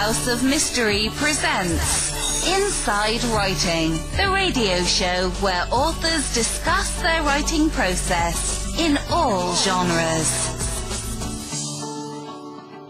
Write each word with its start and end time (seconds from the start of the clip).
House 0.00 0.28
of 0.28 0.42
Mystery 0.42 1.10
presents 1.16 2.48
Inside 2.48 3.22
Writing, 3.34 3.90
the 4.16 4.30
radio 4.32 4.82
show 4.84 5.28
where 5.42 5.66
authors 5.70 6.32
discuss 6.32 7.02
their 7.02 7.22
writing 7.22 7.68
process 7.68 8.66
in 8.78 8.98
all 9.10 9.54
genres. 9.56 10.56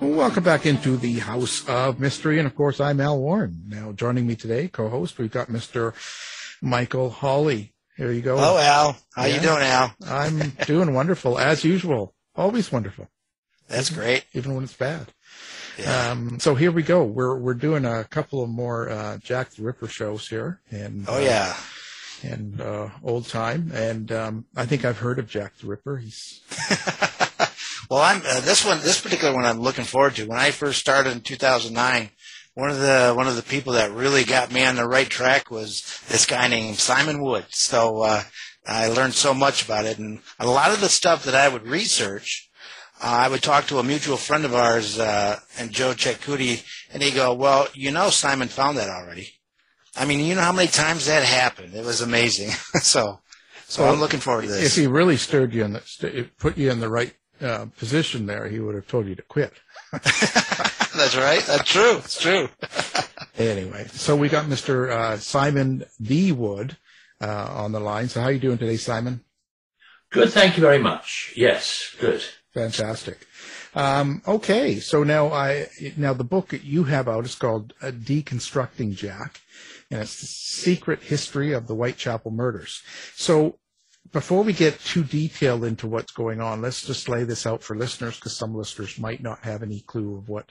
Welcome 0.01 0.45
back 0.45 0.67
into 0.67 0.97
the 0.97 1.19
House 1.19 1.69
of 1.69 1.99
Mystery, 1.99 2.39
and 2.39 2.47
of 2.47 2.55
course, 2.55 2.79
I'm 2.81 3.01
Al 3.01 3.19
Warren. 3.19 3.65
Now, 3.67 3.91
joining 3.91 4.29
me 4.29 4.37
today, 4.37 4.69
co-host, 4.69 5.19
we've 5.19 5.33
got 5.33 5.49
Mr. 5.49 5.95
Michael 6.63 7.11
Hawley. 7.11 7.75
Here 7.97 8.13
you 8.13 8.23
go. 8.23 8.37
Hello, 8.37 8.57
Al. 8.57 8.97
How 9.17 9.25
Yeah. 9.25 9.35
you 9.35 9.41
doing, 9.41 9.63
Al? 9.63 9.95
I'm 10.07 10.51
doing 10.65 10.95
wonderful, 10.95 11.41
as 11.41 11.65
usual. 11.65 12.15
Always 12.37 12.71
wonderful, 12.71 13.09
That's 13.67 13.91
great. 13.91 14.27
even 14.33 14.55
when 14.55 14.63
it's 14.63 14.75
bad. 14.75 15.09
Yeah. 15.81 16.11
Um, 16.11 16.39
so 16.41 16.55
here 16.55 16.73
we 16.73 16.83
go. 16.83 17.05
We're 17.05 17.37
we're 17.37 17.55
doing 17.55 17.85
a 17.85 18.05
couple 18.05 18.43
of 18.43 18.51
more 18.51 18.89
uh, 18.91 19.19
Jack 19.19 19.51
the 19.51 19.63
Ripper 19.63 19.89
shows 19.89 20.29
here, 20.29 20.61
and 20.71 21.05
oh 21.09 21.17
uh, 21.17 21.21
yeah. 21.21 21.57
and 22.23 22.61
uh, 22.61 22.89
old 23.03 23.29
time. 23.29 23.71
And 23.75 24.13
um, 24.13 24.45
I 24.57 24.67
think 24.67 24.85
I've 24.85 24.99
heard 24.99 25.19
of 25.19 25.29
Jack 25.29 25.57
the 25.59 25.67
Ripper. 25.67 25.99
He's 25.99 26.41
well, 27.91 28.01
I'm 28.01 28.23
uh, 28.27 28.41
this 28.41 28.65
one. 28.65 28.81
This 28.81 29.01
particular 29.01 29.35
one, 29.35 29.47
I'm 29.47 29.61
looking 29.61 29.85
forward 29.85 30.17
to. 30.17 30.27
When 30.27 30.39
I 30.39 30.51
first 30.51 30.81
started 30.81 31.13
in 31.13 31.21
2009, 31.21 32.11
one 32.55 32.71
of 32.71 32.79
the 32.79 33.13
one 33.17 33.29
of 33.29 33.37
the 33.37 33.43
people 33.43 33.75
that 33.75 33.93
really 33.93 34.25
got 34.25 34.53
me 34.53 34.65
on 34.65 34.77
the 34.77 34.89
right 34.89 35.09
track 35.09 35.51
was 35.51 36.01
this 36.09 36.27
guy 36.27 36.49
named 36.49 36.77
Simon 36.77 37.23
Wood. 37.23 37.47
So 37.51 38.03
uh, 38.03 38.23
I 38.67 38.89
learned 38.89 39.15
so 39.15 39.33
much 39.33 39.65
about 39.65 39.87
it, 39.87 39.99
and 39.99 40.21
a 40.39 40.47
lot 40.47 40.73
of 40.73 40.81
the 40.81 40.89
stuff 40.89 41.25
that 41.25 41.35
I 41.35 41.49
would 41.49 41.67
research. 41.67 42.50
Uh, 43.03 43.07
I 43.07 43.29
would 43.29 43.43
talk 43.43 43.67
to 43.69 43.79
a 43.79 43.83
mutual 43.83 44.17
friend 44.19 44.45
of 44.45 44.55
ours, 44.55 44.99
uh, 44.99 45.39
and 45.59 45.71
Joe 45.71 45.93
Chetcuti, 45.95 46.63
and 46.93 47.03
he'd 47.03 47.15
go, 47.15 47.33
"Well, 47.33 47.69
you 47.75 47.91
know, 47.91 48.11
Simon 48.11 48.49
found 48.49 48.77
that 48.79 48.91
already." 48.91 49.35
I 49.97 50.05
mean, 50.05 50.21
you 50.21 50.35
know 50.35 50.43
how 50.43 50.53
many 50.53 50.69
times 50.69 51.07
that 51.07 51.25
happened? 51.25 51.75
It 51.75 51.85
was 51.85 52.01
amazing. 52.01 52.51
so, 52.83 53.21
so 53.67 53.83
Well, 53.83 53.93
I'm 53.95 54.01
looking 54.01 54.21
forward 54.21 54.43
to 54.43 54.49
this. 54.49 54.77
if 54.77 54.81
he 54.83 54.87
really 54.87 55.17
stirred 55.17 55.53
you 55.55 55.65
in 55.65 55.73
the 55.73 55.81
st- 55.85 56.37
put 56.39 56.57
you 56.59 56.71
in 56.71 56.81
the 56.81 56.89
right 56.91 57.15
uh, 57.41 57.67
position 57.79 58.27
there, 58.27 58.49
he 58.49 58.61
would 58.61 58.75
have 58.75 58.87
told 58.87 59.07
you 59.07 59.15
to 59.15 59.23
quit. 59.23 59.53
That's 59.93 61.17
right. 61.17 61.43
That's 61.47 61.71
true. 61.71 61.97
It's 61.99 62.21
true. 62.21 62.49
Anyway, 63.39 63.87
so 63.93 64.15
we 64.17 64.29
got 64.29 64.47
Mr. 64.47 64.91
Uh, 64.91 65.17
Simon 65.17 65.85
V. 65.99 66.33
Wood 66.33 66.77
uh, 67.21 67.49
on 67.51 67.73
the 67.73 67.81
line. 67.81 68.09
So 68.09 68.21
how 68.21 68.27
are 68.27 68.33
you 68.33 68.39
doing 68.39 68.59
today, 68.59 68.77
Simon? 68.77 69.25
Good, 70.11 70.33
thank 70.33 70.57
you 70.57 70.61
very 70.61 70.79
much. 70.79 71.33
Yes, 71.37 71.95
good. 71.99 72.23
Fantastic. 72.55 73.27
Um, 73.75 74.23
okay, 74.27 74.81
so 74.81 75.05
now 75.05 75.29
I 75.29 75.69
now 75.97 76.13
the 76.13 76.25
book 76.25 76.49
that 76.49 76.65
you 76.65 76.85
have 76.85 77.07
out 77.07 77.25
is 77.25 77.37
called 77.37 77.75
uh, 77.81 77.93
Deconstructing 77.93 78.97
Jack, 78.97 79.41
and 79.91 80.01
it's 80.01 80.21
the 80.21 80.27
secret 80.27 81.03
history 81.03 81.53
of 81.53 81.69
the 81.69 81.75
Whitechapel 81.75 82.33
murders. 82.33 82.83
So 83.15 83.61
before 84.13 84.43
we 84.43 84.53
get 84.53 84.81
too 84.81 85.05
detailed 85.05 85.65
into 85.65 85.87
what's 85.87 86.11
going 86.11 86.41
on, 86.41 86.61
let's 86.61 86.85
just 86.85 87.09
lay 87.09 87.23
this 87.23 87.47
out 87.47 87.63
for 87.63 87.77
listeners 87.77 88.17
because 88.17 88.37
some 88.37 88.55
listeners 88.55 88.99
might 88.99 89.23
not 89.23 89.45
have 89.45 89.63
any 89.63 89.81
clue 89.81 90.17
of 90.17 90.29
what 90.29 90.51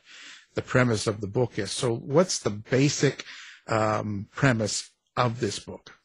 the 0.55 0.61
premise 0.61 1.05
of 1.05 1.19
the 1.19 1.27
book 1.27 1.59
is. 1.59 1.71
So 1.71 1.93
what's 1.93 2.39
the 2.39 2.49
basic 2.49 3.25
um, 3.67 4.27
premise 4.31 4.89
of 5.17 5.41
this 5.41 5.59
book? 5.59 5.95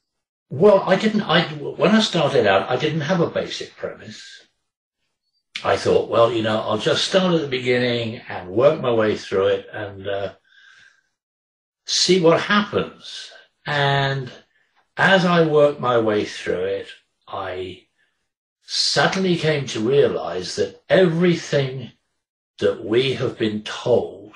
Well, 0.51 0.81
I 0.81 0.97
didn't. 0.97 1.23
I 1.23 1.43
when 1.45 1.93
I 1.93 2.01
started 2.01 2.47
out, 2.47 2.69
I 2.69 2.77
didn't 2.77 3.03
have 3.03 3.21
a 3.21 3.31
basic 3.31 3.77
premise. 3.77 4.23
I 5.65 5.79
thought, 5.79 6.11
well, 6.11 6.31
you 6.31 6.43
know, 6.43 6.61
I'll 6.61 6.79
just 6.79 7.09
start 7.09 7.35
at 7.35 7.41
the 7.41 7.49
beginning 7.49 8.21
and 8.29 8.51
work 8.51 8.83
my 8.83 8.93
way 8.93 9.17
through 9.17 9.47
it 9.47 9.67
and 9.73 10.07
uh, 10.07 10.33
see 11.87 12.21
what 12.21 12.39
happens. 12.39 13.31
And 13.67 14.31
as 14.99 15.25
I 15.25 15.47
worked 15.47 15.81
my 15.81 15.99
way 15.99 16.27
through 16.27 16.65
it, 16.65 16.89
I 17.27 17.87
suddenly 18.63 19.37
came 19.37 19.65
to 19.69 19.81
realize 19.81 20.57
that 20.57 20.83
everything 20.91 21.93
that 22.59 22.85
we 22.85 23.15
have 23.15 23.39
been 23.39 23.63
told 23.63 24.35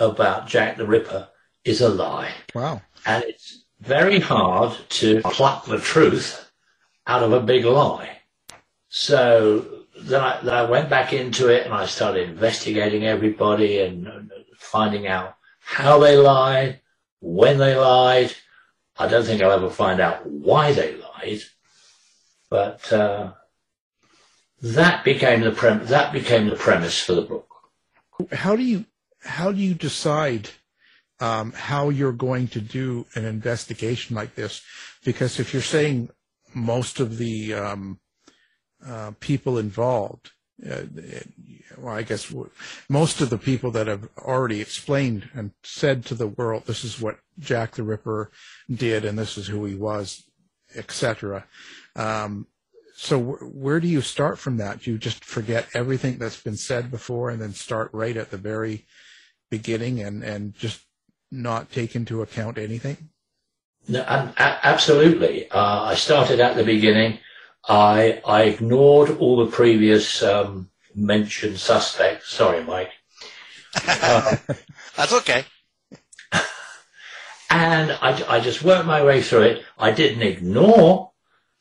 about 0.00 0.48
Jack 0.48 0.76
the 0.76 0.86
Ripper 0.86 1.28
is 1.64 1.80
a 1.80 1.88
lie. 1.88 2.32
Wow. 2.52 2.82
And 3.06 3.22
it's 3.24 3.64
very 3.80 4.18
hard 4.18 4.76
to 4.88 5.20
pluck 5.22 5.66
the 5.66 5.78
truth 5.78 6.50
out 7.06 7.22
of 7.22 7.32
a 7.32 7.40
big 7.40 7.64
lie. 7.64 8.18
So 8.88 9.79
then 10.02 10.20
I, 10.20 10.40
then 10.42 10.54
I 10.54 10.62
went 10.62 10.88
back 10.88 11.12
into 11.12 11.48
it 11.48 11.64
and 11.64 11.74
I 11.74 11.86
started 11.86 12.28
investigating 12.28 13.06
everybody 13.06 13.80
and 13.80 14.30
finding 14.56 15.06
out 15.06 15.36
how 15.60 15.98
they 15.98 16.16
lied, 16.16 16.80
when 17.20 17.58
they 17.58 17.74
lied. 17.76 18.34
I 18.98 19.08
don't 19.08 19.24
think 19.24 19.42
I'll 19.42 19.52
ever 19.52 19.70
find 19.70 20.00
out 20.00 20.26
why 20.26 20.72
they 20.72 20.96
lied, 20.96 21.40
but 22.50 22.92
uh, 22.92 23.32
that 24.62 25.04
became 25.04 25.40
the 25.40 25.52
prem- 25.52 25.86
that 25.86 26.12
became 26.12 26.48
the 26.48 26.56
premise 26.56 27.02
for 27.02 27.14
the 27.14 27.22
book. 27.22 27.46
how 28.32 28.56
do 28.56 28.62
you 28.62 28.84
how 29.22 29.52
do 29.52 29.58
you 29.58 29.74
decide 29.74 30.50
um, 31.20 31.52
how 31.52 31.90
you're 31.90 32.12
going 32.12 32.48
to 32.48 32.60
do 32.60 33.06
an 33.14 33.24
investigation 33.24 34.16
like 34.16 34.34
this? 34.34 34.62
Because 35.04 35.38
if 35.38 35.52
you're 35.52 35.62
saying 35.62 36.10
most 36.54 37.00
of 37.00 37.18
the 37.18 37.54
um, 37.54 37.99
uh, 38.86 39.12
people 39.20 39.58
involved, 39.58 40.30
uh, 40.68 40.82
well, 41.78 41.94
I 41.94 42.02
guess 42.02 42.32
most 42.88 43.20
of 43.20 43.30
the 43.30 43.38
people 43.38 43.70
that 43.72 43.86
have 43.86 44.08
already 44.18 44.60
explained 44.60 45.28
and 45.34 45.52
said 45.62 46.04
to 46.06 46.14
the 46.14 46.28
world, 46.28 46.64
this 46.66 46.84
is 46.84 47.00
what 47.00 47.18
Jack 47.38 47.72
the 47.72 47.82
Ripper 47.82 48.30
did, 48.70 49.04
and 49.04 49.18
this 49.18 49.38
is 49.38 49.46
who 49.46 49.64
he 49.64 49.74
was, 49.74 50.24
etc. 50.74 51.46
Um, 51.96 52.46
so 52.94 53.18
wh- 53.18 53.56
where 53.56 53.80
do 53.80 53.88
you 53.88 54.02
start 54.02 54.38
from 54.38 54.58
that? 54.58 54.82
Do 54.82 54.90
you 54.92 54.98
just 54.98 55.24
forget 55.24 55.68
everything 55.74 56.18
that's 56.18 56.42
been 56.42 56.56
said 56.56 56.90
before 56.90 57.30
and 57.30 57.40
then 57.40 57.54
start 57.54 57.90
right 57.92 58.16
at 58.16 58.30
the 58.30 58.36
very 58.36 58.84
beginning 59.50 60.00
and, 60.00 60.22
and 60.22 60.54
just 60.54 60.82
not 61.30 61.72
take 61.72 61.96
into 61.96 62.20
account 62.20 62.58
anything? 62.58 63.08
No, 63.88 64.00
a- 64.00 64.34
absolutely. 64.36 65.50
Uh, 65.50 65.84
I 65.84 65.94
started 65.94 66.40
at 66.40 66.56
the 66.56 66.64
beginning. 66.64 67.18
I 67.68 68.20
I 68.26 68.42
ignored 68.44 69.18
all 69.18 69.44
the 69.44 69.50
previous 69.50 70.22
um, 70.22 70.70
mentioned 70.94 71.58
suspects. 71.58 72.30
Sorry, 72.32 72.64
Mike. 72.64 72.90
Uh, 73.86 74.36
That's 74.96 75.12
okay. 75.12 75.44
and 77.50 77.92
I, 77.92 78.24
I 78.28 78.40
just 78.40 78.62
worked 78.62 78.86
my 78.86 79.04
way 79.04 79.22
through 79.22 79.42
it. 79.42 79.64
I 79.78 79.90
didn't 79.92 80.22
ignore 80.22 81.12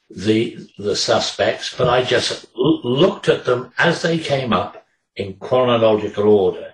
the 0.10 0.58
the 0.78 0.96
suspects, 0.96 1.76
but 1.76 1.88
I 1.88 2.04
just 2.04 2.48
l- 2.58 2.82
looked 2.84 3.30
at 3.30 3.46
them 3.46 3.72
as 3.78 4.02
they 4.02 4.18
came 4.18 4.54
up 4.54 4.86
in 5.16 5.36
chronological 5.38 6.28
order, 6.28 6.74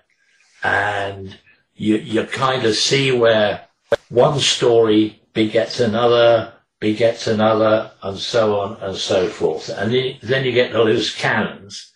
and 0.63 1.37
you 1.73 1.97
you 1.97 2.23
kind 2.25 2.65
of 2.65 2.75
see 2.75 3.11
where 3.11 3.65
one 4.09 4.39
story 4.39 5.21
begets 5.33 5.79
another, 5.79 6.53
begets 6.79 7.27
another, 7.27 7.91
and 8.03 8.17
so 8.17 8.59
on 8.59 8.77
and 8.81 8.97
so 8.97 9.27
forth, 9.27 9.69
and 9.69 9.91
then- 10.21 10.45
you 10.45 10.51
get 10.51 10.71
the 10.71 10.83
loose 10.83 11.13
cannons 11.15 11.91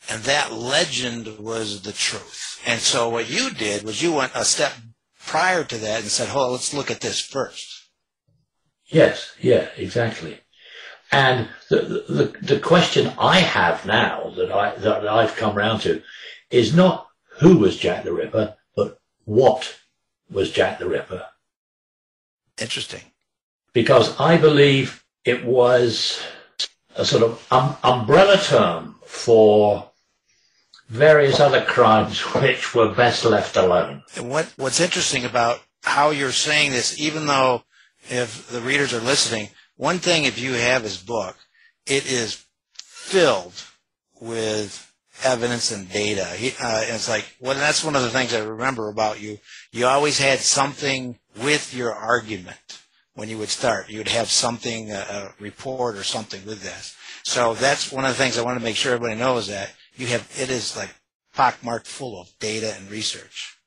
and 0.10 0.24
that 0.24 0.51
legend 0.51 1.39
was 1.39 1.81
the 1.81 1.94
truth. 1.94 2.62
And 2.66 2.80
so 2.80 3.10
what 3.10 3.30
you 3.30 3.50
did 3.51 3.83
was 3.83 4.01
you 4.01 4.13
went 4.13 4.31
a 4.36 4.44
step 4.44 4.74
prior 5.25 5.63
to 5.63 5.77
that 5.77 6.01
and 6.01 6.10
said, 6.10 6.30
"Hold, 6.30 6.45
on, 6.48 6.51
let's 6.54 6.74
look 6.74 6.92
at 6.92 7.01
this 7.01 7.19
first. 7.19 7.89
Yes, 8.88 9.36
yeah, 9.39 9.69
exactly. 9.77 10.39
And 11.12 11.50
the, 11.69 12.04
the, 12.07 12.38
the 12.42 12.60
question 12.60 13.12
I 13.18 13.39
have 13.39 13.86
now 13.86 14.31
that 14.36 14.51
I, 14.51 14.75
that 14.75 15.07
I've 15.07 15.36
come 15.36 15.56
round 15.56 15.81
to 15.81 16.01
is 16.50 16.75
not 16.75 17.07
who 17.39 17.57
was 17.57 17.77
Jack 17.77 18.04
the 18.04 18.13
Ripper, 18.13 18.56
but 18.75 19.00
what 19.25 19.77
was 20.30 20.51
Jack 20.51 20.80
the 20.80 20.88
Ripper. 20.88 21.25
Interesting. 22.60 23.01
Because 23.74 24.19
I 24.19 24.38
believe 24.38 25.04
it 25.25 25.45
was 25.45 26.22
a 26.95 27.06
sort 27.06 27.24
of 27.24 27.45
um, 27.51 27.75
umbrella 27.83 28.38
term 28.38 28.95
for 29.06 29.92
various 30.90 31.40
other 31.40 31.64
crimes 31.64 32.20
which 32.36 32.74
were 32.74 32.94
best 32.94 33.26
left 33.26 33.56
alone. 33.56 34.04
And 34.16 34.30
what 34.30 34.52
what's 34.58 34.80
interesting 34.80 35.26
about 35.26 35.62
how 35.84 36.10
you're 36.12 36.32
saying 36.32 36.72
this, 36.72 37.00
even 37.00 37.28
though 37.28 37.64
if 38.10 38.50
the 38.50 38.62
readers 38.62 38.94
are 38.94 39.02
listening, 39.02 39.50
one 39.78 40.00
thing 40.00 40.24
if 40.24 40.40
you 40.40 40.54
have 40.54 40.84
his 40.84 40.98
book, 40.98 41.36
it 41.86 42.10
is 42.12 42.44
filled 42.78 43.54
with 44.20 44.82
evidence 45.24 45.72
and 45.72 45.90
data. 45.92 46.26
He, 46.26 46.50
uh, 46.62 46.82
it's 46.86 47.08
like, 47.08 47.26
well, 47.40 47.56
that's 47.56 47.84
one 47.84 47.96
of 47.96 48.02
the 48.02 48.10
things 48.10 48.34
I 48.34 48.44
remember 48.44 48.90
about 48.90 49.22
you. 49.22 49.40
You 49.72 49.86
always 49.88 50.20
had 50.20 50.40
something 50.40 51.18
with 51.42 51.74
your 51.74 51.94
argument 51.94 52.82
when 53.14 53.30
you 53.30 53.38
would 53.38 53.50
start. 53.50 53.90
You 53.90 54.00
would 54.00 54.08
have 54.08 54.30
something, 54.30 54.92
a, 54.92 54.96
a 54.96 55.34
report 55.40 55.96
or 55.96 56.04
something 56.04 56.46
with 56.46 56.64
this. 56.64 56.96
So 57.24 57.54
that's 57.54 57.92
one 57.92 58.06
of 58.06 58.12
the 58.12 58.18
things 58.18 58.38
I 58.38 58.44
want 58.44 58.60
to 58.60 58.64
make 58.64 58.76
sure 58.76 58.94
everybody 58.94 59.20
knows 59.20 59.48
that 59.48 59.72
you 59.97 60.07
have, 60.07 60.30
it 60.39 60.50
is 60.50 60.75
like 60.75 60.94
pockmarked 61.36 61.88
full 61.88 62.19
of 62.19 62.31
data 62.39 62.74
and 62.77 62.89
research. 62.89 63.57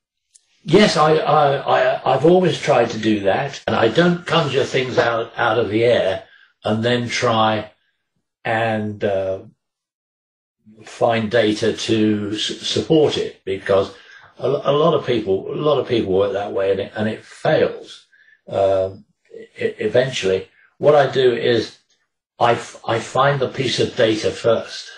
Yes, 0.64 0.96
I, 0.96 1.16
I, 1.16 2.04
I, 2.04 2.12
have 2.12 2.26
always 2.26 2.58
tried 2.58 2.90
to 2.90 2.98
do 2.98 3.20
that, 3.20 3.62
and 3.66 3.76
I 3.76 3.88
don't 3.88 4.26
conjure 4.26 4.64
things 4.64 4.98
out, 4.98 5.32
out 5.36 5.58
of 5.58 5.70
the 5.70 5.84
air 5.84 6.24
and 6.64 6.84
then 6.84 7.08
try 7.08 7.70
and 8.44 9.02
uh, 9.04 9.40
find 10.84 11.30
data 11.30 11.72
to 11.72 12.32
s- 12.34 12.40
support 12.66 13.16
it 13.16 13.42
because 13.44 13.94
a, 14.38 14.46
a, 14.46 14.72
lot 14.72 14.94
of 14.94 15.06
people, 15.06 15.52
a 15.52 15.54
lot 15.54 15.78
of 15.78 15.88
people 15.88 16.12
work 16.12 16.32
that 16.32 16.52
way 16.52 16.72
and 16.72 16.80
it, 16.80 16.92
and 16.96 17.08
it 17.08 17.24
fails. 17.24 18.06
Um, 18.48 19.04
it, 19.30 19.76
eventually, 19.78 20.48
what 20.78 20.94
I 20.94 21.10
do 21.10 21.32
is 21.32 21.78
I, 22.38 22.52
f- 22.52 22.80
I 22.86 22.98
find 22.98 23.40
the 23.40 23.48
piece 23.48 23.80
of 23.80 23.96
data 23.96 24.30
first 24.30 24.90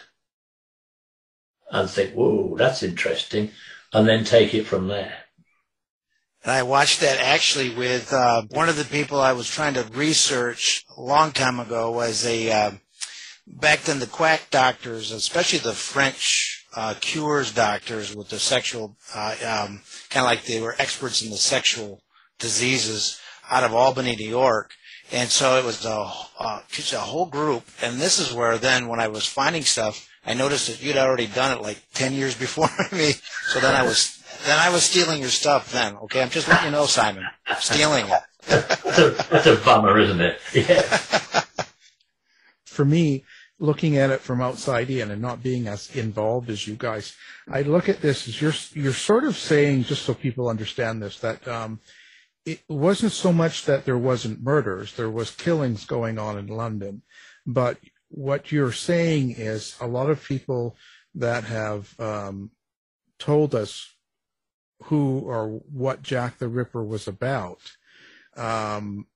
and 1.70 1.88
think, 1.88 2.14
whoa, 2.14 2.56
that's 2.56 2.82
interesting, 2.82 3.50
and 3.92 4.08
then 4.08 4.24
take 4.24 4.54
it 4.54 4.66
from 4.66 4.88
there. 4.88 5.14
And 6.42 6.52
I 6.52 6.62
watched 6.62 7.00
that 7.00 7.20
actually 7.20 7.74
with 7.74 8.12
uh, 8.12 8.42
one 8.50 8.68
of 8.68 8.76
the 8.76 8.84
people 8.84 9.20
I 9.20 9.32
was 9.32 9.48
trying 9.48 9.74
to 9.74 9.86
research 9.92 10.84
a 10.96 11.00
long 11.00 11.32
time 11.32 11.60
ago 11.60 11.90
was 11.92 12.24
a 12.24 12.50
uh, 12.50 12.70
back 13.46 13.82
then 13.82 13.98
the 13.98 14.06
quack 14.06 14.48
doctors, 14.50 15.10
especially 15.10 15.58
the 15.58 15.74
French 15.74 16.66
uh, 16.74 16.94
cures 17.00 17.52
doctors 17.52 18.14
with 18.14 18.28
the 18.30 18.38
sexual 18.38 18.96
uh, 19.14 19.36
um, 19.44 19.82
kind 20.08 20.24
of 20.24 20.30
like 20.30 20.44
they 20.44 20.60
were 20.60 20.76
experts 20.78 21.22
in 21.22 21.30
the 21.30 21.36
sexual 21.36 22.02
diseases 22.38 23.20
out 23.50 23.64
of 23.64 23.74
Albany, 23.74 24.16
New 24.16 24.28
York. 24.28 24.72
And 25.12 25.28
so 25.28 25.58
it 25.58 25.64
was 25.64 25.84
a, 25.84 26.12
uh, 26.38 26.60
a 26.70 26.96
whole 26.98 27.26
group. 27.26 27.64
And 27.82 28.00
this 28.00 28.18
is 28.18 28.32
where 28.32 28.56
then 28.58 28.86
when 28.86 29.00
I 29.00 29.08
was 29.08 29.26
finding 29.26 29.64
stuff, 29.64 30.08
I 30.24 30.34
noticed 30.34 30.68
that 30.68 30.82
you'd 30.82 30.96
already 30.96 31.26
done 31.26 31.56
it 31.56 31.62
like 31.62 31.78
10 31.94 32.12
years 32.12 32.34
before 32.34 32.68
me. 32.92 33.12
So 33.48 33.60
then 33.60 33.74
I 33.74 33.82
was 33.82 34.16
then 34.46 34.58
I 34.58 34.70
was 34.70 34.84
stealing 34.84 35.20
your 35.20 35.30
stuff 35.30 35.72
then. 35.72 35.96
Okay, 35.96 36.22
I'm 36.22 36.30
just 36.30 36.48
letting 36.48 36.66
you 36.66 36.70
know, 36.72 36.86
Simon. 36.86 37.24
stealing 37.58 38.06
it. 38.06 38.22
that's, 38.46 38.98
a, 38.98 39.10
that's 39.30 39.46
a 39.46 39.56
bummer, 39.56 39.98
isn't 39.98 40.20
it? 40.20 40.38
Yeah. 40.54 40.82
For 42.64 42.84
me, 42.84 43.24
looking 43.58 43.98
at 43.98 44.08
it 44.10 44.20
from 44.20 44.40
outside 44.40 44.88
in 44.88 45.10
and 45.10 45.20
not 45.20 45.42
being 45.42 45.68
as 45.68 45.94
involved 45.94 46.48
as 46.48 46.66
you 46.66 46.76
guys, 46.76 47.14
I 47.50 47.62
look 47.62 47.88
at 47.88 48.00
this 48.00 48.26
as 48.26 48.40
you're 48.40 48.54
you're 48.72 48.94
sort 48.94 49.24
of 49.24 49.36
saying, 49.36 49.84
just 49.84 50.02
so 50.04 50.14
people 50.14 50.48
understand 50.48 51.02
this, 51.02 51.18
that 51.18 51.46
um, 51.46 51.80
it 52.46 52.60
wasn't 52.68 53.12
so 53.12 53.32
much 53.32 53.66
that 53.66 53.84
there 53.84 53.98
wasn't 53.98 54.42
murders, 54.42 54.94
there 54.94 55.10
was 55.10 55.30
killings 55.30 55.84
going 55.84 56.18
on 56.18 56.38
in 56.38 56.46
London, 56.46 57.02
but 57.46 57.76
what 58.10 58.52
you're 58.52 58.72
saying 58.72 59.30
is 59.30 59.76
a 59.80 59.86
lot 59.86 60.10
of 60.10 60.24
people 60.24 60.76
that 61.14 61.44
have 61.44 61.98
um, 61.98 62.50
told 63.18 63.54
us 63.54 63.94
who 64.84 65.20
or 65.20 65.60
what 65.72 66.02
Jack 66.02 66.38
the 66.38 66.48
Ripper 66.48 66.84
was 66.84 67.06
about 67.06 67.60
um, 68.36 69.06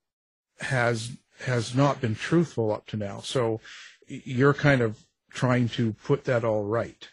has 0.61 1.17
has 1.41 1.75
not 1.75 2.01
been 2.01 2.15
truthful 2.15 2.73
up 2.73 2.87
to 2.87 2.97
now. 2.97 3.19
So 3.21 3.61
you're 4.07 4.55
kind 4.55 4.81
of 4.81 5.05
trying 5.31 5.69
to 5.71 5.95
put 6.05 6.25
that 6.25 6.45
all 6.45 6.65
right. 6.65 7.09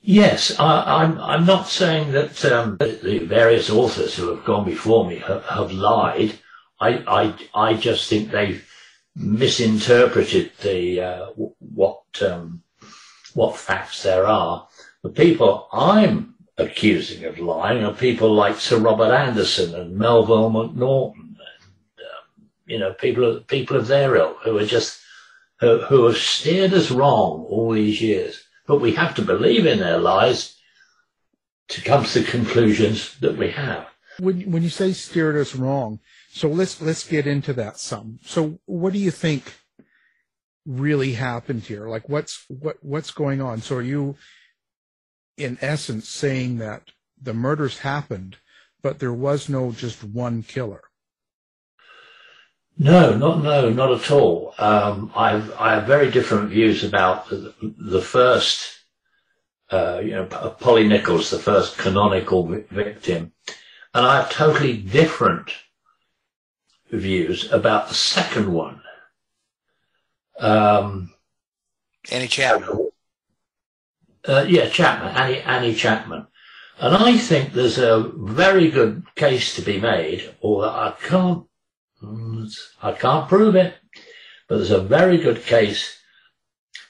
Yes, 0.00 0.56
I, 0.60 1.04
am 1.04 1.12
I'm, 1.12 1.20
I'm 1.20 1.46
not 1.46 1.66
saying 1.66 2.12
that 2.12 2.44
um, 2.44 2.76
the 2.78 3.26
various 3.26 3.68
authors 3.68 4.14
who 4.14 4.28
have 4.28 4.44
gone 4.44 4.64
before 4.64 5.04
me 5.04 5.16
have, 5.18 5.44
have 5.46 5.72
lied. 5.72 6.38
I, 6.78 7.34
I, 7.54 7.70
I 7.70 7.74
just 7.74 8.08
think 8.08 8.30
they've 8.30 8.64
misinterpreted 9.16 10.52
the 10.62 11.00
uh, 11.00 11.26
what 11.58 12.02
um, 12.20 12.62
what 13.34 13.56
facts 13.56 14.02
there 14.02 14.26
are. 14.26 14.68
The 15.02 15.08
people 15.08 15.68
I'm 15.72 16.34
accusing 16.58 17.24
of 17.24 17.38
lying 17.38 17.84
are 17.84 17.94
people 17.94 18.34
like 18.34 18.56
Sir 18.56 18.78
Robert 18.78 19.12
Anderson 19.12 19.74
and 19.74 19.96
Melville 19.96 20.50
Macnaghten, 20.50 21.14
and 21.16 21.36
um, 21.98 22.48
you 22.66 22.78
know 22.78 22.92
people 22.92 23.40
people 23.40 23.76
of 23.76 23.86
their 23.86 24.16
ilk 24.16 24.38
who 24.44 24.58
are 24.58 24.66
just 24.66 25.00
who, 25.60 25.80
who 25.80 26.04
have 26.06 26.16
steered 26.16 26.74
us 26.74 26.90
wrong 26.90 27.46
all 27.48 27.72
these 27.72 28.00
years. 28.00 28.42
But 28.66 28.80
we 28.80 28.92
have 28.92 29.14
to 29.14 29.22
believe 29.22 29.64
in 29.64 29.78
their 29.78 29.98
lies 29.98 30.56
to 31.68 31.80
come 31.80 32.04
to 32.04 32.20
the 32.20 32.30
conclusions 32.30 33.16
that 33.20 33.36
we 33.36 33.50
have. 33.52 33.86
When 34.18 34.50
when 34.50 34.62
you 34.62 34.68
say 34.68 34.92
steered 34.92 35.36
us 35.36 35.54
wrong, 35.54 36.00
so 36.36 36.48
let's 36.48 36.82
let's 36.82 37.08
get 37.08 37.26
into 37.26 37.54
that 37.54 37.78
some. 37.78 38.18
So 38.22 38.58
what 38.66 38.92
do 38.92 38.98
you 38.98 39.10
think 39.10 39.54
really 40.66 41.12
happened 41.12 41.62
here? 41.62 41.88
Like 41.88 42.10
what's 42.10 42.44
what 42.48 42.76
what's 42.82 43.10
going 43.10 43.40
on? 43.40 43.62
So 43.62 43.76
are 43.76 43.82
you 43.82 44.16
in 45.38 45.56
essence 45.62 46.10
saying 46.10 46.58
that 46.58 46.90
the 47.18 47.32
murders 47.32 47.78
happened, 47.78 48.36
but 48.82 48.98
there 48.98 49.14
was 49.14 49.48
no 49.48 49.72
just 49.72 50.04
one 50.04 50.42
killer? 50.42 50.82
No, 52.76 53.16
not 53.16 53.42
no, 53.42 53.70
not 53.70 53.92
at 53.92 54.10
all. 54.10 54.52
Um, 54.58 55.10
I've 55.16 55.50
I 55.58 55.76
have 55.76 55.86
very 55.86 56.10
different 56.10 56.50
views 56.50 56.84
about 56.84 57.30
the, 57.30 57.54
the 57.62 58.02
first, 58.02 58.84
uh, 59.70 60.02
you 60.04 60.10
know, 60.10 60.26
Polly 60.26 60.86
Nichols, 60.86 61.30
the 61.30 61.38
first 61.38 61.78
canonical 61.78 62.46
victim, 62.46 63.32
and 63.94 64.04
I 64.04 64.16
have 64.16 64.30
totally 64.30 64.76
different 64.76 65.50
views 66.90 67.50
about 67.52 67.88
the 67.88 67.94
second 67.94 68.52
one. 68.52 68.80
Um, 70.38 71.12
Annie 72.10 72.28
Chapman. 72.28 72.90
Uh, 74.26 74.44
yeah, 74.48 74.68
Chapman, 74.68 75.14
Annie, 75.16 75.40
Annie 75.40 75.74
Chapman. 75.74 76.26
And 76.78 76.94
I 76.94 77.16
think 77.16 77.52
there's 77.52 77.78
a 77.78 78.12
very 78.14 78.70
good 78.70 79.04
case 79.14 79.54
to 79.56 79.62
be 79.62 79.80
made, 79.80 80.34
or 80.40 80.66
I 80.66 80.94
can't, 81.02 81.46
I 82.82 82.92
can't 82.92 83.28
prove 83.28 83.56
it, 83.56 83.74
but 84.46 84.56
there's 84.56 84.70
a 84.70 84.80
very 84.80 85.16
good 85.16 85.44
case 85.44 85.98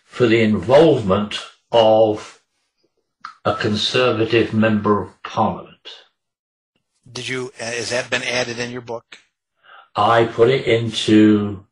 for 0.05 0.27
the 0.27 0.41
involvement 0.41 1.39
of 1.71 2.43
a 3.45 3.55
Conservative 3.55 4.53
Member 4.53 5.03
of 5.03 5.23
Parliament. 5.23 5.89
Did 7.11 7.29
you, 7.29 7.53
uh, 7.61 7.65
has 7.65 7.91
that 7.91 8.11
been 8.11 8.25
added 8.25 8.59
in 8.59 8.73
your 8.73 8.81
book? 8.81 9.19
I 9.97 10.27
put 10.27 10.51
it 10.51 10.67
into 10.67 11.65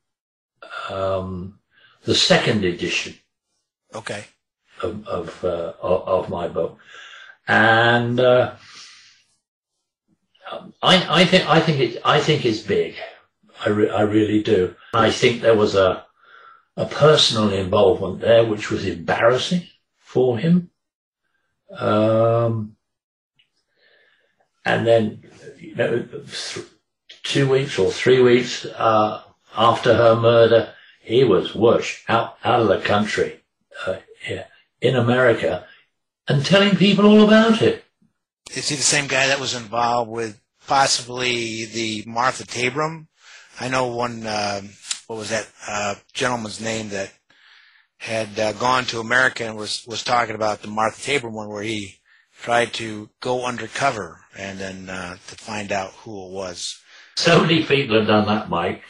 um, 0.91 1.59
the 2.05 2.15
second 2.15 2.65
edition. 2.65 3.15
Okay. 3.95 4.25
Of 4.83 5.07
of, 5.07 5.45
uh, 5.45 5.75
of 5.81 6.29
my 6.29 6.49
book, 6.49 6.79
and 7.47 8.19
uh, 8.19 8.57
I 10.83 11.23
I 11.23 11.25
think 11.25 11.49
I 11.49 11.61
think 11.61 11.79
it 11.81 12.03
I 12.05 12.21
think 12.21 12.45
it's 12.45 12.61
big. 12.61 12.97
I 13.65 13.69
re- 13.69 13.91
I 13.91 14.03
really 14.03 14.43
do. 14.43 14.75
I 14.93 15.11
think 15.11 15.41
there 15.41 15.57
was 15.57 15.75
a 15.77 16.05
a 16.77 16.87
personal 16.87 17.53
involvement 17.53 18.21
there 18.21 18.45
which 18.45 18.71
was 18.71 18.85
embarrassing 18.85 19.63
for 19.99 20.39
him. 20.39 20.71
Um, 21.79 22.77
and 24.65 24.87
then, 24.87 25.23
you 25.59 25.75
know, 25.77 26.03
th- 26.03 26.67
two 27.25 27.49
weeks 27.49 27.79
or 27.79 27.91
three 27.91 28.23
weeks 28.23 28.65
uh, 28.65 29.23
after 29.57 29.97
her 29.97 30.15
murder, 30.15 30.73
he 31.01 31.25
was 31.25 31.55
whoosh 31.55 32.03
out 32.09 32.39
out 32.45 32.61
of 32.61 32.69
the 32.69 32.81
country 32.81 33.41
uh, 33.87 33.97
in 34.81 34.97
America 34.97 35.67
and 36.29 36.45
telling 36.45 36.77
people 36.77 37.07
all 37.07 37.25
about 37.25 37.61
it. 37.61 37.85
Is 38.55 38.69
he 38.69 38.77
the 38.77 38.83
same 38.83 39.07
guy 39.07 39.27
that 39.27 39.41
was 39.41 39.55
involved 39.55 40.11
with 40.11 40.41
possibly 40.67 41.65
the 41.65 42.05
Martha 42.07 42.45
Tabram? 42.45 43.09
I 43.61 43.69
know 43.69 43.89
one. 43.89 44.27
Uh, 44.27 44.63
what 45.07 45.19
was 45.19 45.31
that 45.31 45.49
uh, 45.69 45.95
gentleman's 46.13 46.61
name 46.61 46.89
that 46.91 47.13
had 47.99 48.39
uh, 48.39 48.53
gone 48.53 48.85
to 48.87 49.01
America 49.01 49.45
and 49.45 49.57
was 49.57 49.85
was 49.87 50.03
talking 50.03 50.35
about 50.35 50.63
the 50.63 50.69
Martha 50.69 51.01
Tabram 51.01 51.33
one 51.33 51.49
where 51.49 51.63
he 51.63 52.01
tried 52.43 52.73
to 52.75 53.09
go 53.21 53.45
undercover 53.45 54.21
and 54.37 54.59
then 54.59 54.91
uh, 54.91 55.17
to 55.29 55.37
find 55.37 55.73
out 55.73 55.93
who 55.93 56.27
it 56.27 56.33
was. 56.33 56.81
So 57.17 57.41
many 57.41 57.63
people 57.65 57.97
have 57.99 58.07
done 58.07 58.27
that, 58.27 58.49
Mike. 58.51 58.83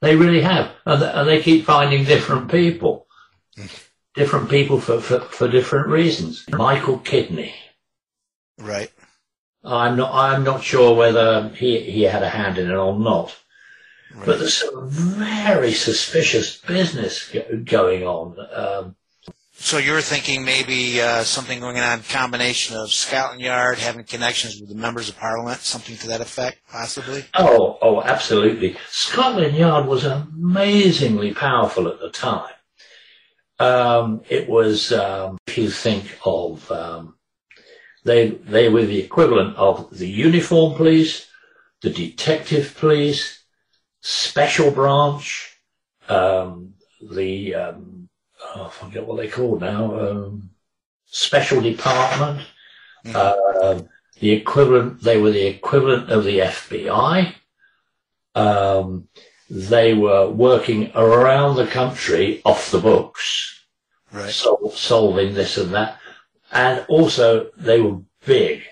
they 0.00 0.16
really 0.16 0.40
have, 0.40 0.70
and, 0.86 1.02
and 1.02 1.28
they 1.28 1.42
keep 1.42 1.64
finding 1.64 2.04
different 2.04 2.50
people, 2.50 3.06
different 4.14 4.48
people 4.48 4.80
for, 4.80 5.00
for, 5.00 5.20
for 5.20 5.48
different 5.48 5.88
reasons. 5.88 6.44
Michael 6.50 6.98
Kidney. 6.98 7.54
right. 8.58 8.90
I'm 9.64 9.96
not. 9.96 10.14
I'm 10.14 10.44
not 10.44 10.62
sure 10.62 10.94
whether 10.94 11.48
he 11.48 11.80
he 11.80 12.02
had 12.04 12.22
a 12.22 12.28
hand 12.28 12.58
in 12.58 12.70
it 12.70 12.74
or 12.74 12.96
not. 12.98 13.36
Right. 14.14 14.24
But 14.24 14.38
there's 14.38 14.56
some 14.56 14.88
very 14.88 15.72
suspicious 15.72 16.56
business 16.58 17.28
go- 17.28 17.62
going 17.64 18.04
on. 18.04 18.36
Um, 18.52 18.96
So 19.60 19.78
you're 19.78 20.00
thinking 20.00 20.44
maybe 20.44 21.00
uh, 21.00 21.24
something 21.24 21.58
going 21.58 21.78
on, 21.80 22.02
combination 22.02 22.76
of 22.76 22.92
Scotland 22.92 23.40
Yard 23.40 23.78
having 23.78 24.04
connections 24.04 24.60
with 24.60 24.68
the 24.68 24.76
members 24.76 25.08
of 25.08 25.18
Parliament, 25.18 25.60
something 25.60 25.96
to 25.96 26.08
that 26.08 26.20
effect, 26.20 26.60
possibly. 26.70 27.24
oh, 27.34 27.76
oh, 27.82 28.00
absolutely. 28.00 28.76
Scotland 28.88 29.56
Yard 29.56 29.86
was 29.86 30.04
amazingly 30.04 31.34
powerful 31.34 31.88
at 31.88 31.98
the 31.98 32.08
time. 32.08 32.52
Um, 33.58 34.22
it 34.28 34.48
was, 34.48 34.92
um, 34.92 35.38
if 35.48 35.58
you 35.58 35.70
think 35.70 36.16
of, 36.24 36.70
um, 36.70 37.16
they 38.04 38.28
they 38.28 38.68
were 38.68 38.86
the 38.86 39.00
equivalent 39.00 39.56
of 39.56 39.90
the 39.90 40.08
uniform 40.08 40.76
police, 40.76 41.26
the 41.82 41.90
detective 41.90 42.76
police, 42.78 43.42
special 44.00 44.70
branch, 44.70 45.58
um, 46.08 46.74
the 47.02 47.54
um, 47.56 47.97
oh, 48.44 48.66
I 48.66 48.70
forget 48.70 49.06
what 49.06 49.16
they 49.18 49.28
called 49.28 49.60
now, 49.60 49.98
um, 49.98 50.50
special 51.06 51.60
department. 51.60 52.46
Mhm. 53.04 53.14
Um 53.14 53.88
the 54.20 54.32
equivalent, 54.32 55.00
they 55.02 55.16
were 55.16 55.30
the 55.30 55.46
equivalent 55.46 56.10
of 56.10 56.24
the 56.24 56.40
FBI. 56.40 57.34
Um, 58.34 59.08
they 59.48 59.94
were 59.94 60.28
working 60.28 60.90
around 60.94 61.56
the 61.56 61.66
country 61.66 62.42
off 62.44 62.70
the 62.70 62.80
books, 62.80 63.64
Right. 64.12 64.30
sol- 64.32 64.72
solving 64.74 65.34
this 65.34 65.56
and 65.56 65.72
that. 65.74 65.98
And 66.50 66.84
also, 66.88 67.50
they 67.56 67.80
were 67.80 67.98
big 68.26 68.64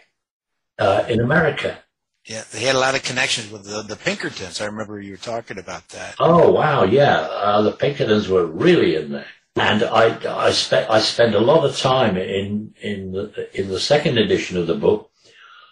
uh, 0.78 1.04
in 1.08 1.20
America. 1.20 1.78
Yeah, 2.25 2.42
they 2.50 2.61
had 2.61 2.75
a 2.75 2.80
lot 2.80 2.96
of 2.96 3.04
connections 3.04 3.50
with 3.52 3.64
the, 3.64 3.82
the 3.82 3.96
Pinkertons. 3.96 4.61
I 4.61 4.66
remember 4.66 5.00
you 5.00 5.12
were 5.12 5.16
talking 5.16 5.58
about 5.58 5.88
that. 5.90 6.16
Oh 6.18 6.50
wow, 6.50 6.82
yeah, 6.82 7.20
uh, 7.20 7.62
the 7.62 7.73
Pinkertons 7.73 8.28
were 8.28 8.46
really 8.46 8.96
in 8.96 9.12
there, 9.12 9.26
and 9.56 9.82
I 9.82 10.18
I 10.46 10.50
spent 10.52 10.90
I 10.90 11.00
spent 11.00 11.34
a 11.34 11.40
lot 11.40 11.64
of 11.64 11.76
time 11.76 12.16
in 12.16 12.75
in 12.80 13.12
the 13.12 13.48
in 13.58 13.68
the 13.68 13.80
second 13.80 14.18
edition 14.18 14.56
of 14.58 14.66
the 14.66 14.75
book 14.75 15.10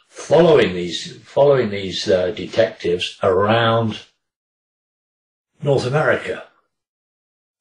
following 0.09 0.75
these 0.75 1.17
following 1.25 1.71
these 1.71 2.09
uh, 2.09 2.31
detectives 2.31 3.19
around 3.23 4.01
North 5.63 5.87
America. 5.87 6.45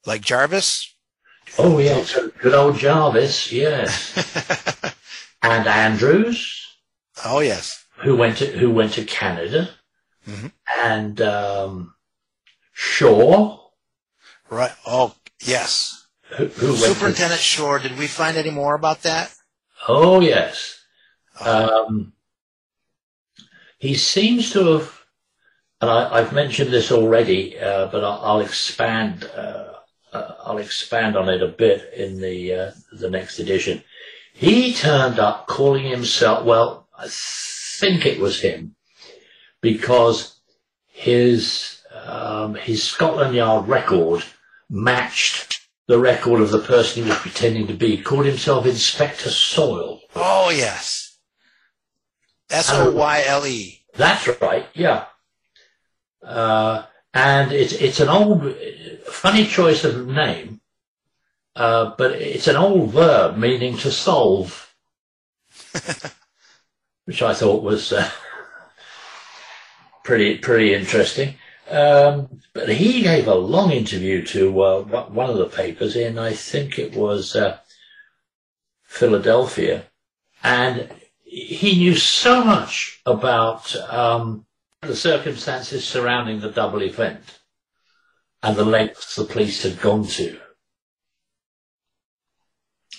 Like 0.06 0.22
Jarvis? 0.22 0.94
Oh 1.58 1.78
yeah, 1.80 2.04
so 2.04 2.30
good 2.40 2.54
old 2.54 2.78
Jarvis, 2.78 3.52
yes, 3.52 4.16
and 5.44 5.68
Andrews, 5.68 6.78
oh, 7.26 7.42
yes. 7.42 7.86
who 7.98 8.16
went 8.16 8.38
to 8.38 8.46
who 8.48 8.72
went 8.72 8.94
to 8.94 9.04
Canada, 9.06 9.70
Mhm. 10.28 10.52
and 10.82 11.22
um, 11.22 11.94
Shore, 12.72 13.60
Right. 14.50 14.72
Oh, 14.86 15.16
yes. 15.42 16.03
Who, 16.38 16.46
who 16.48 16.68
went 16.68 16.80
to 16.80 16.94
Superintendent 16.94 17.42
Shore, 17.42 17.80
did 17.80 17.98
we 17.98 18.08
find 18.08 18.38
any 18.38 18.52
more 18.52 18.76
about 18.76 19.04
that? 19.04 19.34
Oh 19.88 20.20
yes. 20.20 20.80
Um, 21.40 22.14
he 23.78 23.96
seems 23.96 24.52
to 24.52 24.66
have, 24.74 25.02
and 25.82 25.90
I, 25.92 26.20
I've 26.20 26.34
mentioned 26.34 26.72
this 26.72 26.92
already, 26.92 27.60
uh, 27.60 27.88
but 27.88 28.04
I'll, 28.04 28.22
I'll 28.24 28.40
expand. 28.40 29.30
Uh, 29.36 29.74
uh, 30.14 30.36
I'll 30.46 30.60
expand 30.60 31.18
on 31.18 31.28
it 31.28 31.42
a 31.42 31.48
bit 31.48 31.92
in 31.94 32.22
the 32.22 32.54
uh, 32.54 32.72
the 32.92 33.10
next 33.10 33.40
edition. 33.40 33.84
He 34.34 34.74
turned 34.74 35.20
up 35.20 35.48
calling 35.48 35.86
himself. 35.86 36.46
Well, 36.46 36.88
I 36.98 37.08
think 37.10 38.06
it 38.06 38.20
was 38.20 38.40
him 38.40 38.76
because 39.62 40.40
his 40.88 41.82
um, 42.06 42.56
his 42.56 42.84
Scotland 42.84 43.36
Yard 43.36 43.68
record 43.68 44.24
matched 44.70 45.63
the 45.88 46.00
record 46.00 46.42
of 46.42 46.52
the 46.52 46.60
person 46.60 47.04
he 47.04 47.10
was 47.10 47.20
pretending 47.20 47.68
to 47.68 47.74
be. 47.74 47.98
He 47.98 48.04
called 48.04 48.26
himself 48.26 48.66
Inspector 48.66 49.30
Soyle. 49.30 50.00
Oh, 50.16 50.50
yes. 50.50 51.18
S. 52.50 52.70
O 52.72 52.92
Y 52.92 53.24
L 53.26 53.46
E. 53.48 53.84
That's 53.96 54.42
right, 54.42 54.66
yeah. 54.74 55.06
Uh, 56.24 56.84
and 57.14 57.52
it's 57.52 57.74
it's 57.74 58.00
an 58.00 58.10
old, 58.10 58.56
funny 59.06 59.46
choice 59.46 59.84
of 59.84 60.08
name, 60.08 60.62
uh, 61.56 61.94
but 61.98 62.14
it's 62.14 62.48
an 62.48 62.56
old 62.56 62.92
verb 62.92 63.38
meaning 63.38 63.78
to 63.78 63.92
solve, 63.92 64.74
which 67.06 67.22
I 67.22 67.34
thought 67.34 67.62
was 67.64 67.92
uh, 67.94 68.10
pretty 70.04 70.38
pretty 70.38 70.74
interesting. 70.74 71.36
Um, 71.70 72.42
but 72.54 72.70
he 72.70 73.02
gave 73.02 73.28
a 73.28 73.36
long 73.36 73.72
interview 73.72 74.26
to 74.28 74.62
uh, 74.62 74.82
one- 74.84 75.30
of 75.30 75.38
the 75.38 75.46
papers 75.46 75.96
in, 75.96 76.20
I 76.20 76.34
think 76.34 76.78
it 76.78 76.96
was 76.96 77.36
uh, 77.36 77.58
Philadelphia, 78.84 79.86
and 80.44 80.90
he 81.24 81.78
knew 81.78 81.96
so 81.96 82.44
much 82.44 83.02
about 83.06 83.76
um, 83.90 84.46
the 84.82 84.96
circumstances 84.96 85.88
surrounding 85.88 86.42
the 86.42 86.52
double 86.52 86.84
event 86.84 87.40
and 88.44 88.56
the 88.56 88.66
lengths 88.66 89.16
the 89.16 89.24
police 89.24 89.64
had 89.64 89.80
gone 89.82 90.06
to. 90.06 90.38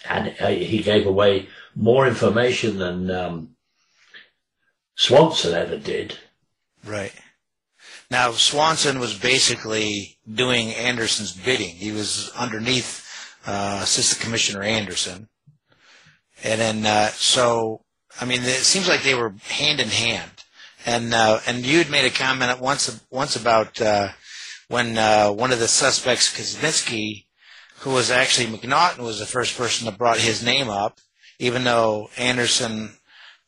And 0.09 0.35
uh, 0.41 0.49
he 0.49 0.83
gave 0.83 1.07
away 1.07 1.49
more 1.75 2.07
information 2.07 2.79
than 2.79 3.11
um, 3.11 3.57
Swanson 4.97 5.55
ever 5.55 5.77
did. 5.77 6.19
Right. 6.85 7.13
Now, 8.11 8.33
Swanson 8.33 8.99
was 8.99 9.19
basically 9.19 10.19
doing 10.33 10.73
Anderson's 10.75 11.33
bidding. 11.33 11.75
He 11.77 11.93
was 11.93 12.31
underneath 12.37 13.05
uh, 13.47 13.81
Assistant 13.83 14.23
Commissioner 14.23 14.63
Anderson. 14.63 15.29
And 16.43 16.61
then, 16.61 16.87
uh, 16.87 17.09
so, 17.09 17.85
I 18.21 18.25
mean, 18.25 18.43
it 18.43 18.65
seems 18.65 18.89
like 18.89 19.03
they 19.03 19.15
were 19.15 19.35
hand 19.49 19.81
in 19.81 19.89
hand. 19.89 20.31
And, 20.87 21.15
uh, 21.15 21.41
and 21.47 21.65
you 21.65 21.79
had 21.79 21.91
made 21.91 22.05
a 22.05 22.11
comment 22.11 22.51
at 22.51 22.61
once, 22.61 23.01
once 23.11 23.37
about, 23.37 23.81
uh, 23.81 24.09
when, 24.69 24.99
uh, 24.99 25.31
one 25.31 25.53
of 25.53 25.59
the 25.59 25.69
suspects, 25.69 26.37
Kosminski, 26.37 27.25
who 27.79 27.91
was 27.91 28.11
actually 28.11 28.47
Macnaghten, 28.47 28.99
was 28.99 29.19
the 29.19 29.27
first 29.27 29.57
person 29.57 29.87
that 29.87 29.99
brought 29.99 30.19
his 30.19 30.45
name 30.45 30.69
up, 30.69 31.01
even 31.39 31.65
though 31.65 32.11
Anderson 32.19 32.99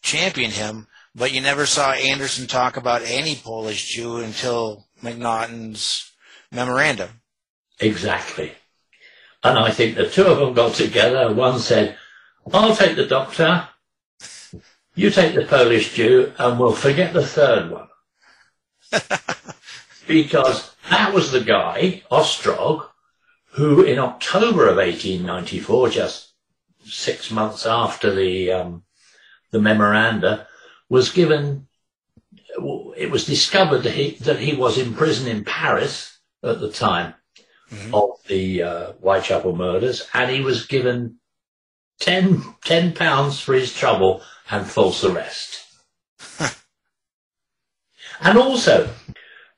championed 0.02 0.54
him, 0.54 0.86
but 1.16 1.32
you 1.32 1.40
never 1.40 1.64
saw 1.64 1.92
Anderson 1.92 2.46
talk 2.46 2.76
about 2.76 3.02
any 3.02 3.34
Polish 3.34 3.88
Jew 3.94 4.18
until 4.18 4.86
Macnaghten's 5.02 6.12
memorandum. 6.52 7.22
Exactly. 7.80 8.52
And 9.42 9.58
I 9.58 9.70
think 9.70 9.96
the 9.96 10.08
two 10.08 10.26
of 10.26 10.38
them 10.38 10.52
got 10.52 10.74
together. 10.74 11.32
One 11.32 11.58
said, 11.58 11.96
I'll 12.52 12.76
take 12.76 12.96
the 12.96 13.06
doctor, 13.06 13.66
you 14.94 15.10
take 15.10 15.34
the 15.34 15.46
Polish 15.46 15.94
Jew, 15.94 16.32
and 16.38 16.58
we'll 16.58 16.72
forget 16.72 17.12
the 17.12 17.26
third 17.26 17.70
one. 17.70 17.88
because 20.06 20.74
that 20.90 21.14
was 21.14 21.32
the 21.32 21.40
guy, 21.40 22.02
Ostrog, 22.10 22.88
who 23.52 23.82
in 23.82 23.98
October 23.98 24.68
of 24.68 24.76
1894, 24.76 25.88
just 25.88 26.32
six 26.84 27.30
months 27.30 27.66
after 27.66 28.14
the, 28.14 28.52
um, 28.52 28.84
the 29.50 29.60
memoranda, 29.60 30.46
was 30.88 31.10
given, 31.10 31.68
it 32.96 33.10
was 33.10 33.26
discovered 33.26 33.80
that 33.80 33.92
he, 33.92 34.12
that 34.20 34.38
he 34.38 34.54
was 34.54 34.78
in 34.78 34.94
prison 34.94 35.26
in 35.28 35.44
Paris 35.44 36.18
at 36.42 36.60
the 36.60 36.70
time 36.70 37.14
Mhm. 37.70 37.92
of 37.94 38.24
the 38.28 38.62
uh, 38.62 38.92
Whitechapel 39.00 39.56
murders, 39.56 40.06
and 40.14 40.30
he 40.30 40.40
was 40.40 40.66
given 40.66 41.18
10, 41.98 42.54
10 42.64 42.92
pounds 42.94 43.40
for 43.40 43.54
his 43.54 43.74
trouble 43.74 44.22
and 44.48 44.66
false 44.70 45.02
arrest. 45.02 45.64
and 48.20 48.38
also, 48.38 48.94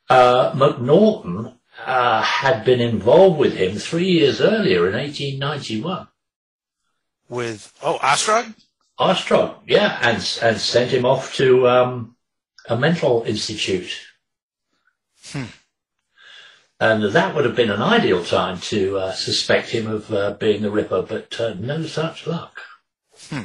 uh, 0.08 0.52
Macnaghten 0.54 1.58
uh, 1.84 2.22
had 2.22 2.64
been 2.64 2.80
involved 2.80 3.38
with 3.38 3.54
him 3.54 3.76
three 3.76 4.08
years 4.08 4.40
earlier 4.40 4.88
in 4.88 4.94
1891. 4.94 6.08
With 7.28 7.74
oh 7.82 7.98
Ostrog, 7.98 8.54
Ostrog, 8.98 9.56
yeah, 9.66 9.98
and 10.02 10.16
and 10.42 10.60
sent 10.60 10.90
him 10.90 11.04
off 11.04 11.34
to 11.36 11.68
um, 11.68 12.16
a 12.68 12.76
mental 12.76 13.22
institute. 13.22 13.96
Hmm. 15.26 15.44
And 16.80 17.02
that 17.02 17.34
would 17.34 17.44
have 17.44 17.56
been 17.56 17.70
an 17.70 17.82
ideal 17.82 18.24
time 18.24 18.58
to 18.60 18.98
uh, 18.98 19.12
suspect 19.12 19.70
him 19.70 19.86
of 19.88 20.12
uh, 20.12 20.32
being 20.34 20.62
the 20.62 20.70
Ripper, 20.70 21.02
but 21.02 21.40
uh, 21.40 21.54
no 21.58 21.84
such 21.84 22.26
luck. 22.26 22.60
Hmm. 23.28 23.42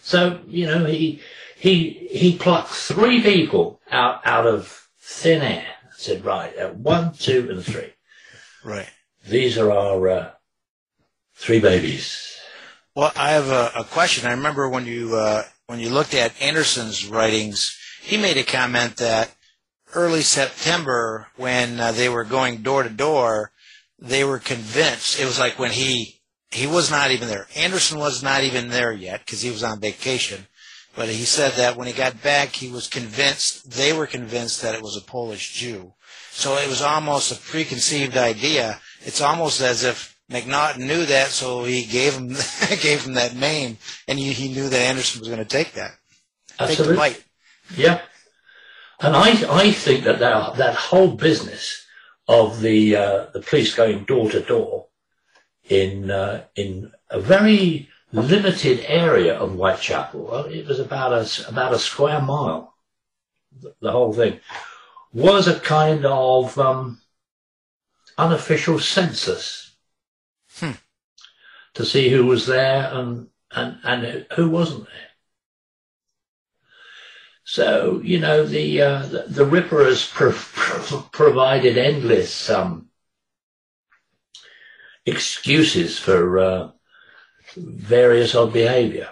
So 0.00 0.40
you 0.46 0.66
know 0.66 0.84
he 0.84 1.20
he 1.56 2.08
he 2.10 2.36
plucked 2.36 2.70
three 2.70 3.22
people 3.22 3.80
out 3.90 4.26
out 4.26 4.46
of 4.46 4.88
thin 5.00 5.42
air. 5.42 5.66
Said 5.96 6.24
right, 6.24 6.56
uh, 6.58 6.70
one, 6.70 7.14
two, 7.14 7.48
and 7.50 7.64
three. 7.64 7.94
Right. 8.62 8.90
These 9.26 9.56
are 9.56 9.70
our 9.70 10.08
uh, 10.08 10.30
three 11.34 11.60
babies. 11.60 12.33
Well, 12.96 13.12
I 13.16 13.30
have 13.30 13.48
a, 13.48 13.72
a 13.80 13.84
question. 13.84 14.28
I 14.28 14.32
remember 14.32 14.68
when 14.68 14.86
you 14.86 15.16
uh, 15.16 15.42
when 15.66 15.80
you 15.80 15.90
looked 15.90 16.14
at 16.14 16.40
Anderson's 16.40 17.04
writings, 17.04 17.76
he 18.00 18.16
made 18.16 18.36
a 18.36 18.44
comment 18.44 18.98
that 18.98 19.34
early 19.94 20.22
September, 20.22 21.26
when 21.36 21.80
uh, 21.80 21.90
they 21.90 22.08
were 22.08 22.22
going 22.22 22.62
door 22.62 22.84
to 22.84 22.88
door, 22.88 23.50
they 23.98 24.22
were 24.22 24.38
convinced. 24.38 25.18
It 25.18 25.24
was 25.24 25.40
like 25.40 25.58
when 25.58 25.72
he 25.72 26.20
he 26.52 26.68
was 26.68 26.88
not 26.88 27.10
even 27.10 27.26
there. 27.26 27.48
Anderson 27.56 27.98
was 27.98 28.22
not 28.22 28.44
even 28.44 28.68
there 28.68 28.92
yet 28.92 29.20
because 29.26 29.42
he 29.42 29.50
was 29.50 29.64
on 29.64 29.80
vacation. 29.80 30.46
But 30.94 31.08
he 31.08 31.24
said 31.24 31.54
that 31.54 31.76
when 31.76 31.88
he 31.88 31.92
got 31.92 32.22
back, 32.22 32.50
he 32.50 32.70
was 32.70 32.86
convinced. 32.86 33.72
They 33.72 33.92
were 33.92 34.06
convinced 34.06 34.62
that 34.62 34.76
it 34.76 34.82
was 34.82 34.96
a 34.96 35.00
Polish 35.00 35.54
Jew. 35.54 35.94
So 36.30 36.56
it 36.58 36.68
was 36.68 36.80
almost 36.80 37.32
a 37.32 37.50
preconceived 37.50 38.16
idea. 38.16 38.80
It's 39.00 39.20
almost 39.20 39.60
as 39.60 39.82
if 39.82 40.13
Macnaghten 40.30 40.86
knew 40.86 41.04
that, 41.06 41.28
so 41.28 41.64
he 41.64 41.84
gave 41.84 42.14
him 42.14 42.28
gave 42.82 43.04
him 43.04 43.14
that 43.14 43.34
name, 43.36 43.78
and 44.08 44.18
he, 44.18 44.32
he 44.32 44.48
knew 44.48 44.68
that 44.68 44.80
Anderson 44.80 45.20
was 45.20 45.28
going 45.28 45.40
to 45.40 45.44
take 45.44 45.72
that. 45.72 45.92
Take 46.48 46.58
the 46.58 46.64
Absolutely. 46.64 46.96
bite. 46.96 47.24
Yeah. 47.76 48.00
And 49.00 49.14
I, 49.16 49.30
I 49.50 49.72
think 49.72 50.04
that, 50.04 50.20
that 50.20 50.56
that 50.56 50.74
whole 50.74 51.14
business 51.14 51.84
of 52.28 52.60
the 52.60 52.96
uh, 52.96 53.26
the 53.32 53.40
police 53.40 53.74
going 53.74 54.04
door 54.04 54.30
to 54.30 54.40
door 54.40 54.86
in 55.68 56.10
uh, 56.10 56.44
in 56.56 56.92
a 57.10 57.20
very 57.20 57.88
limited 58.12 58.84
area 58.86 59.36
of 59.36 59.52
Whitechapel, 59.52 60.46
it 60.46 60.66
was 60.66 60.78
about 60.78 61.12
a 61.12 61.48
about 61.48 61.74
a 61.74 61.78
square 61.78 62.20
mile. 62.20 62.74
The, 63.60 63.74
the 63.80 63.92
whole 63.92 64.12
thing 64.12 64.40
was 65.12 65.46
a 65.48 65.60
kind 65.60 66.04
of 66.04 66.58
um, 66.58 67.00
unofficial 68.18 68.78
census. 68.78 69.73
To 71.74 71.84
see 71.84 72.08
who 72.08 72.26
was 72.26 72.46
there 72.46 72.90
and 72.92 73.28
and 73.50 73.78
and 73.84 74.26
who 74.34 74.50
wasn't 74.50 74.86
there. 74.86 75.10
So 77.44 78.00
you 78.02 78.18
know 78.18 78.46
the 78.46 78.80
uh, 78.80 79.02
the, 79.06 79.24
the 79.28 79.44
Ripper 79.44 79.84
has 79.84 80.06
pro- 80.06 80.32
pro- 80.32 81.08
provided 81.12 81.76
endless 81.76 82.48
um, 82.48 82.88
excuses 85.04 85.98
for 85.98 86.38
uh, 86.38 86.70
various 87.56 88.34
odd 88.34 88.52
behaviour. 88.52 89.10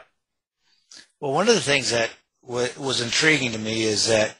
Well, 1.20 1.32
one 1.32 1.48
of 1.48 1.54
the 1.54 1.60
things 1.60 1.90
that 1.90 2.10
w- 2.44 2.68
was 2.78 3.00
intriguing 3.00 3.52
to 3.52 3.58
me 3.58 3.82
is 3.82 4.08
that 4.08 4.36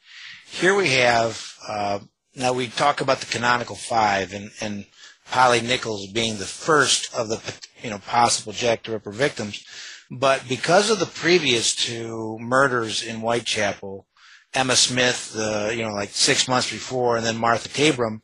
here 0.50 0.74
we 0.74 0.90
have 0.90 1.54
uh, 1.68 1.98
now 2.34 2.52
we 2.54 2.68
talk 2.68 3.00
about 3.00 3.20
the 3.20 3.26
canonical 3.26 3.76
five 3.76 4.32
and 4.32 4.50
and 4.60 4.86
Polly 5.30 5.60
Nichols 5.60 6.08
being 6.08 6.38
the 6.38 6.44
first 6.44 7.14
of 7.14 7.28
the 7.28 7.40
you 7.82 7.90
know 7.90 7.98
possible 7.98 8.52
Jack 8.52 8.82
the 8.82 8.92
Ripper 8.92 9.12
victims, 9.12 9.64
but 10.10 10.46
because 10.48 10.90
of 10.90 10.98
the 10.98 11.06
previous 11.06 11.74
two 11.74 12.36
murders 12.40 13.02
in 13.02 13.20
Whitechapel, 13.20 14.06
Emma 14.54 14.76
Smith, 14.76 15.34
uh, 15.38 15.70
you 15.72 15.82
know, 15.82 15.94
like 15.94 16.10
six 16.10 16.46
months 16.46 16.70
before, 16.70 17.16
and 17.16 17.24
then 17.24 17.38
Martha 17.38 17.68
Tabram, 17.68 18.20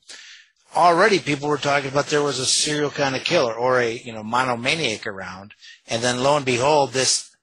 already 0.77 1.19
people 1.19 1.49
were 1.49 1.57
talking 1.57 1.89
about 1.89 2.09
there 2.09 2.23
was 2.23 2.39
a 2.39 2.47
serial 2.47 2.91
kind 2.91 3.17
of 3.17 3.25
killer 3.25 3.55
or 3.55 3.81
a 3.81 3.93
you 3.93 4.13
know 4.13 4.23
monomaniac 4.23 5.07
around, 5.07 5.55
and 5.87 6.03
then 6.03 6.23
lo 6.23 6.37
and 6.37 6.45
behold, 6.45 6.93
this 6.93 7.35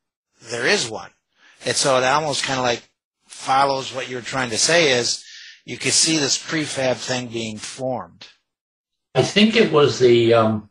there 0.41 0.67
is 0.67 0.89
one. 0.89 1.11
And 1.65 1.75
so 1.75 1.97
it 1.97 2.03
almost 2.03 2.43
kind 2.43 2.59
of 2.59 2.65
like 2.65 2.83
follows 3.27 3.93
what 3.93 4.09
you're 4.09 4.21
trying 4.21 4.51
to 4.51 4.57
say 4.57 4.91
is 4.91 5.23
you 5.65 5.77
could 5.77 5.93
see 5.93 6.17
this 6.17 6.37
prefab 6.37 6.97
thing 6.97 7.27
being 7.27 7.57
formed. 7.57 8.27
I 9.15 9.23
think 9.23 9.55
it 9.55 9.71
was 9.71 9.97
the 9.97 10.33
um, 10.33 10.69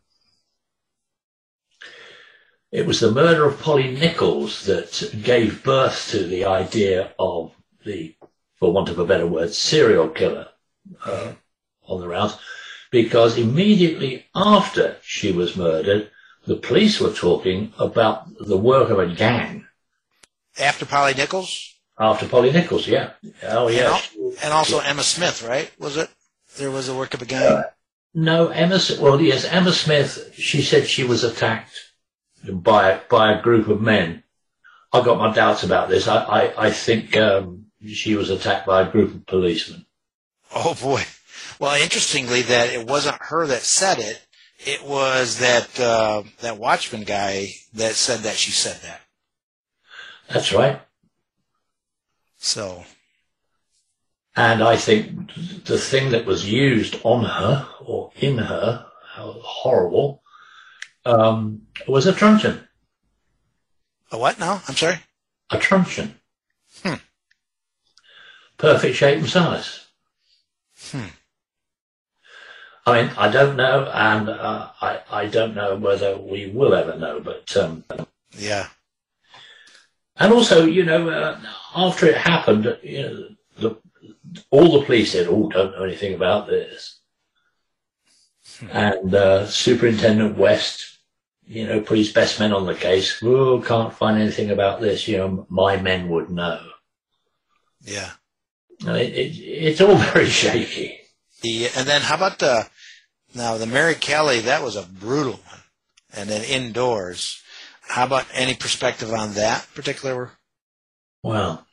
it 2.71 2.87
was 2.87 3.01
the 3.01 3.11
murder 3.11 3.47
of 3.47 3.61
Polly 3.61 3.91
Nichols 3.91 4.67
that 4.67 5.11
gave 5.23 5.65
birth 5.65 6.11
to 6.11 6.25
the 6.27 6.45
idea 6.45 7.15
of 7.19 7.53
the, 7.87 8.15
for 8.57 8.73
want 8.73 8.91
of 8.91 8.99
a 8.99 9.07
better 9.07 9.27
word, 9.27 9.55
serial 9.55 10.09
killer 10.09 10.49
uh, 11.07 11.33
on 11.87 12.01
the 12.01 12.09
rounds, 12.09 12.37
because 12.91 13.39
immediately 13.39 14.27
after 14.35 14.97
she 15.03 15.33
was 15.33 15.57
murdered, 15.57 16.11
the 16.47 16.57
police 16.57 17.01
were 17.01 17.13
talking 17.13 17.73
about 17.79 18.27
the 18.39 18.59
work 18.59 18.91
of 18.91 18.99
a 18.99 19.15
gang 19.15 19.67
After 20.59 20.85
Polly 20.85 21.15
Nichols 21.15 21.75
after 21.99 22.27
Polly 22.27 22.53
Nichols. 22.53 22.87
Yeah, 22.89 23.13
oh 23.45 23.69
and, 23.69 23.77
yeah. 23.77 23.91
al- 23.91 24.33
and 24.43 24.53
also 24.53 24.81
Emma 24.81 25.03
Smith, 25.03 25.43
right? 25.43 25.71
Was 25.79 25.97
it? 25.97 26.11
There 26.57 26.71
was 26.71 26.89
a 26.89 26.95
work 26.95 27.15
of 27.15 27.23
a 27.23 27.27
gang. 27.27 27.63
No, 28.15 28.49
Emma. 28.49 28.79
Well, 29.01 29.21
yes, 29.21 29.45
Emma 29.45 29.73
Smith. 29.73 30.33
She 30.35 30.63
said 30.63 30.87
she 30.87 31.03
was 31.03 31.25
attacked 31.25 31.75
by 32.49 33.01
by 33.11 33.33
a 33.33 33.43
group 33.43 33.69
of 33.69 33.81
men. 33.81 34.23
I 34.93 35.03
got 35.03 35.19
my 35.19 35.35
doubts 35.35 35.65
about 35.65 35.89
this. 35.89 36.07
I 36.07 36.23
I, 36.23 36.67
I 36.67 36.71
think 36.71 37.17
um, 37.17 37.67
she 37.85 38.15
was 38.15 38.31
attacked 38.31 38.67
by 38.67 38.83
a 38.83 38.91
group 38.91 39.15
of 39.15 39.27
policemen. 39.27 39.87
Oh 40.55 40.75
boy. 40.81 41.03
Well, 41.59 41.81
interestingly, 41.81 42.43
that 42.43 42.73
it 42.73 42.87
wasn't 42.87 43.17
her 43.21 43.47
that 43.49 43.63
said 43.63 43.99
it. 43.99 44.25
It 44.59 44.85
was 44.85 45.39
that 45.41 45.81
uh, 45.81 46.23
that 46.41 46.59
Watchman 46.59 47.03
guy 47.03 47.49
that 47.75 47.95
said 47.95 48.21
that 48.21 48.37
she 48.37 48.53
said 48.53 48.81
that. 48.83 49.01
That's 50.29 50.53
right. 50.53 50.81
So 52.39 52.85
And 54.37 54.63
I 54.63 54.77
think 54.77 55.33
the 55.65 55.79
thing 55.79 56.11
that 56.11 56.27
was 56.27 56.51
used 56.51 56.97
on 57.05 57.25
her 57.25 57.69
or 57.81 58.11
in 58.17 58.39
her, 58.39 58.87
how 59.15 59.33
horrible, 59.41 60.23
um, 61.05 61.63
was 61.87 62.07
a 62.07 62.13
truncheon. 62.13 62.67
a 64.11 64.19
what 64.19 64.39
now? 64.39 64.63
I'm 64.67 64.75
sorry. 64.75 64.99
A 65.51 65.59
truncheon. 65.59 66.15
Hmm. 66.83 66.95
Perfect 68.59 68.97
shape 68.97 69.19
and 69.19 69.29
size. 69.29 69.87
Hmm. 70.91 71.07
I 72.87 73.03
mean, 73.03 73.13
I 73.17 73.31
don't 73.31 73.57
know, 73.57 73.91
and 73.95 74.29
uh, 74.29 74.69
I 74.81 75.01
I 75.11 75.27
don't 75.27 75.55
know 75.55 75.77
whether 75.77 76.19
we 76.19 76.51
will 76.51 76.75
ever 76.75 76.99
know. 76.99 77.19
But 77.21 77.57
um, 77.57 77.85
Yeah. 78.37 78.69
and 80.17 80.33
also, 80.33 80.67
you 80.67 80.85
know, 80.85 81.09
uh, 81.09 81.41
after 81.75 82.07
it 82.07 82.17
happened, 82.19 82.77
you 82.83 83.03
know, 83.03 83.29
the, 83.59 83.77
all 84.51 84.79
the 84.79 84.87
police 84.87 85.13
said, 85.13 85.27
"Oh, 85.29 85.49
don't 85.49 85.73
know 85.73 85.85
anything 85.85 86.15
about 86.15 86.47
this," 86.47 87.01
and 88.71 89.15
uh, 89.15 89.47
Superintendent 89.47 90.37
West, 90.37 90.99
you 91.47 91.67
know, 91.67 91.81
put 91.81 91.99
his 91.99 92.13
best 92.13 92.41
men 92.41 92.53
on 92.53 92.67
the 92.67 92.75
case. 92.75 93.23
Oh, 93.23 93.61
can't 93.61 93.93
find 93.93 94.21
anything 94.21 94.51
about 94.51 94.81
this. 94.81 95.09
You 95.09 95.19
know, 95.19 95.47
my 95.49 95.77
men 95.77 96.09
would 96.09 96.31
know. 96.31 96.61
Yeah. 97.83 98.11
And 98.87 98.97
it, 98.97 99.13
it, 99.15 99.39
it's 99.39 99.81
all 99.81 99.97
very 100.13 100.27
shaky. 100.27 101.01
The, 101.43 101.69
and 101.77 101.87
then 101.87 102.01
how 102.03 102.17
about 102.17 102.39
the 102.39 102.69
now 103.35 103.57
the 103.57 103.67
Mary 103.67 103.95
Kelly? 103.95 104.41
That 104.41 104.63
was 104.63 104.77
a 104.77 104.83
brutal 104.83 105.33
one, 105.33 105.61
and 106.15 106.29
then 106.29 106.43
indoors. 106.45 107.41
How 107.83 108.07
about 108.07 108.27
any 108.33 108.55
perspective 108.55 109.13
on 109.13 109.35
that 109.35 109.67
particular? 109.75 110.33
Well, 111.23 111.67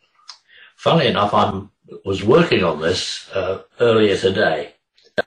funnily 0.75 1.07
enough, 1.07 1.33
I 1.33 1.61
was 2.05 2.23
working 2.23 2.63
on 2.63 2.81
this 2.81 3.29
uh, 3.33 3.61
earlier 3.79 4.17
today. 4.17 4.73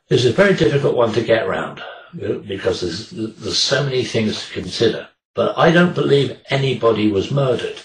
This 0.09 0.25
is 0.25 0.33
a 0.33 0.35
very 0.35 0.55
difficult 0.55 0.97
one 0.97 1.13
to 1.13 1.23
get 1.23 1.47
around 1.47 1.81
uh, 1.81 2.35
because 2.47 2.81
there's, 2.81 3.11
there's 3.11 3.59
so 3.59 3.85
many 3.85 4.05
things 4.05 4.47
to 4.47 4.53
consider. 4.53 5.09
But 5.35 5.59
I 5.59 5.71
don't 5.71 5.95
believe 5.95 6.41
anybody 6.49 7.11
was 7.11 7.31
murdered 7.31 7.81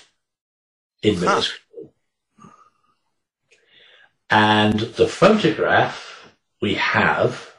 in 1.01 1.15
Huh. 1.15 1.21
Miller's 1.21 1.51
Court. 1.71 1.93
And 4.29 4.79
the 4.79 5.07
photograph 5.07 6.09
we 6.61 6.75
have 6.75 7.53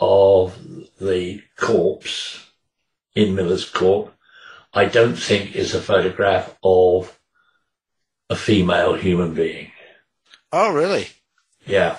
of 0.00 0.58
the 1.00 1.42
corpse 1.56 2.44
in 3.14 3.34
Miller's 3.34 3.68
Court, 3.68 4.12
I 4.72 4.86
don't 4.86 5.16
think 5.16 5.54
is 5.54 5.74
a 5.74 5.80
photograph 5.80 6.56
of 6.62 7.18
a 8.32 8.36
female 8.36 8.94
human 8.94 9.34
being. 9.34 9.70
Oh, 10.52 10.72
really? 10.72 11.08
Yeah. 11.66 11.98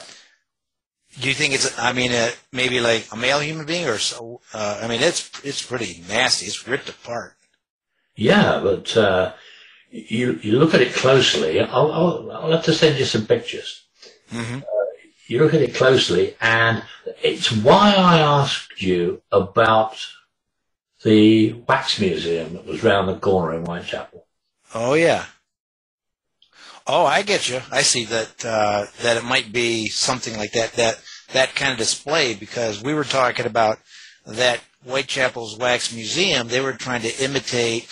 Do 1.20 1.28
you 1.30 1.36
think 1.36 1.54
it's? 1.54 1.78
I 1.80 1.94
mean, 1.94 2.12
uh, 2.12 2.32
maybe 2.52 2.80
like 2.80 3.08
a 3.12 3.16
male 3.16 3.40
human 3.40 3.66
being, 3.66 3.88
or 3.88 4.00
so? 4.00 4.42
Uh, 4.54 4.80
I 4.84 4.88
mean, 4.88 5.02
it's 5.02 5.30
it's 5.44 5.62
pretty 5.62 6.04
nasty. 6.10 6.48
It's 6.48 6.68
ripped 6.68 6.90
apart. 6.90 7.36
Yeah, 8.16 8.60
but 8.64 8.98
uh, 8.98 9.34
you 9.92 10.40
you 10.42 10.58
look 10.58 10.74
at 10.74 10.82
it 10.82 10.94
closely. 10.94 11.62
I'll, 11.62 11.92
I'll 11.92 12.32
I'll 12.32 12.52
have 12.52 12.66
to 12.66 12.74
send 12.74 12.98
you 12.98 13.06
some 13.06 13.26
pictures. 13.28 13.86
hmm 14.30 14.60
you 15.28 15.40
look 15.40 15.54
at 15.54 15.62
it 15.62 15.74
closely, 15.74 16.36
and 16.42 16.84
it's 17.24 17.50
why 17.52 17.94
I 17.96 18.20
asked 18.20 18.82
you 18.82 19.22
about 19.32 19.96
the 21.04 21.54
wax 21.68 22.00
museum 22.00 22.54
that 22.54 22.66
was 22.66 22.84
round 22.84 23.08
the 23.08 23.18
corner 23.18 23.56
in 23.58 23.66
Whitechapel. 23.66 24.26
Oh 24.76 24.94
yeah. 24.94 25.26
Oh, 26.86 27.06
I 27.06 27.22
get 27.22 27.48
you. 27.50 27.62
I 27.72 27.82
see 27.82 28.06
that 28.06 28.46
uh, 28.46 28.86
that 29.02 29.18
it 29.18 29.24
might 29.24 29.54
be 29.54 29.88
something 29.88 30.36
like 30.38 30.52
that 30.52 30.74
that 30.74 31.00
that 31.32 31.56
kind 31.56 31.72
of 31.72 31.78
display 31.78 32.34
because 32.36 32.84
we 32.84 32.94
were 32.94 33.06
talking 33.06 33.46
about 33.46 33.80
that 34.26 34.60
Whitechapel's 34.86 35.58
Wax 35.58 35.94
Museum. 35.94 36.48
They 36.50 36.60
were 36.62 36.74
trying 36.74 37.02
to 37.04 37.24
imitate 37.24 37.88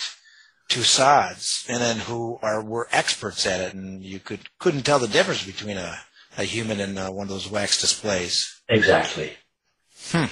Tussauds, 0.68 1.68
and 1.68 1.80
then 1.80 1.96
who 1.96 2.38
are 2.42 2.62
were 2.62 2.88
experts 2.92 3.46
at 3.46 3.60
it, 3.60 3.74
and 3.74 4.02
you 4.02 4.18
could 4.18 4.40
couldn't 4.58 4.82
tell 4.82 4.98
the 4.98 5.08
difference 5.08 5.44
between 5.44 5.78
a, 5.78 5.98
a 6.36 6.44
human 6.44 6.80
and 6.80 6.98
uh, 6.98 7.08
one 7.10 7.24
of 7.24 7.30
those 7.30 7.50
wax 7.50 7.80
displays. 7.80 8.60
Exactly. 8.68 9.32
Hmm. 10.10 10.26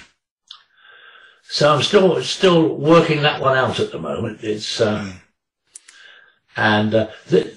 So 1.45 1.75
I'm 1.75 1.83
still 1.83 2.23
still 2.23 2.77
working 2.77 3.23
that 3.23 3.41
one 3.41 3.57
out 3.57 3.81
at 3.81 3.91
the 3.91 3.99
moment. 3.99 4.41
It's 4.43 4.81
uh, 4.81 5.01
Hmm. 5.03 5.11
and 6.57 6.95
uh, 6.95 7.07
th- 7.29 7.55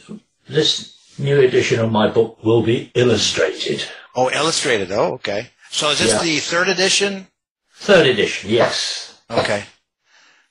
this 0.48 0.93
new 1.18 1.40
edition 1.40 1.80
of 1.80 1.92
my 1.92 2.08
book 2.10 2.44
will 2.44 2.62
be 2.64 2.92
illustrated. 2.96 3.84
Oh, 4.16 4.30
illustrated. 4.30 4.92
Oh, 4.92 5.14
okay. 5.14 5.50
So 5.72 5.90
is 5.90 6.00
this 6.00 6.12
Yeah. 6.14 6.22
the 6.22 6.40
third 6.40 6.70
edition? 6.70 7.28
Third 7.76 8.08
edition, 8.08 8.50
yes. 8.50 9.20
Okay. 9.30 9.64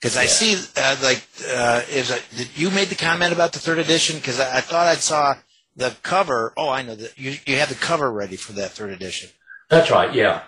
Because 0.00 0.16
I 0.16 0.22
Yeah. 0.22 0.28
see, 0.28 0.56
uh, 0.76 0.96
like, 1.02 1.22
uh, 1.48 1.82
is 1.88 2.12
you 2.56 2.70
made 2.70 2.88
the 2.88 2.96
comment 2.96 3.32
about 3.32 3.52
the 3.52 3.60
third 3.60 3.78
edition? 3.78 4.16
Because 4.16 4.40
I, 4.40 4.58
I 4.58 4.60
thought 4.60 4.86
I 4.88 4.96
saw 4.96 5.34
the 5.76 5.94
cover. 6.02 6.52
Oh, 6.56 6.68
I 6.68 6.82
know 6.82 6.96
that 6.96 7.16
you 7.16 7.38
you 7.46 7.56
have 7.58 7.68
the 7.68 7.76
cover 7.76 8.10
ready 8.10 8.36
for 8.36 8.52
that 8.54 8.72
third 8.72 8.90
edition. 8.90 9.30
That's 9.68 9.90
right, 9.90 10.12
yeah. 10.12 10.42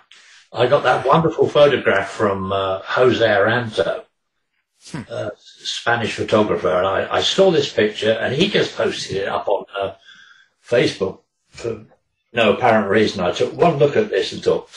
I 0.52 0.66
got 0.66 0.82
that 0.82 1.06
wonderful 1.06 1.48
photograph 1.48 2.10
from 2.10 2.52
uh, 2.52 2.80
Jose 2.80 3.24
Aranto, 3.26 4.04
Hmm. 4.90 5.02
a 5.08 5.30
Spanish 5.38 6.12
photographer, 6.14 6.68
and 6.76 6.86
I, 6.86 7.16
I 7.18 7.22
saw 7.22 7.50
this 7.50 7.72
picture, 7.72 8.12
and 8.12 8.34
he 8.34 8.48
just 8.50 8.76
posted 8.76 9.16
it 9.16 9.28
up 9.28 9.48
on 9.48 9.64
uh, 9.80 9.94
Facebook 10.66 11.20
for 11.48 11.84
no 12.32 12.54
apparent 12.54 12.90
reason. 12.90 13.20
I 13.20 13.32
took 13.32 13.52
one 13.54 13.76
look 13.76 13.96
at 13.96 14.10
this 14.10 14.32
and 14.32 14.42
thought, 14.42 14.68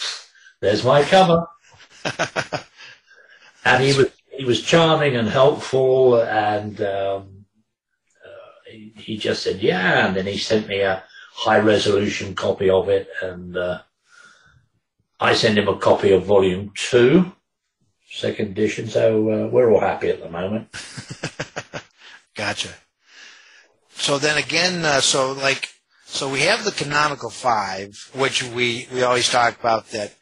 "There's 0.59 0.83
my 0.83 1.03
cover," 1.03 1.47
and 3.65 3.83
he 3.83 3.97
was 3.97 4.07
he 4.31 4.45
was 4.45 4.61
charming 4.61 5.15
and 5.15 5.27
helpful, 5.27 6.21
and 6.21 6.79
um, 6.81 7.45
uh, 8.23 8.71
he, 8.71 8.93
he 8.95 9.17
just 9.17 9.43
said, 9.43 9.61
"Yeah," 9.61 10.07
and 10.07 10.15
then 10.15 10.25
he 10.25 10.37
sent 10.37 10.67
me 10.67 10.81
a 10.81 11.03
high 11.33 11.59
resolution 11.59 12.35
copy 12.35 12.69
of 12.69 12.89
it, 12.89 13.07
and. 13.21 13.57
Uh, 13.57 13.79
I 15.19 15.33
sent 15.33 15.57
him 15.57 15.67
a 15.67 15.77
copy 15.77 16.11
of 16.11 16.25
volume 16.25 16.71
two, 16.75 17.31
second 18.09 18.49
edition, 18.49 18.87
so 18.87 19.31
uh, 19.31 19.47
we're 19.47 19.71
all 19.71 19.79
happy 19.79 20.09
at 20.09 20.21
the 20.21 20.29
moment. 20.29 20.69
Gotcha. 22.35 22.69
So 23.95 24.19
then 24.19 24.37
again, 24.37 24.85
uh, 24.85 25.01
so 25.01 25.31
like, 25.31 25.69
so 26.09 26.29
we 26.29 26.41
have 26.41 26.63
the 26.63 26.71
canonical 26.71 27.29
five, 27.29 28.09
which 28.13 28.41
we 28.41 28.87
we 28.93 29.03
always 29.03 29.29
talk 29.29 29.59
about 29.59 29.91
that, 29.91 30.13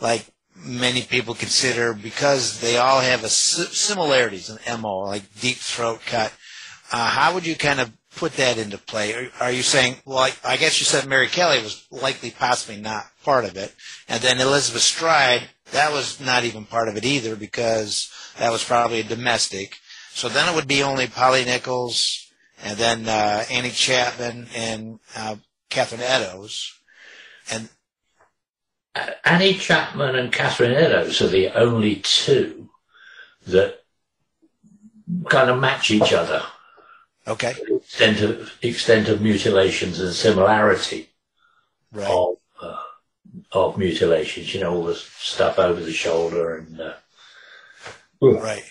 like 0.00 0.26
many 0.56 1.02
people 1.02 1.34
consider 1.34 1.94
because 1.94 2.60
they 2.60 2.76
all 2.76 3.00
have 3.00 3.22
a 3.22 3.28
similarities 3.28 4.50
in 4.50 4.80
mo, 4.80 4.98
like 4.98 5.22
deep 5.40 5.56
throat 5.56 6.00
cut. 6.04 6.32
Uh, 6.90 7.08
how 7.08 7.34
would 7.34 7.46
you 7.46 7.54
kind 7.54 7.80
of 7.80 7.92
put 8.16 8.32
that 8.36 8.58
into 8.58 8.78
play? 8.78 9.14
Are, 9.14 9.30
are 9.40 9.52
you 9.52 9.62
saying, 9.62 9.96
well, 10.04 10.18
I, 10.18 10.32
I 10.44 10.56
guess 10.56 10.80
you 10.80 10.84
said 10.84 11.06
Mary 11.06 11.28
Kelly 11.28 11.62
was 11.62 11.86
likely 11.90 12.32
possibly 12.32 12.80
not 12.80 13.04
part 13.24 13.44
of 13.44 13.56
it, 13.56 13.72
and 14.08 14.20
then 14.20 14.40
Elizabeth 14.40 14.82
Stride, 14.82 15.48
that 15.70 15.92
was 15.92 16.20
not 16.20 16.44
even 16.44 16.64
part 16.64 16.88
of 16.88 16.96
it 16.96 17.04
either 17.04 17.36
because 17.36 18.10
that 18.38 18.50
was 18.50 18.64
probably 18.64 19.00
a 19.00 19.04
domestic. 19.04 19.76
So 20.10 20.28
then 20.28 20.48
it 20.48 20.54
would 20.56 20.66
be 20.66 20.82
only 20.82 21.06
Polly 21.06 21.44
Nichols, 21.44 22.27
and 22.62 22.78
then 22.78 23.08
uh, 23.08 23.44
Annie 23.50 23.70
Chapman 23.70 24.46
and 24.54 24.98
uh, 25.16 25.36
Catherine 25.70 26.00
Eddowes, 26.02 26.72
and 27.50 27.68
Uh, 28.94 29.10
Annie 29.24 29.54
Chapman 29.54 30.16
and 30.16 30.32
Catherine 30.32 30.72
Eddowes 30.72 31.20
are 31.22 31.28
the 31.28 31.48
only 31.50 31.96
two 31.96 32.68
that 33.46 33.84
kind 35.28 35.50
of 35.50 35.60
match 35.60 35.90
each 35.90 36.12
other. 36.12 36.42
okay, 37.26 37.54
Extent 37.70 38.20
of, 38.20 38.50
extent 38.62 39.08
of 39.08 39.20
mutilations 39.20 40.00
and 40.00 40.12
similarity 40.14 41.10
right, 41.92 42.10
of, 42.10 42.36
uh, 42.60 42.76
of 43.52 43.78
mutilations, 43.78 44.52
you 44.54 44.60
know, 44.60 44.74
all 44.74 44.84
the 44.84 44.94
stuff 44.94 45.58
over 45.58 45.80
the 45.80 45.92
shoulder 45.92 46.56
and, 46.56 46.80
uh, 46.80 46.94
right. 48.20 48.64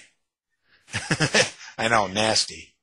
I 1.78 1.88
know, 1.88 2.08
nasty. 2.08 2.73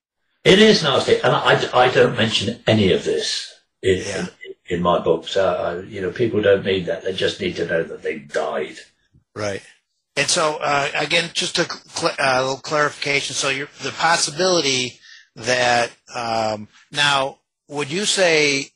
It 0.44 0.58
is 0.58 0.82
nasty, 0.82 1.16
and 1.20 1.34
I, 1.34 1.68
I 1.72 1.90
don't 1.90 2.16
mention 2.16 2.62
any 2.66 2.92
of 2.92 3.04
this 3.04 3.50
in, 3.82 3.98
Yeah. 3.98 4.26
in, 4.46 4.76
in 4.76 4.82
my 4.82 4.98
books. 4.98 5.36
Uh, 5.36 5.82
you 5.88 6.02
know, 6.02 6.10
people 6.10 6.42
don't 6.42 6.64
need 6.66 6.86
that; 6.86 7.02
they 7.02 7.14
just 7.14 7.40
need 7.40 7.56
to 7.56 7.66
know 7.66 7.82
that 7.82 8.02
they 8.02 8.18
died. 8.18 8.76
Right. 9.34 9.62
And 10.16 10.28
so, 10.28 10.56
uh, 10.60 10.90
again, 10.94 11.30
just 11.32 11.58
a 11.58 11.64
cl- 11.64 12.14
uh, 12.18 12.40
little 12.42 12.58
clarification. 12.58 13.34
So, 13.34 13.48
you're, 13.48 13.68
the 13.82 13.90
possibility 13.90 15.00
that 15.34 15.90
um, 16.14 16.68
now, 16.92 17.38
would 17.68 17.90
you 17.90 18.04
say, 18.04 18.68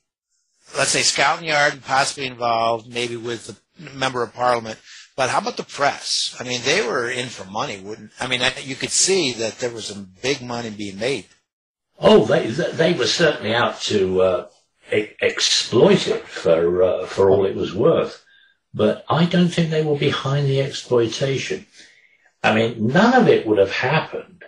let's 0.75 0.89
say, 0.89 1.01
Scotland 1.01 1.47
Yard 1.47 1.81
possibly 1.85 2.25
involved, 2.27 2.91
maybe 2.91 3.15
with 3.15 3.47
the 3.47 3.91
member 3.93 4.21
of 4.23 4.33
Parliament, 4.33 4.79
but 5.15 5.29
how 5.29 5.37
about 5.37 5.55
the 5.55 5.63
press? 5.63 6.35
I 6.39 6.43
mean, 6.43 6.61
they 6.65 6.85
were 6.85 7.09
in 7.09 7.27
for 7.29 7.45
money, 7.49 7.79
wouldn't? 7.79 8.11
I 8.19 8.27
mean, 8.27 8.41
I- 8.41 8.57
you 8.59 8.75
could 8.75 8.89
see 8.91 9.31
that 9.33 9.59
there 9.59 9.69
was 9.69 9.85
some 9.85 10.11
big 10.21 10.41
money 10.41 10.71
being 10.71 10.97
made. 10.99 11.25
Oh, 11.99 12.25
they 12.25 12.47
they 12.47 12.93
were 12.93 13.07
certainly 13.07 13.53
out 13.53 13.81
to 13.81 14.21
uh, 14.21 14.47
e- 14.91 15.09
exploit 15.21 16.07
it 16.07 16.25
for 16.25 16.81
uh, 16.81 17.05
for 17.05 17.29
all 17.29 17.45
it 17.45 17.55
was 17.55 17.75
worth, 17.75 18.23
but 18.73 19.03
I 19.09 19.25
don't 19.25 19.49
think 19.49 19.69
they 19.69 19.83
were 19.83 19.97
behind 19.97 20.47
the 20.47 20.61
exploitation. 20.61 21.65
I 22.41 22.55
mean, 22.55 22.87
none 22.87 23.13
of 23.13 23.27
it 23.27 23.45
would 23.45 23.57
have 23.57 23.71
happened. 23.71 24.43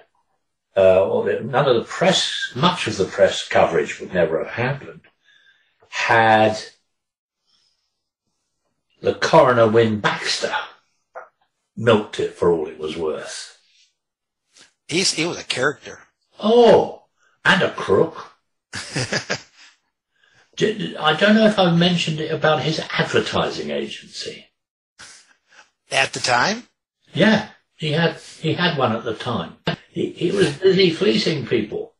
Uh, 0.77 1.03
or 1.05 1.41
none 1.41 1.67
of 1.67 1.75
the 1.75 1.83
press, 1.83 2.53
much 2.55 2.87
of 2.87 2.95
the 2.95 3.03
press 3.03 3.45
coverage 3.45 3.99
would 3.99 4.13
never 4.13 4.41
have 4.41 4.53
happened 4.53 5.01
had 5.89 6.57
the 9.01 9.13
coroner 9.13 9.67
Wynne 9.67 9.99
Baxter 9.99 10.55
milked 11.75 12.21
it 12.21 12.33
for 12.33 12.51
all 12.51 12.67
it 12.67 12.79
was 12.79 12.95
worth. 12.95 13.59
He's, 14.87 15.11
he 15.11 15.25
was 15.25 15.37
a 15.39 15.43
character. 15.43 15.99
Oh, 16.39 17.00
and 17.45 17.61
a 17.61 17.71
crook. 17.71 18.31
Did- 20.57 20.95
I 20.97 21.15
don't 21.17 21.35
know 21.35 21.45
if 21.47 21.57
I 21.57 21.71
mentioned 21.75 22.19
it 22.19 22.31
about 22.31 22.61
his 22.63 22.79
advertising 22.91 23.71
agency. 23.71 24.47
At 25.91 26.13
the 26.13 26.19
time? 26.19 26.67
Yeah, 27.13 27.49
he 27.75 27.91
had 27.91 28.17
he 28.39 28.53
had 28.53 28.77
one 28.77 28.95
at 28.95 29.03
the 29.03 29.13
time. 29.15 29.57
He, 29.89 30.11
he 30.11 30.31
was 30.31 30.53
busy 30.57 30.91
fleecing 30.91 31.45
people. 31.45 31.93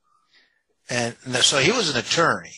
And 0.90 1.16
so 1.42 1.60
he 1.60 1.72
was 1.72 1.90
an 1.90 1.98
attorney. 1.98 2.56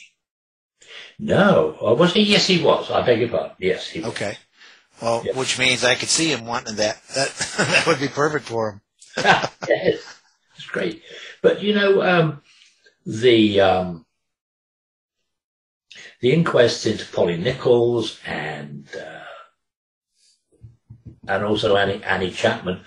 No, 1.19 1.77
or 1.79 1.95
was 1.95 2.13
he? 2.13 2.21
Yes, 2.21 2.45
he 2.47 2.61
was. 2.61 2.91
I 2.91 3.03
beg 3.05 3.19
your 3.19 3.29
pardon. 3.29 3.55
Yes, 3.59 3.87
he 3.89 4.01
was. 4.01 4.09
Okay. 4.09 4.37
Well, 5.01 5.23
Yeah. 5.25 5.33
which 5.33 5.57
means 5.57 5.83
I 5.83 5.95
could 5.95 6.09
see 6.09 6.31
him 6.31 6.45
wanting 6.45 6.75
that. 6.75 7.01
That 7.15 7.29
that 7.57 7.87
would 7.87 7.99
be 7.99 8.07
perfect 8.07 8.45
for 8.45 8.69
him. 8.71 8.81
yes, 9.67 9.99
it's 10.55 10.65
great. 10.67 11.01
But 11.41 11.61
you 11.63 11.73
know, 11.73 12.01
um, 12.01 12.41
the 13.05 13.59
um, 13.61 14.05
the 16.21 16.31
inquests 16.33 16.85
into 16.85 17.05
Polly 17.11 17.37
Nichols 17.37 18.19
and 18.25 18.87
uh, 18.95 19.19
and 21.27 21.43
also 21.43 21.75
Annie 21.75 22.03
Annie 22.03 22.31
Chapman 22.31 22.81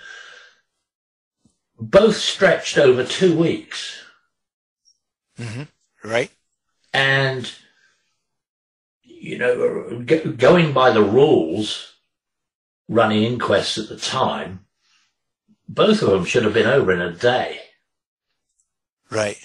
both 1.79 2.15
stretched 2.17 2.77
over 2.77 3.03
two 3.03 3.37
weeks, 3.37 4.01
Mm-hmm. 5.37 5.63
Right. 6.07 6.31
and 6.93 7.51
you 9.03 9.37
know, 9.37 10.01
go- 10.05 10.31
going 10.31 10.73
by 10.73 10.89
the 10.91 11.03
rules 11.03 11.93
running 12.87 13.23
inquests 13.23 13.77
at 13.77 13.89
the 13.89 13.97
time, 13.97 14.65
both 15.67 16.01
of 16.01 16.09
them 16.09 16.23
should 16.25 16.43
have 16.43 16.53
been 16.53 16.65
over 16.67 16.91
in 16.91 17.01
a 17.01 17.11
day. 17.11 17.59
Right. 19.11 19.37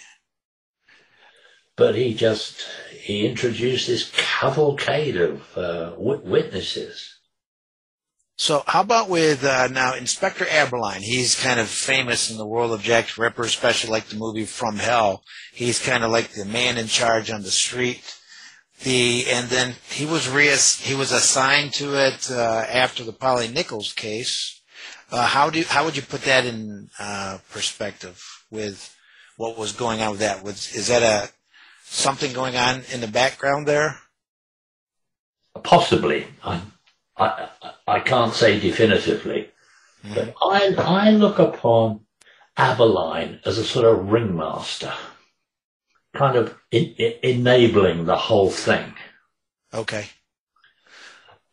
But 1.77 1.95
he 1.95 2.15
just 2.15 2.63
he 3.01 3.27
introduced 3.27 3.87
this 3.87 4.11
cavalcade 4.15 5.17
of 5.17 5.57
uh, 5.57 5.91
wi- 5.93 6.21
witnesses. 6.23 7.09
So 8.37 8.65
how 8.67 8.81
about 8.81 9.09
with 9.09 9.45
uh, 9.45 9.69
now 9.69 9.95
Inspector 9.95 10.45
Abberline? 10.45 11.01
He's 11.01 11.41
kind 11.41 11.61
of 11.61 11.69
famous 11.69 12.31
in 12.31 12.39
the 12.39 12.47
world 12.47 12.73
of 12.73 12.83
Jack 12.83 13.17
Ripper, 13.17 13.43
especially 13.43 13.91
like 13.91 14.07
the 14.07 14.17
movie 14.17 14.45
From 14.47 14.77
Hell. 14.77 15.23
He's 15.53 15.79
kind 15.79 16.03
of 16.03 16.11
like 16.11 16.33
the 16.33 16.45
man 16.45 16.77
in 16.79 16.87
charge 16.89 17.31
on 17.31 17.43
the 17.43 17.51
street. 17.51 18.03
the 18.83 19.27
and 19.31 19.49
then 19.49 19.75
he 19.91 20.05
was 20.07 20.29
re 20.29 20.49
he 20.81 20.95
was 20.95 21.13
assigned 21.13 21.73
to 21.75 21.95
it 21.95 22.31
uh, 22.31 22.65
after 22.69 23.05
the 23.05 23.13
Polly 23.13 23.49
Nichols 23.49 23.93
case. 23.93 24.61
Uh, 25.11 25.27
how 25.27 25.51
do 25.51 25.63
how 25.65 25.85
would 25.85 25.97
you 25.97 26.03
put 26.03 26.23
that 26.23 26.45
in 26.45 26.91
uh, 26.99 27.39
perspective 27.51 28.45
with 28.51 28.95
what 29.37 29.57
was 29.59 29.73
going 29.73 30.01
on 30.01 30.11
with 30.13 30.21
that? 30.21 30.43
Was 30.43 30.75
is 30.75 30.89
that 30.89 31.03
a 31.03 31.31
something 31.93 32.33
going 32.33 32.57
on 32.57 32.83
in 32.93 33.01
the 33.01 33.09
background 33.09 33.67
there? 33.67 33.99
Possibly, 35.63 36.27
I 36.43 36.61
I, 37.17 37.49
I 37.87 38.01
can't 38.01 38.33
say 38.33 38.59
definitively, 38.59 39.51
mm. 40.05 40.15
but 40.15 40.35
I 40.43 40.75
I 40.79 41.11
look 41.11 41.39
upon 41.39 42.01
Abberline 42.57 43.41
as 43.47 43.59
a 43.59 43.65
sort 43.65 43.85
of 43.85 44.11
ringmaster 44.11 44.93
kind 46.15 46.37
of 46.37 46.55
in, 46.71 46.95
in, 46.99 47.13
enabling 47.23 48.05
the 48.05 48.17
whole 48.17 48.51
thing. 48.51 48.95
Okay. 49.73 50.07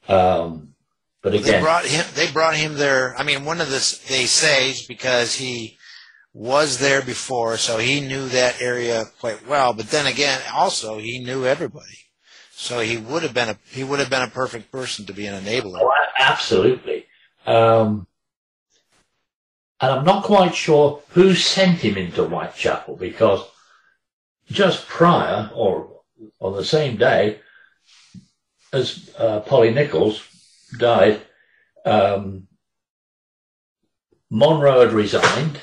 Um, 0.08 0.74
but 1.22 1.34
well, 1.34 1.42
again, 1.42 1.54
they 1.54 1.62
brought 1.62 1.86
him. 1.86 2.06
They 2.16 2.32
brought 2.32 2.56
him 2.56 2.76
there. 2.76 3.16
I 3.18 3.24
mean, 3.24 3.46
one 3.46 3.62
of 3.62 3.68
the 3.68 4.00
they 4.08 4.26
say 4.26 4.72
is 4.72 4.84
because 4.84 5.36
he 5.36 5.78
was 6.34 6.78
there 6.78 7.02
before, 7.02 7.58
so 7.58 7.78
he 7.78 8.02
knew 8.02 8.28
that 8.30 8.62
area 8.62 9.06
quite 9.20 9.48
well. 9.48 9.74
But 9.74 9.90
then 9.90 10.06
again, 10.06 10.40
also 10.54 11.00
he 11.00 11.20
knew 11.20 11.46
everybody, 11.46 12.06
so 12.52 12.80
he 12.80 12.98
would 12.98 13.24
have 13.24 13.34
been 13.34 13.50
a 13.50 13.58
he 13.72 13.84
would 13.84 14.00
have 14.00 14.10
been 14.10 14.22
a 14.22 14.30
perfect 14.30 14.72
person 14.72 15.06
to 15.06 15.14
be 15.14 15.26
an 15.26 15.44
enabler. 15.44 15.80
Oh, 15.82 15.94
absolutely. 16.20 17.06
Um, 17.46 18.08
and 19.82 19.92
I'm 19.92 20.06
not 20.06 20.24
quite 20.24 20.54
sure 20.56 21.02
who 21.10 21.34
sent 21.34 21.80
him 21.80 21.98
into 21.98 22.24
Whitechapel 22.26 22.98
because 22.98 23.44
just 24.52 24.88
prior 24.88 25.50
or 25.54 26.02
on 26.40 26.56
the 26.56 26.66
same 26.66 26.98
day 26.98 27.40
as 28.74 29.10
uh, 29.18 29.40
Polly 29.42 29.74
Nichols 29.74 30.22
died, 30.78 31.22
um, 31.86 32.48
Monro 34.30 34.82
had 34.82 34.94
resigned. 34.94 35.60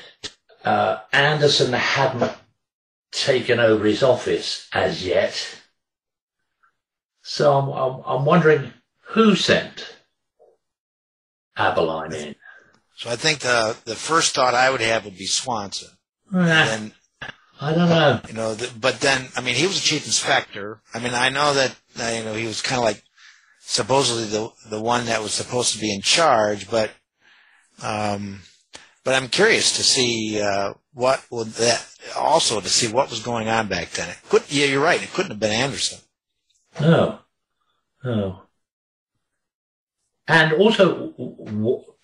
Uh, 0.67 0.99
Anderson 1.13 1.71
hadn't 1.71 2.33
taken 3.13 3.57
over 3.57 3.85
his 3.85 4.03
office 4.03 4.67
as 4.73 5.05
yet. 5.05 5.61
So 7.21 7.53
I'm, 7.53 7.69
I'm, 7.69 8.01
I'm 8.05 8.25
wondering 8.25 8.73
who 9.11 9.35
sent 9.35 9.95
Abberline 11.57 12.13
in. 12.13 12.35
So 12.97 13.09
I 13.09 13.15
think 13.15 13.39
the 13.39 13.77
the 13.85 13.95
first 13.95 14.35
thought 14.35 14.53
I 14.53 14.69
would 14.69 14.81
have 14.81 15.05
would 15.05 15.17
be 15.17 15.25
Swanson. 15.25 15.91
and 16.33 16.91
I 17.61 17.73
don't 17.73 17.87
know. 17.87 18.19
You 18.27 18.33
know, 18.33 18.53
the, 18.53 18.69
but 18.77 18.99
then, 18.99 19.29
I 19.37 19.41
mean, 19.41 19.55
he 19.55 19.67
was 19.67 19.77
a 19.77 19.81
chief 19.81 20.05
inspector. 20.05 20.81
I 20.93 20.99
mean, 20.99 21.13
I 21.13 21.29
know 21.29 21.53
that, 21.53 21.75
uh, 21.97 22.11
you 22.13 22.25
know, 22.25 22.33
he 22.33 22.45
was 22.45 22.61
kind 22.61 22.79
of 22.79 22.83
like 22.83 23.03
supposedly 23.61 24.25
the 24.25 24.51
the 24.69 24.81
one 24.81 25.05
that 25.05 25.23
was 25.23 25.33
supposed 25.33 25.73
to 25.75 25.79
be 25.79 25.93
in 25.93 26.01
charge, 26.01 26.69
but, 26.69 26.91
um, 27.81 28.41
but 29.07 29.15
I'm 29.15 29.29
curious 29.29 29.77
to 29.77 29.83
see 29.83 30.41
uh, 30.41 30.73
what 30.93 31.23
would 31.31 31.47
that 31.63 31.81
also 32.17 32.59
to 32.59 32.67
see 32.67 32.91
what 32.91 33.09
was 33.09 33.21
going 33.21 33.47
on 33.47 33.69
back 33.69 33.91
then. 33.91 34.09
It 34.09 34.17
could, 34.27 34.43
yeah, 34.49 34.65
you're 34.65 34.83
right. 34.83 35.01
It 35.01 35.13
couldn't 35.13 35.31
have 35.31 35.39
been 35.39 35.53
Anderson. 35.53 35.99
No, 36.81 37.19
no. 38.03 38.41
And 40.27 40.51
also, 40.51 41.13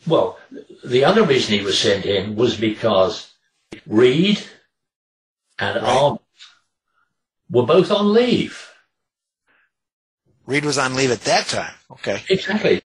well, 0.07 0.39
the 0.85 1.03
other 1.03 1.23
reason 1.23 1.59
he 1.59 1.65
was 1.65 1.77
sent 1.77 2.05
in 2.05 2.37
was 2.37 2.55
because 2.55 3.33
Reid 3.85 4.41
and 5.59 5.75
right. 5.75 5.83
Arnold 5.83 6.21
were 7.49 7.65
both 7.65 7.91
on 7.91 8.13
leave. 8.13 8.71
Reid 10.45 10.63
was 10.63 10.77
on 10.77 10.95
leave 10.95 11.11
at 11.11 11.25
that 11.25 11.47
time. 11.47 11.75
Okay. 11.91 12.23
Exactly. 12.29 12.81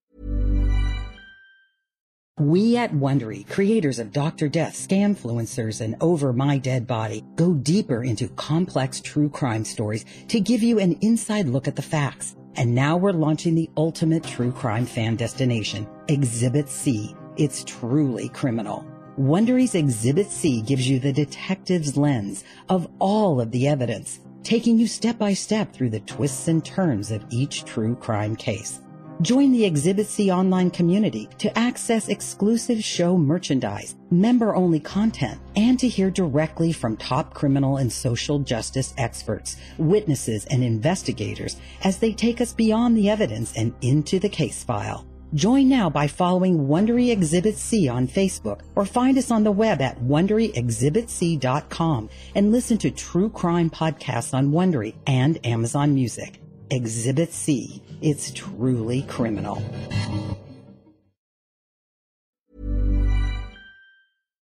We 2.39 2.77
at 2.77 2.93
Wondery, 2.93 3.49
creators 3.49 3.99
of 3.99 4.13
Dr. 4.13 4.49
Death, 4.49 4.75
Scamfluencers, 4.75 5.81
and 5.81 5.97
Over 6.01 6.33
My 6.33 6.57
Dead 6.57 6.87
Body, 6.87 7.25
go 7.35 7.53
deeper 7.53 8.05
into 8.05 8.29
complex 8.29 9.01
true 9.01 9.29
crime 9.29 9.65
stories 9.65 10.05
to 10.29 10.39
give 10.39 10.63
you 10.63 10.79
an 10.79 10.93
inside 11.01 11.49
look 11.49 11.67
at 11.67 11.75
the 11.75 11.83
facts. 11.83 12.37
And 12.55 12.77
now 12.77 12.97
we're 12.97 13.11
launching 13.11 13.57
the 13.57 13.69
ultimate 13.77 14.23
true 14.23 14.53
crime 14.53 14.87
fan 14.87 15.17
destination, 15.17 15.89
Exhibit 16.07 16.69
C. 16.69 17.17
It's 17.37 17.65
truly 17.65 18.29
criminal. 18.29 18.87
Wondery's 19.19 19.75
Exhibit 19.75 20.31
C 20.31 20.63
gives 20.63 20.89
you 20.89 21.01
the 21.01 21.13
detective's 21.13 21.97
lens 21.97 22.45
of 22.69 22.89
all 23.01 23.41
of 23.41 23.51
the 23.51 23.67
evidence, 23.67 24.21
taking 24.45 24.79
you 24.79 24.87
step 24.87 25.19
by 25.19 25.35
step 25.35 25.73
through 25.73 25.91
the 25.91 26.01
twists 26.01 26.47
and 26.47 26.65
turns 26.65 27.11
of 27.11 27.25
each 27.31 27.65
true 27.65 27.97
crime 27.97 28.37
case. 28.37 28.81
Join 29.21 29.51
the 29.51 29.65
Exhibit 29.65 30.07
C 30.07 30.31
online 30.31 30.71
community 30.71 31.29
to 31.39 31.59
access 31.59 32.09
exclusive 32.09 32.85
show 32.85 33.19
merchandise, 33.19 33.97
member 34.13 34.55
only 34.55 34.79
content, 34.79 35.41
and 35.57 35.77
to 35.81 35.89
hear 35.89 36.09
directly 36.09 36.71
from 36.71 36.97
top 36.97 37.35
criminal 37.35 37.79
and 37.79 37.93
social 37.93 38.39
justice 38.39 38.95
experts, 38.97 39.57
witnesses, 39.77 40.47
and 40.47 40.63
investigators 40.63 41.57
as 41.83 41.99
they 41.99 42.13
take 42.13 42.41
us 42.41 42.53
beyond 42.53 42.97
the 42.97 43.11
evidence 43.11 43.53
and 43.57 43.75
into 43.81 44.21
the 44.21 44.29
case 44.29 44.63
file. 44.63 45.05
Join 45.35 45.69
now 45.69 45.91
by 45.91 46.07
following 46.07 46.69
Wondery 46.69 47.11
Exhibit 47.11 47.57
C 47.57 47.89
on 47.89 48.07
Facebook 48.07 48.61
or 48.77 48.85
find 48.85 49.19
us 49.19 49.33
on 49.33 49.43
the 49.43 49.51
web 49.51 49.81
at 49.81 49.99
WonderyExhibitC.com 49.99 52.09
and 52.37 52.53
listen 52.53 52.79
to 52.79 52.93
true 52.93 53.31
crime 53.31 53.69
podcasts 53.69 54.33
on 54.33 54.53
Wondery 54.53 54.95
and 55.09 55.45
Amazon 55.45 55.93
Music. 55.93 56.41
Exhibit 56.71 57.33
C. 57.33 57.83
It's 58.01 58.31
truly 58.33 59.03
criminal. 59.03 59.63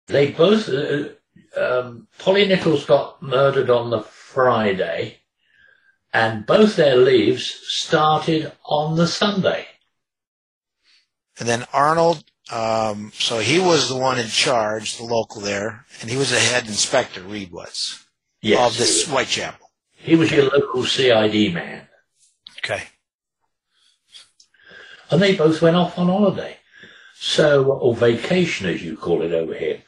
They 0.08 0.32
both, 0.32 0.70
uh, 0.70 1.10
um, 1.58 2.08
Polly 2.18 2.48
Nichols 2.48 2.86
got 2.86 3.22
murdered 3.22 3.70
on 3.70 3.90
the 3.90 4.02
Friday 4.02 5.20
and 6.14 6.46
both 6.46 6.76
their 6.76 6.96
leaves 6.96 7.44
started 7.44 8.52
on 8.66 8.96
the 8.96 9.08
Sunday. 9.08 9.68
And 11.40 11.48
then 11.48 11.66
Arnold, 11.74 12.24
um, 12.52 13.12
so 13.14 13.40
he 13.40 13.60
was 13.60 13.90
the 13.90 13.98
one 13.98 14.18
in 14.18 14.28
charge, 14.28 14.98
the 14.98 15.04
local 15.04 15.42
there, 15.42 15.86
and 16.02 16.10
he 16.10 16.18
was 16.18 16.32
the 16.32 16.40
head 16.40 16.66
inspector, 16.66 17.22
Reid 17.22 17.52
was, 17.52 18.06
yes, 18.42 18.72
of 18.72 18.78
this 18.78 19.06
Whitechapel. 19.08 19.70
He 19.92 20.16
was 20.16 20.32
your 20.32 20.50
local 20.50 20.86
CID 20.86 21.54
man. 21.54 21.87
Okay. 22.70 22.84
And 25.10 25.22
they 25.22 25.36
both 25.36 25.62
went 25.62 25.78
off 25.78 25.98
on 25.98 26.08
holiday. 26.08 26.58
So, 27.16 27.72
or 27.72 27.96
vacation 27.96 28.68
as 28.68 28.84
you 28.84 28.98
call 28.98 29.22
it 29.22 29.32
over 29.32 29.54
here. 29.54 29.82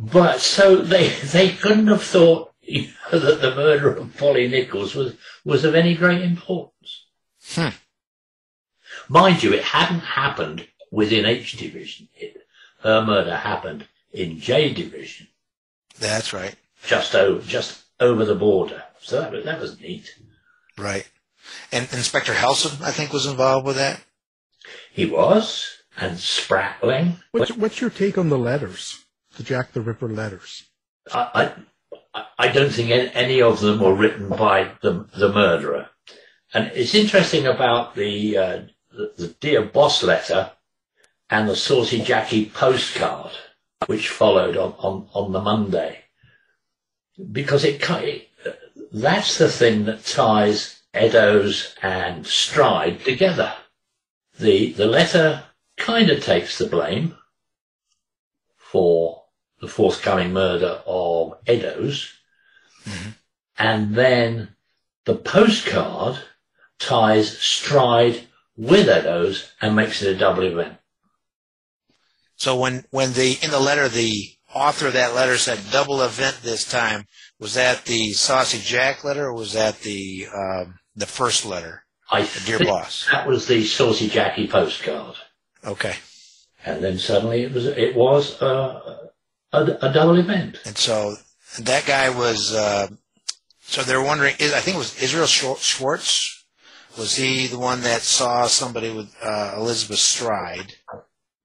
But 0.00 0.40
so 0.40 0.76
they, 0.76 1.08
they 1.08 1.50
couldn't 1.50 1.88
have 1.88 2.02
thought 2.02 2.52
you 2.62 2.88
know, 3.12 3.18
that 3.18 3.42
the 3.42 3.54
murder 3.54 3.94
of 3.94 4.16
Polly 4.16 4.48
Nichols 4.48 4.94
was, 4.94 5.14
was 5.44 5.64
of 5.64 5.74
any 5.74 5.94
great 5.94 6.22
importance. 6.22 7.04
Hmm. 7.50 7.68
Mind 9.08 9.42
you, 9.42 9.52
it 9.52 9.62
hadn't 9.62 10.00
happened 10.00 10.66
within 10.90 11.26
H 11.26 11.58
division. 11.58 12.08
It, 12.14 12.38
her 12.80 13.04
murder 13.04 13.36
happened 13.36 13.86
in 14.12 14.40
J 14.40 14.72
division. 14.72 15.28
That's 15.98 16.32
right. 16.32 16.54
Just 16.86 17.14
over, 17.14 17.46
just 17.46 17.84
over 18.00 18.24
the 18.24 18.34
border. 18.34 18.82
So 19.00 19.20
that 19.20 19.32
was, 19.32 19.44
that 19.44 19.60
was 19.60 19.80
neat. 19.80 20.18
Right. 20.78 21.08
And 21.70 21.88
Inspector 21.92 22.32
Helson, 22.32 22.80
I 22.82 22.90
think, 22.90 23.12
was 23.12 23.26
involved 23.26 23.66
with 23.66 23.76
that. 23.76 24.00
He 24.92 25.06
was, 25.06 25.66
and 25.96 26.16
Spratling. 26.16 27.16
What's, 27.32 27.56
what's 27.56 27.80
your 27.80 27.90
take 27.90 28.18
on 28.18 28.28
the 28.28 28.38
letters, 28.38 29.04
the 29.36 29.42
Jack 29.42 29.72
the 29.72 29.80
Ripper 29.80 30.08
letters? 30.08 30.64
I, 31.12 31.52
I, 32.14 32.24
I 32.38 32.48
don't 32.48 32.70
think 32.70 32.90
any 32.90 33.40
of 33.40 33.60
them 33.60 33.80
were 33.80 33.94
written 33.94 34.28
by 34.28 34.72
the 34.82 35.06
the 35.16 35.32
murderer. 35.32 35.88
And 36.54 36.70
it's 36.74 36.94
interesting 36.94 37.46
about 37.46 37.94
the, 37.94 38.36
uh, 38.36 38.62
the, 38.90 39.12
the 39.16 39.28
Dear 39.40 39.62
Boss 39.62 40.02
letter 40.02 40.52
and 41.30 41.48
the 41.48 41.56
Saucy 41.56 42.02
Jacky 42.02 42.46
postcard, 42.46 43.32
which 43.86 44.10
followed 44.10 44.56
on, 44.58 44.74
on, 44.78 45.08
on 45.14 45.32
the 45.32 45.40
Monday. 45.40 46.00
Because 47.30 47.64
it, 47.64 47.82
it 47.90 48.28
that's 48.92 49.38
the 49.38 49.48
thing 49.48 49.86
that 49.86 50.04
ties 50.04 50.81
Eddowes 50.94 51.74
and 51.82 52.26
Stride 52.26 53.04
together. 53.04 53.54
The, 54.38 54.72
the 54.72 54.86
letter 54.86 55.44
kind 55.76 56.10
of 56.10 56.22
takes 56.22 56.58
the 56.58 56.66
blame 56.66 57.16
for 58.56 59.24
the 59.60 59.68
forthcoming 59.68 60.32
murder 60.32 60.82
of 60.86 61.34
Eddowes. 61.46 62.12
Mm-hmm. 62.84 63.10
And 63.58 63.94
then 63.94 64.56
the 65.04 65.14
postcard 65.14 66.18
ties 66.78 67.38
Stride 67.38 68.26
with 68.56 68.88
Eddowes 68.88 69.52
and 69.60 69.76
makes 69.76 70.02
it 70.02 70.14
a 70.14 70.18
double 70.18 70.42
event. 70.42 70.78
So 72.36 72.56
when, 72.56 72.84
when 72.90 73.12
the, 73.12 73.38
in 73.40 73.50
the 73.50 73.60
letter, 73.60 73.88
the 73.88 74.32
author 74.52 74.88
of 74.88 74.94
that 74.94 75.14
letter 75.14 75.36
said 75.36 75.60
double 75.70 76.02
event 76.02 76.40
this 76.42 76.68
time, 76.68 77.06
was 77.38 77.54
that 77.54 77.84
the 77.84 78.12
Saucy 78.12 78.58
Jack 78.58 79.04
letter 79.04 79.26
or 79.26 79.34
was 79.34 79.52
that 79.52 79.80
the, 79.80 80.26
um, 80.34 80.78
the 80.94 81.06
first 81.06 81.44
letter? 81.44 81.84
I 82.10 82.28
Dear 82.44 82.58
boss. 82.58 83.08
that 83.10 83.26
was 83.26 83.46
the 83.46 83.64
Saucy 83.64 84.08
Jacky 84.08 84.46
postcard. 84.46 85.16
Okay. 85.64 85.96
And 86.64 86.82
then 86.84 86.98
suddenly 86.98 87.42
it 87.42 87.52
was 87.52 87.66
it 87.66 87.96
was 87.96 88.40
uh, 88.42 89.08
a, 89.52 89.62
a 89.80 89.92
double 89.92 90.18
event. 90.18 90.58
And 90.64 90.76
so 90.76 91.16
that 91.60 91.86
guy 91.86 92.10
was. 92.10 92.54
Uh, 92.54 92.88
so 93.62 93.82
they're 93.82 94.02
wondering. 94.02 94.34
Is 94.38 94.52
I 94.52 94.60
think 94.60 94.76
it 94.76 94.78
was 94.78 95.02
Israel 95.02 95.26
Schwartz. 95.26 96.44
Was 96.98 97.16
he 97.16 97.46
the 97.46 97.58
one 97.58 97.80
that 97.82 98.02
saw 98.02 98.46
somebody 98.46 98.92
with 98.92 99.14
uh, 99.22 99.54
Elizabeth 99.56 99.98
Stride? 99.98 100.74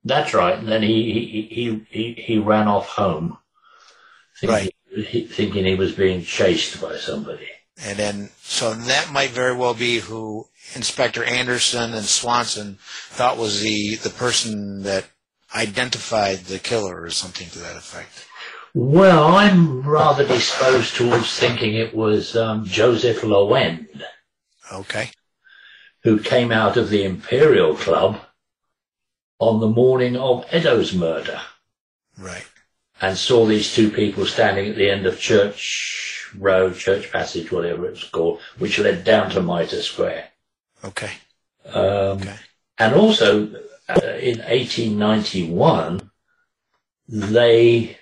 That's 0.03 0.33
right. 0.33 0.57
And 0.57 0.67
then 0.67 0.83
he 0.83 1.03
he 1.03 1.41
he 1.49 1.85
he, 1.89 2.21
he 2.21 2.37
ran 2.37 2.67
off 2.67 2.87
home, 2.87 3.37
thinking, 4.39 4.71
he, 5.07 5.21
thinking 5.25 5.65
he 5.65 5.75
was 5.75 5.93
being 5.93 6.23
chased 6.23 6.81
by 6.81 6.97
somebody. 6.97 7.47
And 7.83 7.97
then, 7.97 8.29
so 8.41 8.73
that 8.73 9.11
might 9.11 9.29
very 9.29 9.55
well 9.55 9.73
be 9.75 9.99
who 9.99 10.47
Inspector 10.75 11.23
Anderson 11.23 11.93
and 11.93 12.05
Swanson 12.05 12.77
thought 12.81 13.37
was 13.37 13.61
the, 13.61 13.95
the 13.95 14.09
person 14.09 14.83
that 14.83 15.05
identified 15.55 16.39
the 16.39 16.59
killer 16.59 17.01
or 17.01 17.09
something 17.09 17.47
to 17.49 17.59
that 17.59 17.77
effect. 17.77 18.25
Well, 18.73 19.35
I'm 19.35 19.81
rather 19.87 20.27
disposed 20.27 20.95
towards 20.95 21.39
thinking 21.39 21.75
it 21.75 21.95
was 21.95 22.35
um, 22.35 22.65
Joseph 22.65 23.21
Lawende 23.21 23.87
Okay. 24.71 25.09
who 26.03 26.19
came 26.19 26.51
out 26.51 26.77
of 26.77 26.89
the 26.89 27.03
Imperial 27.03 27.75
Club 27.75 28.19
on 29.39 29.59
the 29.61 29.69
morning 29.69 30.15
of 30.17 30.45
Eddowes' 30.51 30.93
murder 30.93 31.41
Right. 32.17 32.45
and 33.01 33.17
saw 33.17 33.45
these 33.45 33.73
two 33.73 33.89
people 33.89 34.25
standing 34.25 34.67
at 34.69 34.75
the 34.75 34.89
end 34.89 35.05
of 35.05 35.19
Church 35.19 36.06
Road, 36.35 36.75
Church 36.75 37.11
Passage, 37.11 37.51
whatever 37.51 37.87
it's 37.87 38.03
called, 38.03 38.39
which 38.57 38.79
led 38.79 39.03
down 39.03 39.29
to 39.31 39.41
Mitre 39.41 39.81
Square. 39.81 40.29
Okay. 40.83 41.11
Um, 41.65 42.21
Okay. 42.21 42.35
And 42.79 42.93
also, 42.93 43.47
uh, 43.89 43.99
in 44.21 44.39
1891, 44.39 46.11
they 47.07 47.97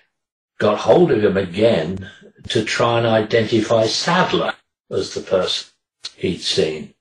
got 0.59 0.79
hold 0.79 1.11
of 1.11 1.23
him 1.23 1.37
again 1.37 2.09
to 2.49 2.63
try 2.63 2.97
and 2.97 3.07
identify 3.07 3.85
Sadler 3.87 4.53
as 4.91 5.13
the 5.13 5.21
person 5.21 5.69
he'd 6.17 6.41
seen. 6.41 6.93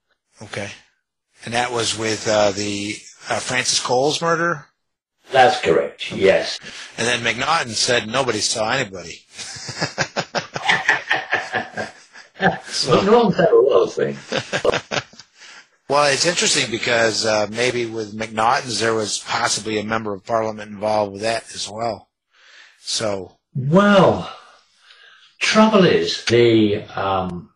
Okay. 0.43 0.71
And 1.45 1.55
that 1.55 1.73
was 1.73 1.99
with 1.99 2.29
uh, 2.29 2.53
the 2.53 2.97
uh, 3.29 3.39
Frances 3.41 3.81
Coles 3.81 4.23
murder. 4.23 4.67
That's 5.33 5.61
correct, 5.61 6.13
yes. 6.13 6.59
And 6.97 7.07
then 7.07 7.21
Macnaghten 7.21 7.71
said 7.71 8.07
nobody 8.07 8.39
saw 8.41 8.71
anybody. 8.71 9.21
But 12.39 13.05
no 13.05 13.25
one 13.25 13.33
said 13.33 13.51
a 13.51 13.57
lot 13.57 13.83
of 13.85 13.93
things. 13.95 15.03
Well, 15.87 16.11
it's 16.11 16.25
interesting 16.25 16.71
because 16.71 17.27
uh, 17.27 17.47
maybe 17.51 17.85
with 17.85 18.15
Macnaghten's 18.15 18.81
there 18.81 18.95
was 18.95 19.19
possibly 19.19 19.79
a 19.79 19.85
member 19.85 20.15
of 20.15 20.25
parliament 20.25 20.71
involved 20.71 21.13
with 21.13 21.21
that 21.21 21.55
as 21.55 21.69
well. 21.69 22.09
So, 22.81 23.37
Well, 23.55 24.35
trouble 25.41 25.85
is 25.85 26.25
the 26.25 26.85
um, 26.85 27.51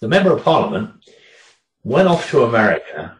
the 0.00 0.08
member 0.08 0.32
of 0.32 0.42
parliament 0.42 1.04
went 1.84 2.08
off 2.08 2.30
to 2.30 2.44
America 2.44 3.18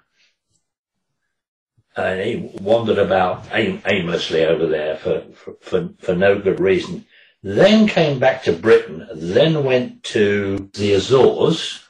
and 1.96 2.20
he 2.20 2.50
wandered 2.60 2.98
about 2.98 3.46
aim- 3.52 3.82
aimlessly 3.86 4.44
over 4.46 4.66
there 4.66 4.96
for, 4.96 5.20
for, 5.34 5.54
for, 5.60 5.90
for 5.98 6.14
no 6.14 6.38
good 6.38 6.60
reason. 6.60 7.04
Then 7.42 7.88
came 7.88 8.20
back 8.20 8.44
to 8.44 8.52
Britain, 8.52 9.08
then 9.14 9.64
went 9.64 10.04
to 10.04 10.70
the 10.74 10.92
Azores, 10.92 11.80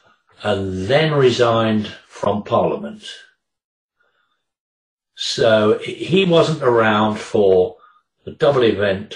and 0.42 0.86
then 0.86 1.12
resigned 1.12 1.88
from 2.08 2.42
Parliament. 2.42 3.04
So 5.14 5.78
he 5.78 6.24
wasn't 6.24 6.62
around 6.62 7.18
for 7.18 7.76
the 8.24 8.32
double 8.32 8.64
event 8.64 9.14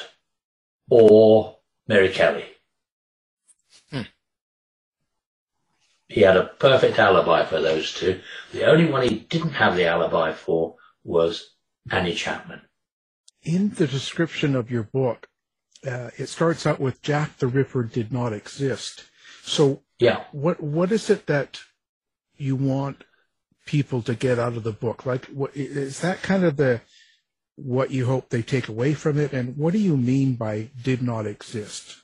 or 0.90 1.57
Mary 1.88 2.11
Kelly. 2.11 2.44
Hmm. 3.90 4.03
He 6.09 6.20
had 6.20 6.37
a 6.37 6.44
perfect 6.44 6.99
alibi 6.99 7.44
for 7.44 7.61
those 7.61 7.94
two. 7.94 8.20
The 8.53 8.66
only 8.66 8.90
one 8.90 9.03
he 9.03 9.18
didn't 9.20 9.53
have 9.53 9.75
the 9.75 9.87
alibi 9.87 10.33
for 10.33 10.77
was 11.03 11.55
Annie 11.90 12.14
Chapman. 12.14 12.61
In 13.42 13.70
the 13.70 13.87
description 13.87 14.55
of 14.55 14.70
your 14.70 14.83
book, 14.83 15.29
uh, 15.87 16.11
it 16.17 16.29
starts 16.29 16.67
out 16.67 16.81
with 16.81 17.03
Jack 17.03 17.39
the 17.39 17.47
Ripper 17.47 17.83
did 17.85 18.12
not 18.12 18.33
exist. 18.33 19.05
So 19.43 19.83
Yeah. 19.99 20.25
what 20.33 20.62
what 20.62 20.93
is 20.93 21.11
it 21.11 21.27
that 21.27 21.61
you 22.37 22.57
want 22.57 23.05
people 23.67 24.03
to 24.03 24.15
get 24.15 24.39
out 24.39 24.57
of 24.57 24.62
the 24.62 24.73
book? 24.73 25.05
Like, 25.07 25.27
what 25.27 25.51
is 25.57 26.01
that 26.01 26.23
kind 26.23 26.45
of 26.45 26.57
the 26.57 26.81
what 27.57 27.91
you 27.91 28.07
hope 28.07 28.29
they 28.29 28.43
take 28.43 28.69
away 28.69 28.95
from 28.95 29.19
it? 29.19 29.33
And 29.33 29.57
what 29.57 29.73
do 29.73 29.79
you 29.79 29.97
mean 29.97 30.35
by 30.35 30.69
did 30.83 31.03
not 31.03 31.27
exist? 31.27 31.97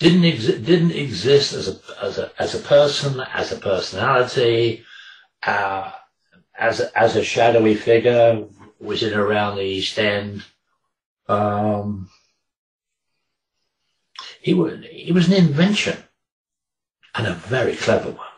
Didn't 0.00 0.22
exi- 0.22 0.64
didn't 0.64 0.90
exist 0.92 1.52
as 1.52 1.68
a 1.68 1.78
as 2.02 2.18
a 2.18 2.32
as 2.38 2.54
a 2.54 2.58
person, 2.58 3.20
as 3.32 3.52
a 3.52 3.56
personality, 3.56 4.84
uh, 5.46 5.92
as 6.58 6.80
a, 6.80 6.98
as 6.98 7.16
a 7.16 7.22
shadowy 7.24 7.74
figure, 7.76 8.44
was 8.80 9.02
in 9.02 9.14
around 9.14 9.56
the 9.56 9.62
East 9.62 9.98
End. 9.98 10.42
Um, 11.28 12.10
he 14.44 14.52
was 14.52 14.84
he 14.90 15.10
was 15.10 15.26
an 15.26 15.32
invention, 15.32 15.96
and 17.14 17.26
a 17.26 17.32
very 17.32 17.74
clever 17.74 18.10
one. 18.10 18.34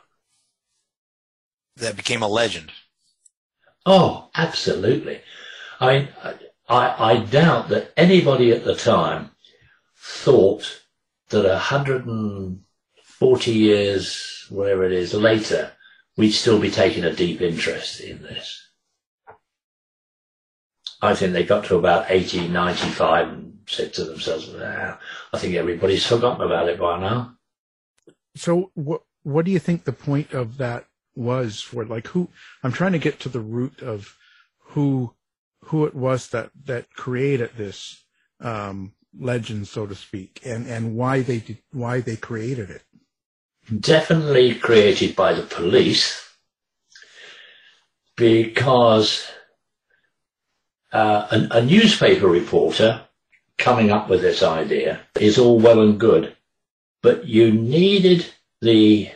that 1.76 1.96
became 1.96 2.22
a 2.22 2.28
legend. 2.28 2.70
Oh, 3.84 4.30
absolutely. 4.36 5.20
I 5.80 5.86
mean, 5.98 6.08
I, 6.68 7.12
I 7.12 7.16
doubt 7.18 7.68
that 7.70 7.92
anybody 7.96 8.52
at 8.52 8.64
the 8.64 8.76
time 8.76 9.30
thought 9.96 10.82
that 11.30 11.44
a 11.44 11.58
hundred 11.58 12.06
and 12.06 12.62
forty 13.02 13.52
years, 13.52 14.46
whatever 14.48 14.84
it 14.84 14.92
is, 14.92 15.12
later, 15.12 15.72
we'd 16.16 16.30
still 16.30 16.60
be 16.60 16.70
taking 16.70 17.02
a 17.04 17.12
deep 17.12 17.40
interest 17.40 18.00
in 18.00 18.22
this. 18.22 18.62
I 21.02 21.16
think 21.16 21.32
they 21.32 21.44
got 21.44 21.64
to 21.64 21.76
about 21.76 22.08
1895 22.08 23.28
and 23.28 23.55
said 23.66 23.92
to 23.94 24.04
themselves, 24.04 24.52
nah, 24.52 24.96
I 25.32 25.38
think 25.38 25.54
everybody's 25.54 26.06
forgotten 26.06 26.44
about 26.44 26.68
it 26.68 26.78
by 26.78 27.00
now. 27.00 27.36
So 28.36 28.70
what 28.74 29.02
what 29.22 29.44
do 29.44 29.50
you 29.50 29.58
think 29.58 29.84
the 29.84 29.92
point 29.92 30.32
of 30.32 30.58
that 30.58 30.86
was 31.14 31.60
for 31.60 31.84
like 31.84 32.06
who 32.08 32.28
I'm 32.62 32.72
trying 32.72 32.92
to 32.92 32.98
get 32.98 33.18
to 33.20 33.28
the 33.28 33.40
root 33.40 33.82
of 33.82 34.14
who 34.58 35.14
who 35.64 35.84
it 35.86 35.94
was 35.94 36.28
that 36.28 36.50
that 36.64 36.92
created 36.94 37.50
this 37.56 38.04
um 38.40 38.92
legend 39.18 39.66
so 39.66 39.86
to 39.86 39.94
speak 39.94 40.40
and 40.44 40.66
and 40.66 40.94
why 40.94 41.22
they 41.22 41.38
did 41.38 41.58
why 41.72 42.00
they 42.00 42.16
created 42.16 42.68
it. 42.70 42.82
definitely 43.80 44.54
created 44.54 45.16
by 45.16 45.32
the 45.32 45.42
police 45.42 46.22
because 48.14 49.26
uh, 50.92 51.26
a, 51.30 51.58
a 51.58 51.64
newspaper 51.64 52.28
reporter 52.28 53.05
coming 53.58 53.90
up 53.90 54.08
with 54.08 54.20
this 54.20 54.42
idea 54.42 55.00
is 55.18 55.38
all 55.38 55.58
well 55.58 55.80
and 55.80 55.98
good, 55.98 56.36
but 57.02 57.26
you 57.26 57.52
needed 57.52 58.26
the 58.60 59.10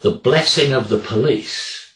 the 0.00 0.10
blessing 0.10 0.72
of 0.72 0.88
the 0.88 0.98
police 0.98 1.94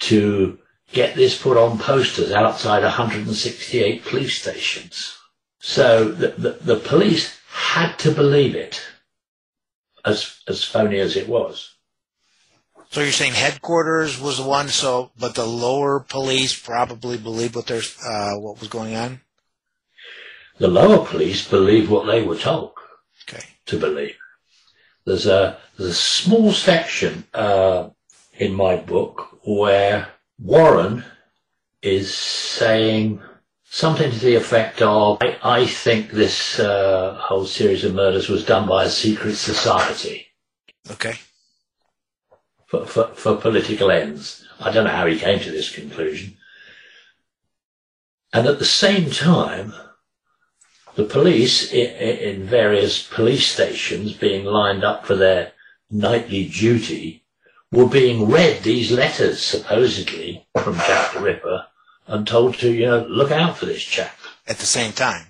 to 0.00 0.58
get 0.92 1.14
this 1.14 1.40
put 1.40 1.56
on 1.56 1.78
posters 1.78 2.32
outside 2.32 2.82
168 2.82 4.04
police 4.04 4.40
stations. 4.40 5.16
So 5.60 6.10
the, 6.10 6.28
the, 6.28 6.50
the 6.60 6.76
police 6.76 7.38
had 7.48 7.96
to 8.00 8.10
believe 8.10 8.54
it 8.54 8.82
as 10.04 10.40
as 10.48 10.64
phony 10.64 10.98
as 10.98 11.16
it 11.16 11.28
was. 11.28 11.76
So 12.90 13.00
you're 13.00 13.12
saying 13.12 13.32
headquarters 13.32 14.20
was 14.20 14.36
the 14.38 14.44
one, 14.44 14.68
so 14.68 15.12
but 15.18 15.34
the 15.34 15.46
lower 15.46 16.00
police 16.00 16.58
probably 16.58 17.16
believed 17.16 17.54
what 17.54 17.66
there's 17.66 17.96
uh, 18.04 18.34
what 18.34 18.60
was 18.60 18.68
going 18.68 18.94
on. 18.96 19.20
The 20.58 20.68
lower 20.68 21.04
police 21.06 21.48
believed 21.48 21.90
what 21.90 22.06
they 22.06 22.22
were 22.22 22.36
told 22.36 22.72
Okay. 23.28 23.44
to 23.66 23.78
believe. 23.78 24.16
There's 25.04 25.26
a 25.26 25.58
there's 25.76 25.90
a 25.90 25.94
small 25.94 26.52
section 26.52 27.24
uh, 27.34 27.90
in 28.34 28.52
my 28.54 28.76
book 28.76 29.38
where 29.44 30.08
Warren 30.38 31.04
is 31.80 32.14
saying 32.14 33.20
something 33.64 34.10
to 34.12 34.18
the 34.18 34.36
effect 34.36 34.82
of, 34.82 35.18
"I, 35.20 35.38
I 35.42 35.66
think 35.66 36.10
this 36.10 36.58
uh, 36.60 37.16
whole 37.20 37.46
series 37.46 37.84
of 37.84 37.94
murders 37.94 38.28
was 38.28 38.44
done 38.44 38.68
by 38.68 38.84
a 38.84 38.90
secret 38.90 39.34
society." 39.36 40.26
Okay. 40.90 41.14
for, 42.66 42.86
for, 42.86 43.08
for 43.08 43.36
political 43.36 43.90
ends. 43.90 44.46
I 44.58 44.72
don't 44.72 44.84
know 44.84 44.90
how 44.90 45.06
he 45.06 45.18
came 45.18 45.38
to 45.40 45.50
this 45.50 45.70
conclusion. 45.74 46.36
And 48.32 48.46
at 48.46 48.58
the 48.58 48.64
same 48.64 49.10
time, 49.10 49.74
the 50.94 51.04
police 51.04 51.72
in, 51.72 52.44
various 52.44 53.02
police 53.02 53.46
stations 53.46 54.12
being 54.12 54.44
lined 54.44 54.84
up 54.84 55.06
for 55.06 55.16
their 55.16 55.52
nightly 55.90 56.48
duty 56.48 57.24
were 57.70 57.88
being 57.88 58.28
read 58.30 58.62
these 58.62 58.90
letters 58.92 59.42
supposedly 59.42 60.46
from 60.62 60.74
Jack 60.76 61.14
the 61.14 61.20
Ripper 61.20 61.66
and 62.06 62.26
told 62.26 62.54
to, 62.56 62.70
you 62.70 62.86
know, 62.86 63.06
look 63.08 63.30
out 63.30 63.56
for 63.56 63.66
this 63.66 63.82
chap 63.82 64.14
At 64.46 64.58
the 64.58 64.66
same 64.66 64.92
time. 64.92 65.26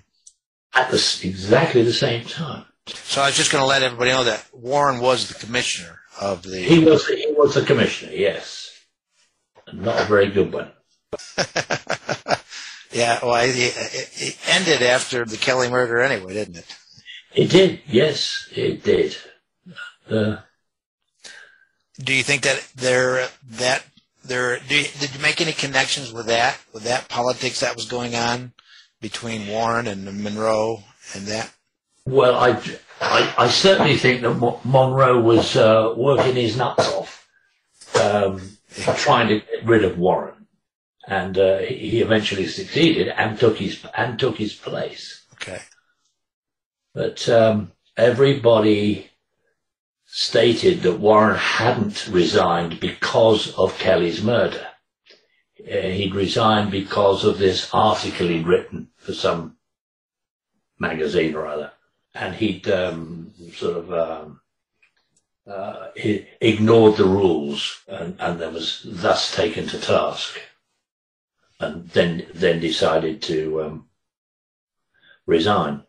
at 0.73 0.89
the, 0.91 1.19
exactly 1.23 1.83
the 1.83 1.93
same 1.93 2.25
time. 2.25 2.65
So 2.87 3.21
I 3.21 3.27
was 3.27 3.37
just 3.37 3.51
going 3.51 3.61
to 3.61 3.67
let 3.67 3.83
everybody 3.83 4.11
know 4.11 4.25
that 4.25 4.45
Warren 4.51 4.99
was 4.99 5.29
the 5.29 5.35
commissioner 5.35 5.99
of 6.19 6.43
the. 6.43 6.57
He 6.59 6.83
was 6.83 7.07
he 7.07 7.27
was 7.29 7.53
the 7.55 7.61
commissioner, 7.61 8.11
yes, 8.11 8.69
not 9.71 10.01
a 10.01 10.05
very 10.05 10.29
good 10.29 10.51
one. 10.51 10.69
yeah, 12.93 13.19
well, 13.23 13.35
it, 13.43 13.55
it, 13.55 14.37
ended 14.47 14.81
after 14.81 15.25
the 15.25 15.37
Kelly 15.37 15.69
murder 15.69 15.99
anyway, 15.99 16.33
didn't 16.33 16.57
it? 16.57 16.75
It 17.35 17.49
did, 17.49 17.81
yes, 17.87 18.47
it 18.55 18.83
did. 18.83 19.17
Uh, 20.09 20.37
Do 21.99 22.13
you 22.13 22.23
think 22.23 22.43
that 22.43 22.67
there 22.75 23.29
that 23.51 23.83
there 24.23 24.59
do 24.59 24.75
you, 24.75 24.87
did 24.99 25.13
you 25.13 25.21
make 25.21 25.41
any 25.41 25.53
connections 25.53 26.11
with 26.13 26.27
that 26.27 26.57
with 26.73 26.83
that 26.83 27.09
politics 27.09 27.59
that 27.61 27.75
was 27.75 27.85
going 27.85 28.15
on 28.15 28.53
between 29.01 29.47
Warren 29.47 29.87
and 29.87 30.23
Monro 30.23 30.83
and 31.13 31.25
that? 31.27 31.51
well, 32.05 32.35
I, 32.35 32.61
I 33.01 33.33
I 33.37 33.47
certainly 33.49 33.97
think 33.97 34.21
that 34.21 34.59
Monro 34.63 35.21
was 35.21 35.55
uh, 35.55 35.93
working 35.95 36.35
his 36.35 36.57
nuts 36.57 36.87
off, 36.93 37.27
um, 38.01 38.57
trying 38.97 39.27
to 39.29 39.39
get 39.39 39.65
rid 39.65 39.83
of 39.83 39.97
Warren, 39.97 40.42
and 41.07 41.37
uh, 41.37 41.57
he 41.59 42.01
eventually 42.01 42.47
succeeded 42.47 43.09
and 43.09 43.39
took 43.39 43.57
his 43.57 43.85
and 43.95 44.17
took 44.17 44.37
his 44.37 44.53
place. 44.53 45.25
Okay. 45.33 45.61
But 46.93 47.27
um, 47.29 47.71
everybody 47.97 49.09
stated 50.05 50.83
that 50.83 50.99
Warren 50.99 51.37
hadn't 51.37 52.07
resigned 52.07 52.79
because 52.79 53.53
of 53.55 53.77
Kelly's 53.79 54.21
murder. 54.21 54.67
Uh, 55.59 55.77
he'd 55.77 56.13
resigned 56.13 56.69
because 56.69 57.25
of 57.25 57.39
this 57.39 57.69
article 57.73 58.27
he'd 58.27 58.45
written 58.45 58.89
for 58.97 59.13
some 59.13 59.57
magazine 60.77 61.33
or 61.35 61.47
other. 61.47 61.71
And 62.13 62.35
he'd 62.35 62.69
um, 62.69 63.31
sort 63.53 63.77
of 63.77 63.91
um, 63.91 64.41
uh, 65.47 65.87
ignored 65.95 66.97
the 66.97 67.05
rules 67.05 67.81
and, 67.87 68.15
and 68.19 68.39
then 68.39 68.53
was 68.53 68.85
thus 68.85 69.35
taken 69.35 69.67
to 69.67 69.79
task. 69.79 70.39
And 71.63 71.89
then, 71.89 72.27
then 72.33 72.59
decided 72.59 73.21
to 73.23 73.63
um, 73.63 73.89
resign. 75.25 75.83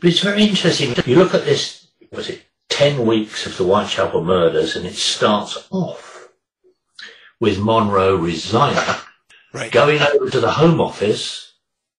But 0.00 0.10
it's 0.10 0.20
very 0.20 0.42
interesting. 0.42 0.94
You 1.06 1.16
look 1.16 1.34
at 1.34 1.44
this, 1.44 1.88
was 2.10 2.28
it 2.28 2.42
10 2.70 3.06
weeks 3.06 3.46
of 3.46 3.56
the 3.56 3.64
Whitechapel 3.64 4.24
murders, 4.24 4.76
and 4.76 4.86
it 4.86 4.94
starts 4.94 5.66
off 5.70 6.28
with 7.40 7.58
Monro 7.58 8.16
resigning, 8.16 8.82
Right. 9.52 9.72
going 9.72 10.00
over 10.00 10.30
to 10.30 10.40
the 10.40 10.52
Home 10.52 10.80
Office 10.80 11.54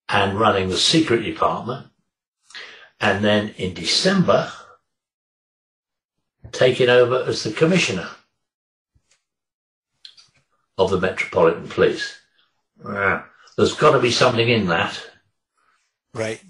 and 0.07 0.39
running 0.39 0.69
the 0.69 0.77
secret 0.77 1.21
department, 1.23 1.87
and 2.99 3.23
then 3.23 3.53
in 3.57 3.73
December, 3.73 4.51
taking 6.51 6.89
over 6.89 7.23
as 7.27 7.43
the 7.43 7.51
commissioner 7.51 8.09
of 10.77 10.89
the 10.89 10.99
Metropolitan 10.99 11.67
Police. 11.67 12.18
Ah, 12.86 13.27
There's 13.57 13.73
got 13.73 13.91
to 13.91 13.99
be 13.99 14.11
something 14.11 14.47
in 14.47 14.67
that. 14.67 15.01
Right. 16.13 16.41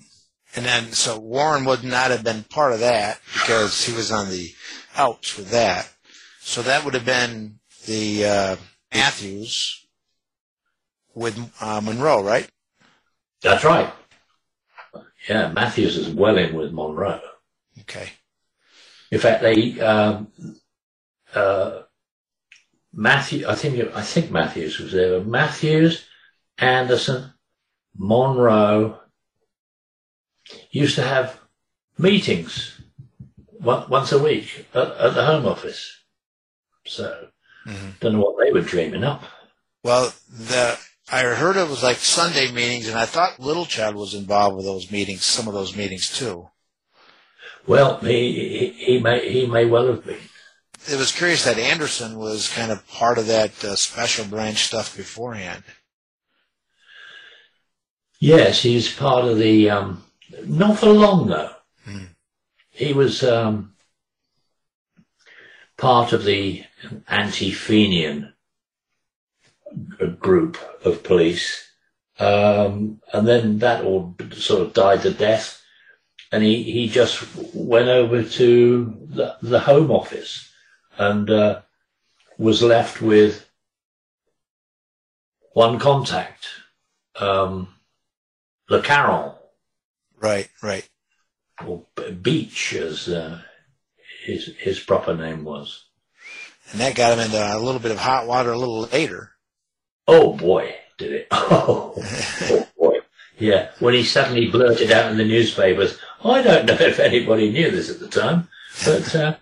And 0.56 0.66
then, 0.66 0.92
so 0.94 1.20
Warren 1.20 1.66
would 1.66 1.84
not 1.84 2.12
have 2.12 2.24
been 2.24 2.44
part 2.44 2.74
of 2.74 2.80
that 2.80 3.20
because 3.34 3.86
he 3.86 3.94
was 3.94 4.12
on 4.12 4.30
the 4.30 4.52
outs 4.96 5.38
with 5.38 5.52
that. 5.52 5.90
So 6.42 6.62
that 6.64 6.84
would 6.84 6.96
have 6.96 7.06
been 7.06 7.60
the 7.86 8.26
uh, 8.26 8.56
Matthews 8.94 9.86
with 11.14 11.38
uh, 11.62 11.82
Monro, 11.82 12.24
right? 12.24 12.50
That's 13.42 13.64
right. 13.64 13.94
Yeah, 15.28 15.52
Matthews 15.52 15.98
is 15.98 16.10
well 16.10 16.38
in 16.38 16.56
with 16.56 16.72
Monro. 16.72 17.22
Okay. 17.82 18.10
In 19.12 19.20
fact, 19.20 19.42
they 19.42 19.80
um, 19.80 20.28
uh, 21.34 21.82
Matthew. 22.94 23.48
I 23.48 23.56
think 23.56 23.96
I 23.96 24.02
think 24.02 24.32
Matthews 24.32 24.80
was 24.80 24.92
there. 24.92 25.22
Matthews, 25.22 26.06
Anderson, 26.62 27.34
Monro 27.98 29.00
used 30.72 30.96
to 30.96 31.04
have 31.04 31.40
meetings 31.98 32.82
once 33.60 34.12
a 34.12 34.20
week 34.20 34.68
at, 34.74 34.88
at 34.92 35.14
the 35.14 35.26
Home 35.26 35.46
Office. 35.46 35.98
So 36.86 37.30
Mhm. 37.68 38.00
don't 38.00 38.14
know 38.14 38.20
what 38.20 38.44
they 38.44 38.52
were 38.52 38.62
dreaming 38.62 39.04
up. 39.04 39.24
Well, 39.84 40.14
the 40.30 40.78
I 41.12 41.22
heard 41.24 41.58
it 41.58 41.68
was 41.68 41.82
like 41.82 41.98
Sunday 41.98 42.52
meetings, 42.52 42.88
and 42.88 42.98
I 42.98 43.06
thought 43.06 43.40
Littlechild 43.40 43.96
was 43.96 44.14
involved 44.14 44.56
with 44.56 44.66
those 44.66 44.92
meetings, 44.92 45.26
some 45.26 45.48
of 45.48 45.54
those 45.56 45.76
meetings 45.76 46.08
too. 46.10 46.50
Well, 47.66 47.98
he 48.00 48.32
he, 48.32 48.86
he 48.86 49.00
may 49.00 49.30
he 49.30 49.46
may 49.46 49.66
well 49.66 49.88
have 49.88 50.06
been. 50.06 50.20
It 50.88 50.98
was 50.98 51.12
curious 51.12 51.44
that 51.44 51.58
Anderson 51.58 52.18
was 52.18 52.48
kind 52.48 52.72
of 52.72 52.88
part 52.88 53.18
of 53.18 53.28
that 53.28 53.64
uh, 53.64 53.76
special 53.76 54.26
branch 54.26 54.66
stuff 54.66 54.96
beforehand. 54.96 55.64
Yes, 58.20 58.62
he's 58.62 58.94
part 58.94 59.26
of 59.26 59.38
the. 59.38 59.70
Um, 59.70 60.04
not 60.46 60.78
for 60.78 60.90
long 60.90 61.28
though. 61.28 61.52
Hmm. 61.86 62.06
He 62.70 62.94
was 62.94 63.24
um, 63.24 63.74
part 65.78 66.14
of 66.14 66.26
the 66.26 66.64
anti-Fenian 67.08 68.34
group 70.20 70.58
of 70.84 71.04
police, 71.04 71.66
um, 72.20 73.02
and 73.14 73.28
then 73.28 73.60
that 73.60 73.84
all 73.84 74.16
sort 74.32 74.62
of 74.62 74.74
died 74.74 75.02
to 75.04 75.12
death, 75.12 75.62
and 76.32 76.44
he, 76.44 76.64
he 76.64 76.90
just 76.90 77.26
went 77.54 77.88
over 77.88 78.24
to 78.24 78.98
the, 79.08 79.38
the 79.42 79.60
Home 79.62 79.92
Office 79.92 80.52
and 80.98 81.30
uh, 81.30 81.62
was 82.38 82.62
left 82.62 83.02
with 83.02 83.50
one 85.54 85.80
contact. 85.80 86.48
Um, 87.16 87.70
Le 88.70 88.82
Caron, 88.82 89.34
Right, 90.22 90.50
right. 90.62 90.88
or 91.66 91.86
Beach, 92.22 92.74
as 92.76 93.08
uh, 93.08 93.40
his 94.26 94.54
his 94.60 94.80
proper 94.80 95.16
name 95.16 95.44
was. 95.44 95.86
And 96.72 96.80
that 96.82 96.96
got 96.96 97.14
him 97.14 97.20
into 97.26 97.38
a 97.38 97.58
little 97.58 97.80
bit 97.82 97.92
of 97.92 97.98
hot 97.98 98.28
water 98.28 98.52
a 98.52 98.58
little 98.58 98.82
later. 98.82 99.32
Oh 100.08 100.34
boy, 100.34 100.76
did 100.98 101.12
it! 101.14 101.28
Oh, 101.32 101.94
oh 101.98 102.68
boy, 102.78 102.98
yeah. 103.40 103.72
When 103.80 103.94
he 103.94 104.04
suddenly 104.04 104.48
blurted 104.48 104.92
out 104.92 105.12
in 105.12 105.18
the 105.18 105.26
newspapers, 105.26 105.98
I 106.24 106.42
don't 106.42 106.66
know 106.68 106.78
if 106.80 107.00
anybody 107.00 107.50
knew 107.52 107.72
this 107.72 107.90
at 107.90 108.00
the 108.00 108.08
time, 108.08 108.48
but 108.86 109.16
uh, 109.16 109.36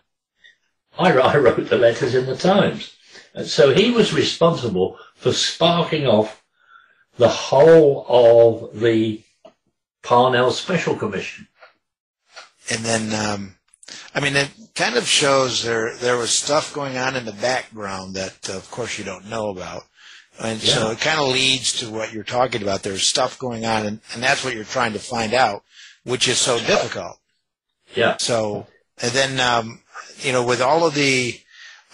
I, 0.97 1.11
I 1.11 1.37
wrote 1.37 1.67
the 1.69 1.77
letters 1.77 2.15
in 2.15 2.25
the 2.27 2.37
Times, 2.37 2.95
and 3.33 3.45
so 3.47 3.73
he 3.73 3.91
was 3.91 4.13
responsible 4.13 4.97
for 5.15 5.33
sparking 5.33 6.07
off 6.07 6.41
the 7.17 7.29
whole 7.29 8.05
of 8.07 8.79
the 8.79 9.23
Parnell 10.03 10.51
Special 10.51 10.95
Commission. 10.95 11.47
And 12.69 12.79
then, 12.83 13.13
um, 13.13 13.55
I 14.13 14.19
mean, 14.19 14.35
it 14.35 14.49
kind 14.75 14.95
of 14.95 15.07
shows 15.07 15.63
there 15.63 15.95
there 15.95 16.17
was 16.17 16.31
stuff 16.31 16.73
going 16.73 16.97
on 16.97 17.15
in 17.15 17.25
the 17.25 17.31
background 17.33 18.15
that, 18.15 18.49
uh, 18.49 18.57
of 18.57 18.69
course, 18.71 18.97
you 18.97 19.05
don't 19.05 19.29
know 19.29 19.49
about. 19.49 19.83
And 20.39 20.61
so 20.61 20.91
it 20.91 20.99
kind 20.99 21.19
of 21.19 21.29
leads 21.29 21.79
to 21.79 21.89
what 21.89 22.13
you're 22.13 22.23
talking 22.23 22.61
about. 22.61 22.83
There's 22.83 23.07
stuff 23.07 23.39
going 23.39 23.65
on, 23.65 23.87
and, 23.87 24.01
and 24.13 24.21
that's 24.21 24.45
what 24.45 24.53
you're 24.53 24.65
trying 24.65 24.93
to 24.93 24.99
find 24.99 25.33
out, 25.33 25.63
which 26.03 26.27
is 26.27 26.37
so 26.37 26.59
difficult. 26.59 27.17
Yeah. 27.95 28.17
So, 28.17 28.67
and 29.01 29.11
then, 29.13 29.39
um, 29.39 29.79
you 30.19 30.31
know, 30.31 30.45
with 30.45 30.61
all 30.61 30.85
of 30.85 30.93
the, 30.93 31.39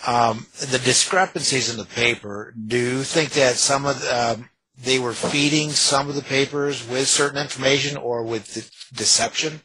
um, 0.06 0.48
the 0.60 0.80
discrepancies 0.80 1.70
in 1.70 1.78
the 1.78 1.86
paper, 1.86 2.54
do 2.68 2.78
you 2.78 3.04
think 3.04 3.30
that 3.32 3.56
some 3.56 3.86
of 3.86 4.02
the, 4.02 4.34
um, 4.34 4.50
they 4.78 5.00
were 5.00 5.14
feeding 5.14 5.72
some 5.72 6.10
of 6.10 6.16
the 6.16 6.22
papers 6.22 6.88
with 6.88 7.08
certain 7.08 7.42
information 7.42 7.98
or 7.98 8.24
with 8.24 8.72
deception? 8.94 9.62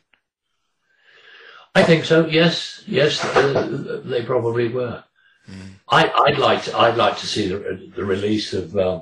I 1.75 1.83
think 1.83 2.05
so. 2.05 2.27
Yes, 2.27 2.83
yes, 2.87 3.25
uh, 3.25 4.03
they 4.05 4.25
probably 4.25 4.69
were. 4.69 5.05
I, 5.89 6.11
I'd 6.27 6.39
like 6.39 6.65
to. 6.65 6.77
I'd 6.77 6.97
like 6.97 7.17
to 7.19 7.27
see 7.27 7.49
the, 7.49 7.91
the 7.95 8.05
release 8.05 8.53
of 8.53 8.77
uh, 8.77 9.01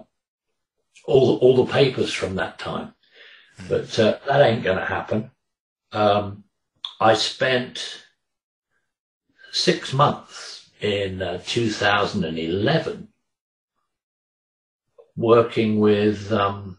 all 1.07 1.39
all 1.39 1.65
the 1.65 1.73
papers 1.73 2.13
from 2.13 2.37
that 2.37 2.59
time, 2.59 2.95
but 3.69 3.99
uh, 3.99 4.19
that 4.29 4.43
ain't 4.43 4.63
going 4.63 4.79
to 4.79 4.85
happen. 4.85 5.31
Um, 5.93 6.45
I 7.01 7.15
spent 7.15 8.03
six 9.51 9.93
months 9.93 10.71
in 10.81 11.23
uh, 11.23 11.43
2011 11.47 13.09
working 15.17 15.79
with 15.79 16.33
um, 16.33 16.79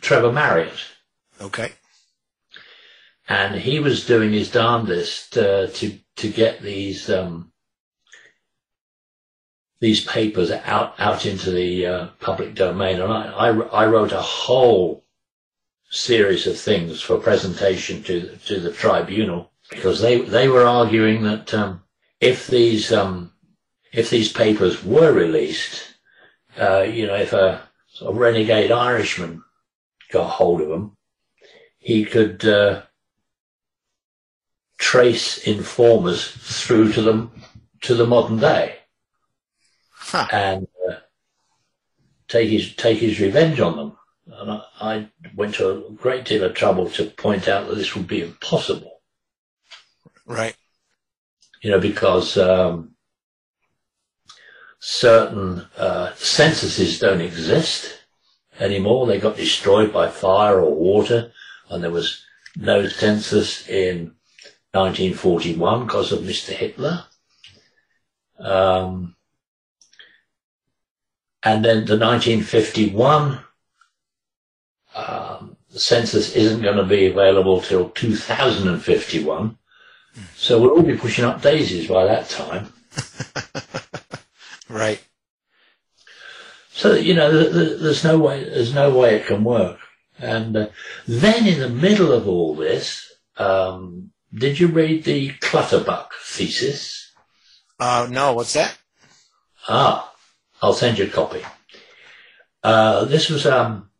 Trevor 0.00 0.32
Marriott 0.32 0.86
Okay. 1.40 1.72
and 3.28 3.54
he 3.54 3.78
was 3.80 4.06
doing 4.06 4.32
his 4.32 4.50
darndest 4.50 5.36
uh, 5.38 5.66
to 5.68 5.98
to 6.16 6.28
get 6.28 6.60
these 6.60 7.08
um, 7.08 7.50
these 9.80 10.04
papers 10.04 10.50
out 10.50 10.94
out 10.98 11.24
into 11.24 11.50
the 11.50 11.86
uh, 11.86 12.06
public 12.20 12.54
domain, 12.54 13.00
and 13.00 13.12
I, 13.12 13.48
I, 13.48 13.48
I 13.48 13.86
wrote 13.86 14.12
a 14.12 14.20
whole 14.20 15.04
series 15.88 16.46
of 16.46 16.58
things 16.58 17.00
for 17.00 17.18
presentation 17.18 18.02
to 18.04 18.36
to 18.46 18.60
the 18.60 18.72
tribunal 18.72 19.50
because 19.70 20.00
they 20.00 20.20
they 20.20 20.48
were 20.48 20.66
arguing 20.66 21.22
that 21.22 21.54
um, 21.54 21.82
if 22.20 22.46
these 22.46 22.92
um, 22.92 23.32
if 23.92 24.10
these 24.10 24.30
papers 24.30 24.84
were 24.84 25.12
released, 25.12 25.94
uh, 26.58 26.82
you 26.82 27.06
know, 27.06 27.14
if 27.14 27.32
a 27.32 27.69
of 28.00 28.16
renegade 28.16 28.70
Irishman 28.72 29.42
got 30.12 30.28
hold 30.28 30.60
of 30.60 30.70
him. 30.70 30.96
he 31.78 32.04
could 32.04 32.44
uh, 32.44 32.82
trace 34.78 35.38
informers 35.38 36.26
through 36.26 36.92
to 36.92 37.02
them 37.02 37.30
to 37.82 37.94
the 37.94 38.06
modern 38.06 38.38
day 38.38 38.76
Huh. 39.92 40.26
and 40.32 40.66
uh, 40.88 40.94
take 42.26 42.48
his 42.50 42.74
take 42.74 42.98
his 42.98 43.20
revenge 43.20 43.60
on 43.60 43.76
them. 43.76 43.96
And 44.26 44.50
I, 44.50 44.62
I 44.80 45.08
went 45.36 45.54
to 45.56 45.70
a 45.70 45.90
great 45.92 46.24
deal 46.24 46.42
of 46.44 46.54
trouble 46.54 46.88
to 46.90 47.04
point 47.04 47.46
out 47.48 47.68
that 47.68 47.76
this 47.76 47.94
would 47.94 48.08
be 48.08 48.22
impossible. 48.22 49.00
Right. 50.26 50.56
You 51.62 51.70
know, 51.70 51.80
because 51.80 52.36
um, 52.38 52.89
certain 54.80 55.66
uh, 55.76 56.12
censuses 56.14 56.98
don't 56.98 57.20
exist 57.20 57.98
anymore. 58.58 59.06
They 59.06 59.20
got 59.20 59.36
destroyed 59.36 59.92
by 59.92 60.08
fire 60.08 60.60
or 60.60 60.74
water, 60.74 61.32
and 61.68 61.84
there 61.84 61.90
was 61.90 62.24
no 62.56 62.88
census 62.88 63.68
in 63.68 64.14
1941 64.72 65.86
because 65.86 66.12
of 66.12 66.20
Mr. 66.20 66.52
Hitler. 66.52 67.04
Um, 68.38 69.16
and 71.42 71.64
then 71.64 71.84
the 71.84 71.98
1951 71.98 73.40
um, 74.94 75.56
census 75.68 76.34
isn't 76.34 76.62
going 76.62 76.76
to 76.76 76.84
be 76.84 77.06
available 77.06 77.60
till 77.60 77.90
2051. 77.90 79.56
So 80.36 80.60
we'll 80.60 80.70
all 80.70 80.82
be 80.82 80.96
pushing 80.96 81.24
up 81.24 81.42
daisies 81.42 81.86
by 81.86 82.06
that 82.06 82.28
time. 82.28 82.72
Right. 84.70 85.02
So 86.72 86.94
you 86.94 87.14
know, 87.14 87.30
th- 87.30 87.52
th- 87.52 87.80
there's 87.80 88.04
no 88.04 88.18
way, 88.18 88.44
there's 88.44 88.72
no 88.72 88.96
way 88.96 89.16
it 89.16 89.26
can 89.26 89.42
work. 89.42 89.78
And 90.18 90.56
uh, 90.56 90.68
then 91.08 91.46
in 91.46 91.58
the 91.60 91.68
middle 91.68 92.12
of 92.12 92.28
all 92.28 92.54
this, 92.54 93.10
um, 93.36 94.12
did 94.32 94.60
you 94.60 94.68
read 94.68 95.04
the 95.04 95.30
Clutterbuck 95.40 96.12
thesis? 96.22 97.12
Uh, 97.78 98.06
no, 98.10 98.34
what's 98.34 98.52
that? 98.52 98.76
Ah, 99.68 100.12
I'll 100.62 100.74
send 100.74 100.98
you 100.98 101.06
a 101.06 101.08
copy. 101.08 101.42
Uh, 102.62 103.06
this 103.06 103.28
was 103.28 103.46
um, 103.46 103.90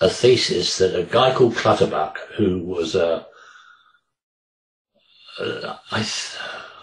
a 0.00 0.08
thesis 0.08 0.78
that 0.78 0.98
a 0.98 1.02
guy 1.04 1.34
called 1.34 1.56
Clutterbuck, 1.56 2.18
who 2.36 2.62
was 2.62 2.94
a, 2.94 3.26
uh, 5.40 5.76
I, 5.90 5.98
th- 5.98 6.38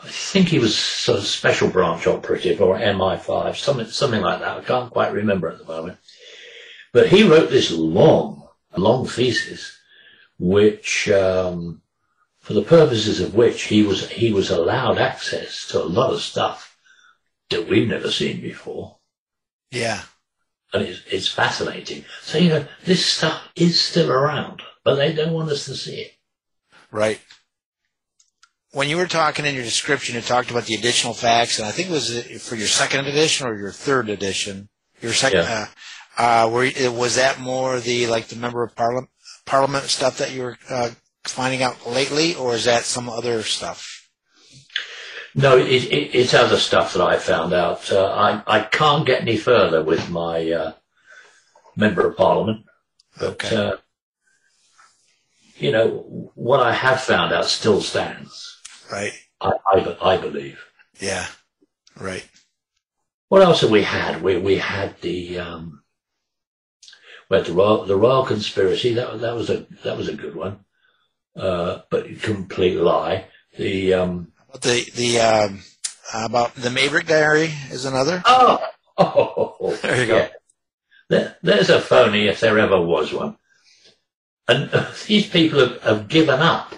I 0.06 0.10
think 0.10 0.50
he 0.50 0.60
was 0.60 0.78
sort 0.78 1.18
of 1.18 1.26
special 1.26 1.70
branch 1.70 2.06
operative 2.06 2.62
or 2.62 2.78
MI5, 2.78 3.56
something 3.56 3.88
something 3.88 4.22
like 4.22 4.40
that. 4.40 4.58
I 4.58 4.62
can't 4.62 4.92
quite 4.92 5.14
remember 5.14 5.50
at 5.50 5.58
the 5.58 5.66
moment. 5.66 5.98
But 6.94 7.08
he 7.10 7.28
wrote 7.28 7.50
this 7.50 7.72
long, 7.72 8.48
long 8.78 9.08
thesis, 9.08 9.78
which, 10.38 11.10
um, 11.10 11.82
for 12.40 12.54
the 12.54 12.62
purposes 12.62 13.20
of 13.20 13.34
which 13.34 13.64
he 13.64 13.82
was 13.84 14.10
he 14.10 14.32
was 14.32 14.52
allowed 14.52 15.00
access 15.00 15.68
to 15.70 15.82
a 15.82 15.84
lot 15.84 16.14
of 16.14 16.22
stuff 16.22 16.78
that 17.50 17.68
we've 17.68 17.88
never 17.88 18.12
seen 18.12 18.42
before. 18.42 18.98
Yeah. 19.72 20.04
And 20.74 20.84
it's, 20.84 21.02
it's 21.10 21.28
fascinating. 21.28 22.06
So, 22.22 22.38
you 22.38 22.50
know, 22.50 22.66
this 22.84 23.06
stuff 23.06 23.50
is 23.56 23.80
still 23.80 24.12
around, 24.12 24.62
but 24.84 24.96
they 24.96 25.14
don't 25.14 25.34
want 25.34 25.50
us 25.50 25.66
to 25.66 25.76
see 25.76 25.96
it. 25.96 26.14
Right. 26.92 27.20
When 28.76 28.90
you 28.90 28.98
were 28.98 29.08
talking 29.08 29.46
in 29.46 29.56
your 29.56 29.64
description, 29.64 30.16
you 30.16 30.22
talked 30.22 30.52
about 30.52 30.66
the 30.66 30.76
additional 30.76 31.14
facts, 31.14 31.60
and 31.60 31.66
I 31.66 31.72
think 31.72 31.88
it 31.88 31.94
was 31.94 32.14
uh, 32.14 32.24
for 32.42 32.56
your 32.56 32.68
second 32.68 33.08
edition 33.08 33.48
or 33.48 33.56
your 33.56 33.72
third 33.72 34.10
edition. 34.10 34.68
Your 35.02 35.14
second, 35.14 35.44
Yeah. 35.46 35.68
uh, 36.18 36.22
uh, 36.22 36.50
were, 36.50 36.70
was 36.92 37.16
that 37.16 37.40
more 37.40 37.80
the 37.80 38.08
like 38.08 38.28
the 38.28 38.36
member 38.36 38.64
of 38.64 38.76
parliament 38.76 39.08
parliament 39.46 39.86
stuff 39.86 40.18
that 40.18 40.32
you 40.34 40.42
were 40.42 40.58
uh, 40.70 40.90
finding 41.24 41.64
out 41.64 41.88
lately, 41.88 42.36
or 42.36 42.54
is 42.54 42.66
that 42.66 42.84
some 42.84 43.08
other 43.08 43.44
stuff? 43.44 44.10
No, 45.36 45.58
it, 45.58 45.86
it, 45.86 46.14
it's 46.14 46.34
other 46.34 46.58
stuff 46.58 46.92
that 46.96 47.02
I 47.02 47.18
found 47.18 47.54
out. 47.54 47.90
Uh, 47.90 48.12
I, 48.12 48.44
I 48.58 48.60
can't 48.64 49.06
get 49.06 49.22
any 49.22 49.38
further 49.38 49.82
with 49.86 50.10
my 50.10 50.52
uh, 50.52 50.74
member 51.78 52.10
of 52.10 52.18
parliament. 52.18 52.66
But, 53.18 53.28
Okay. 53.30 53.56
uh, 53.56 53.78
you 55.60 55.72
know, 55.72 56.32
what 56.36 56.60
I 56.60 56.74
have 56.74 57.00
found 57.00 57.32
out 57.32 57.46
still 57.46 57.80
stands, 57.82 58.55
Right. 58.92 59.14
I, 59.42 59.52
I, 59.68 59.98
I 60.02 60.18
believe. 60.18 60.60
Yeah. 61.00 61.26
Right. 62.00 62.28
What 63.30 63.42
else 63.42 63.62
have 63.62 63.72
we 63.72 63.84
had? 63.84 64.22
We, 64.22 64.38
we 64.38 64.58
had 64.58 65.00
the, 65.02 65.40
um, 65.40 65.84
we 67.30 67.38
had 67.38 67.46
the 67.46 67.54
Royal, 67.54 67.86
the 67.86 67.98
Royal 67.98 68.26
Conspiracy. 68.26 68.94
That, 68.94 69.20
that 69.22 69.36
was 69.36 69.50
a, 69.50 69.66
that 69.84 69.98
was 69.98 70.08
a 70.08 70.16
good 70.16 70.36
one. 70.36 70.60
Uh, 71.36 71.82
but 71.90 72.06
a 72.06 72.16
complete 72.16 72.78
lie. 72.78 73.26
The, 73.58 73.94
um, 73.94 74.32
the 74.62 74.86
the 74.96 75.20
um, 75.20 75.60
about 76.14 76.56
the 76.56 76.70
Maybrick 76.70 77.08
Diary 77.08 77.52
is 77.72 77.84
another. 77.86 78.22
Oh, 78.26 78.66
oh, 78.98 79.78
There 79.82 80.00
you 80.02 80.08
go. 80.08 80.18
yeah. 80.18 80.28
There, 81.10 81.36
there's 81.42 81.70
a 81.70 81.82
phony 81.82 82.28
if 82.28 82.40
there 82.40 82.58
ever 82.58 82.80
was 82.80 83.12
one. 83.12 83.38
And 84.48 84.70
uh, 84.74 84.92
these 85.08 85.28
people 85.28 85.60
have, 85.60 85.82
have 85.82 86.08
given 86.08 86.40
up 86.40 86.74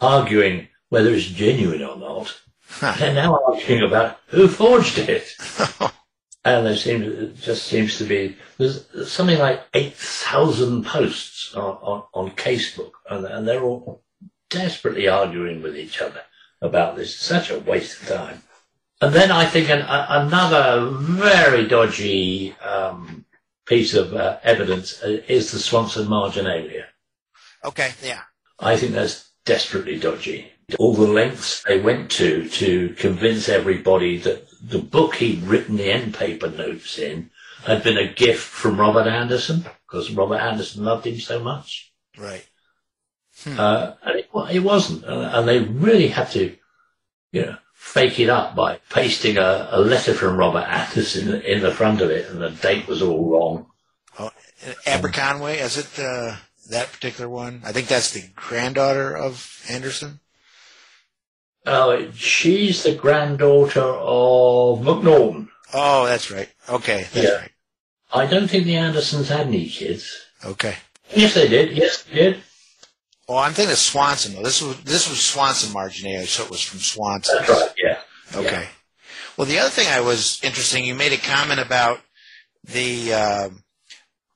arguing 0.00 0.68
whether 0.90 1.12
it's 1.12 1.26
genuine 1.26 1.82
or 1.82 1.96
not. 1.96 2.40
Huh. 2.68 2.94
They're 2.98 3.14
now 3.14 3.40
arguing 3.48 3.82
about 3.82 4.18
who 4.28 4.46
forged 4.46 4.98
it. 4.98 5.34
And 6.44 6.64
there 6.64 6.76
seems, 6.76 7.06
it 7.06 7.36
just 7.36 7.66
seems 7.66 7.98
to 7.98 8.04
be, 8.04 8.36
there's 8.56 8.86
something 9.10 9.38
like 9.38 9.62
8,000 9.74 10.86
posts 10.86 11.54
on, 11.54 11.76
on, 11.82 12.02
on 12.14 12.30
Casebook, 12.30 12.92
and, 13.10 13.26
and 13.26 13.46
they're 13.46 13.62
all 13.62 14.02
desperately 14.48 15.06
arguing 15.06 15.62
with 15.62 15.76
each 15.76 16.00
other 16.00 16.22
about 16.62 16.96
this. 16.96 17.14
Such 17.14 17.50
a 17.50 17.58
waste 17.58 18.02
of 18.02 18.08
time. 18.08 18.42
And 19.02 19.14
then 19.14 19.30
I 19.30 19.44
think 19.44 19.68
an, 19.68 19.80
a, 19.80 20.06
another 20.08 20.90
very 20.90 21.66
dodgy 21.66 22.54
um, 22.60 23.26
piece 23.66 23.92
of 23.92 24.14
uh, 24.14 24.38
evidence 24.42 25.02
uh, 25.02 25.20
is 25.28 25.52
the 25.52 25.58
Swanson 25.58 26.08
marginalia. 26.08 26.86
okay. 27.64 27.92
Yeah. 28.02 28.22
I 28.58 28.76
think 28.76 28.92
that's 28.92 29.30
desperately 29.44 29.98
dodgy. 29.98 30.52
All 30.78 30.94
the 30.94 31.06
lengths 31.06 31.62
they 31.62 31.80
went 31.80 32.10
to 32.12 32.48
to 32.48 32.90
convince 32.98 33.48
everybody 33.48 34.18
that 34.18 34.48
the 34.62 34.78
book 34.78 35.16
he'd 35.16 35.42
written 35.42 35.76
the 35.76 35.90
end 35.90 36.14
paper 36.14 36.48
notes 36.50 36.98
in 36.98 37.30
had 37.64 37.82
been 37.82 37.98
a 37.98 38.12
gift 38.12 38.42
from 38.42 38.80
Robert 38.80 39.06
Anderson 39.06 39.64
because 39.86 40.10
Robert 40.12 40.38
Anderson 40.38 40.84
loved 40.84 41.06
him 41.06 41.18
so 41.18 41.40
much. 41.40 41.92
Right. 42.16 42.46
Uh, 43.46 43.94
and 44.02 44.18
it, 44.18 44.28
wa- 44.32 44.48
it 44.50 44.60
wasn't. 44.60 45.04
And, 45.04 45.22
and 45.22 45.48
they 45.48 45.60
really 45.60 46.08
had 46.08 46.30
to, 46.32 46.56
you 47.32 47.42
know, 47.46 47.56
fake 47.74 48.20
it 48.20 48.28
up 48.28 48.54
by 48.54 48.78
pasting 48.90 49.38
a, 49.38 49.68
a 49.72 49.80
letter 49.80 50.12
from 50.12 50.36
Robert 50.36 50.66
Anderson 50.68 51.34
in, 51.34 51.42
in 51.42 51.60
the 51.60 51.70
front 51.70 52.02
of 52.02 52.10
it 52.10 52.30
and 52.30 52.40
the 52.40 52.50
date 52.50 52.86
was 52.86 53.02
all 53.02 53.30
wrong. 53.30 53.66
Oh, 54.18 54.30
Aberconway, 54.84 55.60
is 55.60 55.78
it 55.78 55.98
uh, 55.98 56.36
that 56.70 56.92
particular 56.92 57.28
one? 57.28 57.62
I 57.64 57.72
think 57.72 57.88
that's 57.88 58.12
the 58.12 58.24
granddaughter 58.36 59.16
of 59.16 59.64
Anderson. 59.70 60.20
Oh, 61.66 62.10
she's 62.12 62.82
the 62.82 62.94
granddaughter 62.94 63.82
of 63.82 64.80
Macnaghten. 64.80 65.48
Oh, 65.74 66.06
that's 66.06 66.30
right. 66.30 66.48
Okay, 66.68 67.06
that's 67.12 67.26
Yeah. 67.26 67.34
right. 67.36 67.52
I 68.12 68.26
don't 68.26 68.48
think 68.48 68.64
the 68.64 68.76
Andersons 68.76 69.28
had 69.28 69.46
any 69.46 69.68
kids. 69.68 70.10
Okay. 70.44 70.76
Yes, 71.14 71.34
they 71.34 71.48
did. 71.48 71.76
Yes, 71.76 72.02
they 72.02 72.14
did. 72.14 72.42
Oh, 73.28 73.36
I'm 73.36 73.52
thinking 73.52 73.72
of 73.72 73.78
Swanson 73.78 74.34
though. 74.34 74.42
This 74.42 74.60
was 74.60 74.76
this 74.80 75.08
was 75.08 75.24
Swanson 75.24 75.72
marginalia, 75.72 76.26
so 76.26 76.44
it 76.44 76.50
was 76.50 76.62
from 76.62 76.80
Swanson. 76.80 77.36
That's 77.38 77.48
right. 77.50 77.70
Yeah. 77.76 77.98
Okay. 78.34 78.66
Well, 79.36 79.46
the 79.46 79.58
other 79.60 79.70
thing 79.70 79.86
I 79.88 80.00
was 80.00 80.40
interesting, 80.42 80.84
you 80.84 80.94
made 80.94 81.12
a 81.12 81.16
comment 81.16 81.60
about 81.60 82.00
the 82.64 83.12
uh, 83.14 83.48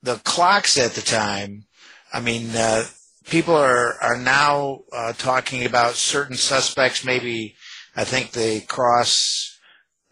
the 0.03 0.15
clocks 0.19 0.77
at 0.77 0.91
the 0.91 1.01
time. 1.01 1.65
I 2.13 2.21
mean, 2.21 2.55
uh, 2.55 2.85
people 3.27 3.55
are 3.55 3.95
are 4.01 4.17
now 4.17 4.81
uh, 4.91 5.13
talking 5.13 5.65
about 5.65 5.95
certain 5.95 6.37
suspects. 6.37 7.05
Maybe 7.05 7.55
I 7.95 8.03
think 8.03 8.31
the 8.31 8.61
cross 8.61 9.59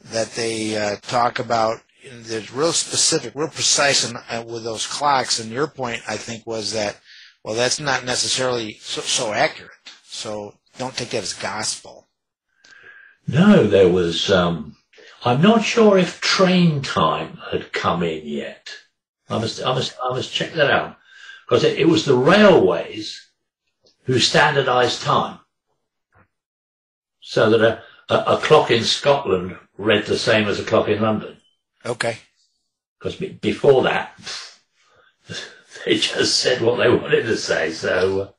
that 0.03 0.31
they 0.31 0.77
uh, 0.77 0.97
talk 1.01 1.39
about. 1.39 1.79
There's 2.11 2.51
real 2.51 2.73
specific, 2.73 3.33
real 3.33 3.47
precise 3.47 4.09
in, 4.09 4.17
uh, 4.17 4.43
with 4.45 4.65
those 4.65 4.85
clocks. 4.85 5.39
And 5.39 5.49
your 5.49 5.67
point, 5.67 6.01
I 6.05 6.17
think, 6.17 6.45
was 6.45 6.73
that 6.73 6.99
well, 7.43 7.55
that's 7.55 7.79
not 7.79 8.05
necessarily 8.05 8.73
so, 8.81 9.01
so 9.01 9.33
accurate. 9.33 9.71
So 10.03 10.55
don't 10.77 10.95
take 10.95 11.11
that 11.11 11.23
as 11.23 11.33
gospel. 11.33 12.07
No, 13.27 13.65
there 13.65 13.89
was. 13.89 14.29
Um, 14.29 14.75
I'm 15.23 15.41
not 15.41 15.63
sure 15.63 15.97
if 15.97 16.19
train 16.19 16.81
time 16.81 17.39
had 17.51 17.71
come 17.71 18.03
in 18.03 18.27
yet. 18.27 18.69
I 19.29 19.39
must, 19.39 19.63
I 19.63 19.73
must, 19.73 19.95
I 20.03 20.09
must 20.13 20.33
check 20.33 20.53
that 20.53 20.69
out 20.69 20.97
because 21.47 21.63
it, 21.63 21.79
it 21.79 21.87
was 21.87 22.05
the 22.05 22.15
railways 22.15 23.29
who 24.03 24.19
standardised 24.19 25.01
time, 25.01 25.39
so 27.19 27.49
that 27.49 27.61
a, 27.61 27.83
a, 28.13 28.35
a 28.35 28.37
clock 28.37 28.71
in 28.71 28.83
Scotland 28.83 29.57
read 29.77 30.05
the 30.05 30.17
same 30.17 30.47
as 30.47 30.59
a 30.59 30.65
clock 30.65 30.87
in 30.87 31.01
London. 31.01 31.37
Okay. 31.85 32.17
Because 32.99 33.15
before 33.15 33.83
that, 33.83 34.17
they 35.85 35.97
just 35.97 36.39
said 36.39 36.61
what 36.61 36.77
they 36.77 36.89
wanted 36.89 37.23
to 37.23 37.37
say. 37.37 37.71
So 37.71 38.21
uh, 38.21 38.31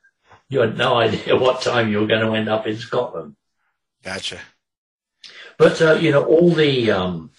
you 0.49 0.61
had 0.61 0.77
no 0.77 0.97
idea 0.97 1.37
what 1.39 1.63
time 1.63 1.91
you 1.91 2.01
were 2.01 2.07
going 2.07 2.25
to 2.25 2.35
end 2.35 2.49
up 2.49 2.67
in 2.67 2.77
Scotland. 2.77 3.37
Gotcha. 4.03 4.39
But 5.59 5.81
uh, 5.81 5.95
you 5.95 6.11
know, 6.11 6.25
all 6.25 6.51
the 6.51 6.91
um, 6.91 7.31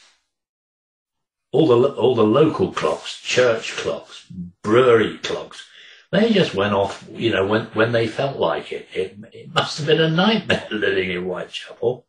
all 1.56 1.68
the 1.68 1.90
all 1.94 2.16
the 2.16 2.24
local 2.42 2.72
clocks, 2.72 3.22
church 3.22 3.72
clocks, 3.78 4.26
brewery 4.62 5.18
clocks, 5.20 5.66
they 6.12 6.32
just 6.32 6.54
went 6.54 6.74
off. 6.74 7.08
You 7.12 7.32
know, 7.32 7.46
when 7.48 7.66
when 7.68 7.92
they 7.92 8.08
felt 8.08 8.38
like 8.38 8.72
it. 8.72 8.88
It, 8.94 9.18
it 9.32 9.54
must 9.54 9.78
have 9.78 9.88
been 9.88 10.02
a 10.02 10.10
nightmare 10.10 10.68
living 10.72 11.12
in 11.12 11.24
Whitechapel. 11.24 12.06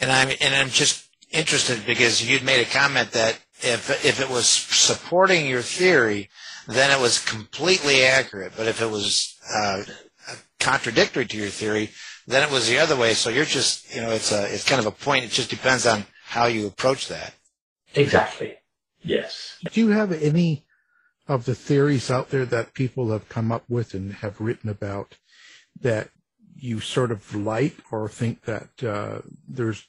And 0.00 0.12
I'm 0.12 0.28
and 0.40 0.54
I'm 0.54 0.68
just 0.68 1.08
interested 1.30 1.86
because 1.86 2.28
you'd 2.28 2.44
made 2.44 2.60
a 2.60 2.70
comment 2.70 3.12
that 3.12 3.38
if 3.62 4.04
if 4.04 4.20
it 4.20 4.28
was 4.28 4.46
supporting 4.46 5.46
your 5.46 5.62
theory, 5.62 6.28
then 6.68 6.90
it 6.90 7.00
was 7.00 7.24
completely 7.24 8.04
accurate. 8.04 8.52
But 8.56 8.66
if 8.66 8.82
it 8.82 8.90
was 8.90 9.38
uh, 9.54 9.84
contradictory 10.60 11.26
to 11.26 11.36
your 11.36 11.48
theory, 11.48 11.90
then 12.26 12.42
it 12.42 12.50
was 12.50 12.68
the 12.68 12.78
other 12.78 12.96
way. 12.96 13.14
So 13.14 13.30
you're 13.30 13.44
just, 13.44 13.94
you 13.94 14.02
know, 14.02 14.10
it's 14.10 14.32
a, 14.32 14.52
it's 14.52 14.68
kind 14.68 14.80
of 14.80 14.86
a 14.86 14.90
point. 14.90 15.24
It 15.24 15.30
just 15.30 15.50
depends 15.50 15.86
on 15.86 16.04
how 16.26 16.46
you 16.46 16.66
approach 16.66 17.08
that. 17.08 17.34
Exactly. 17.96 18.54
Yes. 19.02 19.58
Do 19.72 19.80
you 19.80 19.90
have 19.90 20.12
any 20.12 20.64
of 21.28 21.44
the 21.44 21.54
theories 21.54 22.10
out 22.10 22.30
there 22.30 22.44
that 22.46 22.74
people 22.74 23.10
have 23.10 23.28
come 23.28 23.50
up 23.50 23.64
with 23.68 23.94
and 23.94 24.14
have 24.14 24.40
written 24.40 24.70
about 24.70 25.16
that 25.80 26.10
you 26.54 26.80
sort 26.80 27.10
of 27.10 27.34
like 27.34 27.76
or 27.90 28.08
think 28.08 28.42
that 28.44 28.82
uh, 28.82 29.20
there's, 29.48 29.86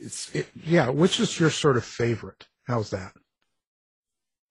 it's, 0.00 0.34
it, 0.34 0.48
yeah, 0.64 0.88
which 0.88 1.20
is 1.20 1.38
your 1.38 1.50
sort 1.50 1.76
of 1.76 1.84
favorite? 1.84 2.46
How's 2.66 2.90
that? 2.90 3.12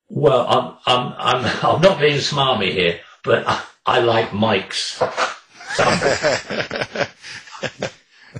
Well, 0.09 0.47
I'm, 0.47 0.77
I'm, 0.85 1.13
I'm, 1.17 1.45
I'm 1.63 1.81
not 1.81 1.99
being 1.99 2.17
smarmy 2.17 2.71
here, 2.71 2.99
but 3.23 3.47
I, 3.47 3.63
I 3.85 3.99
like 3.99 4.33
Mike's. 4.33 5.01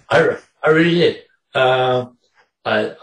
I, 0.10 0.38
I 0.64 0.70
really 0.70 0.96
did. 0.96 1.18
Uh, 1.54 2.08
I, 2.66 2.96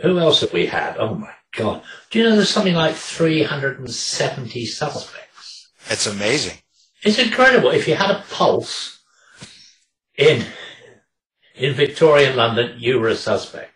who 0.00 0.18
else 0.18 0.40
have 0.40 0.52
we 0.52 0.66
had? 0.66 0.96
Oh 0.98 1.14
my 1.14 1.32
God. 1.56 1.82
Do 2.10 2.18
you 2.18 2.24
know 2.24 2.36
there's 2.36 2.50
something 2.50 2.74
like 2.74 2.94
370 2.94 4.66
suspects? 4.66 5.68
It's 5.88 6.06
amazing. 6.06 6.58
It's 7.02 7.18
incredible. 7.18 7.70
If 7.70 7.86
you 7.86 7.94
had 7.94 8.10
a 8.10 8.24
pulse 8.30 9.02
in, 10.16 10.44
in 11.54 11.74
Victorian 11.74 12.36
London, 12.36 12.76
you 12.78 12.98
were 12.98 13.08
a 13.08 13.16
suspect. 13.16 13.72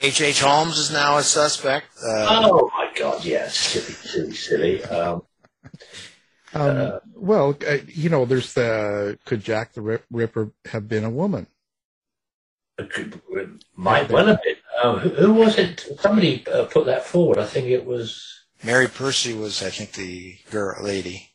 H. 0.00 0.20
H. 0.20 0.40
Holmes 0.40 0.78
is 0.78 0.90
now 0.90 1.16
a 1.16 1.22
suspect. 1.22 1.86
Uh, 2.04 2.42
oh 2.44 2.70
my 2.76 2.90
God, 2.98 3.24
yes. 3.24 3.56
Silly, 3.56 4.32
silly, 4.34 4.80
silly. 4.80 4.84
Um, 4.84 5.22
um, 6.54 6.76
uh, 6.76 6.98
well, 7.14 7.56
uh, 7.66 7.78
you 7.86 8.10
know, 8.10 8.24
there's 8.24 8.52
the 8.52 9.18
could 9.24 9.42
Jack 9.42 9.72
the 9.72 10.00
Ripper 10.10 10.50
have 10.66 10.88
been 10.88 11.04
a 11.04 11.10
woman? 11.10 11.46
Could, 12.76 13.20
might 13.76 14.10
well 14.10 14.26
have 14.26 14.42
been. 14.42 14.56
Uh, 14.80 14.98
who, 14.98 15.08
who, 15.10 15.32
was 15.34 15.58
it? 15.58 15.86
Somebody 16.00 16.46
uh, 16.46 16.64
put 16.64 16.86
that 16.86 17.04
forward. 17.04 17.38
I 17.38 17.46
think 17.46 17.66
it 17.66 17.84
was 17.84 18.44
Mary 18.62 18.88
Percy 18.88 19.34
was, 19.34 19.62
I 19.62 19.70
think, 19.70 19.92
the 19.92 20.36
girl 20.50 20.82
lady. 20.82 21.30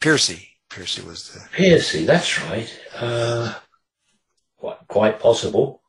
Pearcey. 0.00 0.48
Pearcey 0.70 1.04
was 1.04 1.32
the 1.32 1.40
Pearcey. 1.56 2.06
That's 2.06 2.42
right. 2.44 2.80
Uh, 2.94 3.54
quite, 4.58 4.78
quite 4.88 5.20
possible. 5.20 5.82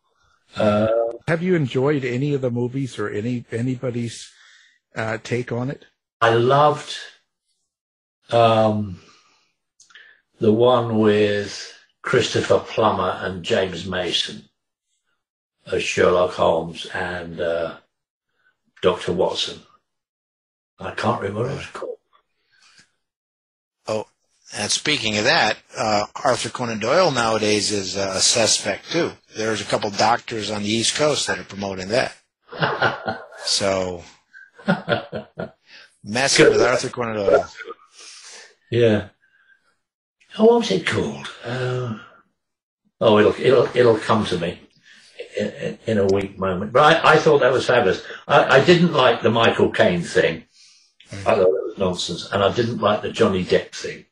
Uh, 0.55 0.87
have 1.27 1.43
you 1.43 1.55
enjoyed 1.55 2.03
any 2.03 2.33
of 2.33 2.41
the 2.41 2.49
movies 2.49 2.97
or 2.97 3.09
any 3.09 3.45
anybody's 3.51 4.31
take 5.23 5.51
on 5.51 5.69
it? 5.69 5.85
I 6.21 6.33
loved 6.33 6.97
um, 8.31 8.99
the 10.39 10.51
one 10.51 10.97
with 10.97 11.73
Christopher 12.01 12.59
Plummer 12.59 13.19
and 13.21 13.43
James 13.43 13.85
Mason 13.85 14.48
as 15.71 15.83
Sherlock 15.83 16.31
Holmes 16.31 16.85
and 16.87 17.39
uh, 17.39 17.77
Dr. 18.81 19.13
Watson. 19.13 19.59
I 20.79 20.91
can't 20.91 21.21
remember 21.21 21.49
what 21.49 21.57
it's 21.57 21.69
called. 21.71 21.97
Oh, 23.87 24.05
and 24.55 24.71
speaking 24.71 25.17
of 25.17 25.25
that, 25.25 25.57
uh, 25.77 26.05
Arthur 26.23 26.49
Conan 26.49 26.79
Doyle 26.79 27.11
nowadays 27.11 27.71
is 27.71 27.95
a 27.95 28.19
suspect 28.21 28.91
too. 28.91 29.11
There's 29.35 29.61
a 29.61 29.65
couple 29.65 29.89
doctors 29.89 30.49
on 30.49 30.63
the 30.63 30.69
East 30.69 30.95
Coast 30.95 31.27
that 31.27 31.39
are 31.39 31.43
promoting 31.43 31.89
that. 31.89 32.15
so, 33.43 34.03
messing 36.03 36.49
with 36.49 36.61
Arthur 36.61 36.89
Conan 36.89 37.15
Doyle. 37.15 37.49
Yeah. 38.71 39.09
Oh, 40.37 40.45
what 40.45 40.59
was 40.59 40.71
it 40.71 40.85
called? 40.85 41.27
Uh, 41.43 41.97
oh, 43.01 43.17
it'll 43.19 43.35
it'll 43.39 43.69
it'll 43.75 43.97
come 43.97 44.25
to 44.25 44.37
me 44.37 44.59
in, 45.39 45.79
in 45.87 45.97
a 45.97 46.05
weak 46.05 46.37
moment. 46.37 46.71
But 46.73 47.03
I, 47.03 47.13
I 47.13 47.17
thought 47.17 47.39
that 47.39 47.53
was 47.53 47.65
fabulous. 47.65 48.03
I, 48.27 48.59
I 48.59 48.63
didn't 48.63 48.93
like 48.93 49.21
the 49.21 49.31
Michael 49.31 49.71
Caine 49.71 50.01
thing. 50.01 50.43
Mm. 51.11 51.19
I 51.21 51.35
thought 51.35 51.39
it 51.39 51.65
was 51.65 51.77
nonsense, 51.77 52.29
and 52.31 52.43
I 52.43 52.53
didn't 52.53 52.79
like 52.79 53.01
the 53.01 53.11
Johnny 53.11 53.43
Depp 53.43 53.71
thing. 53.71 54.05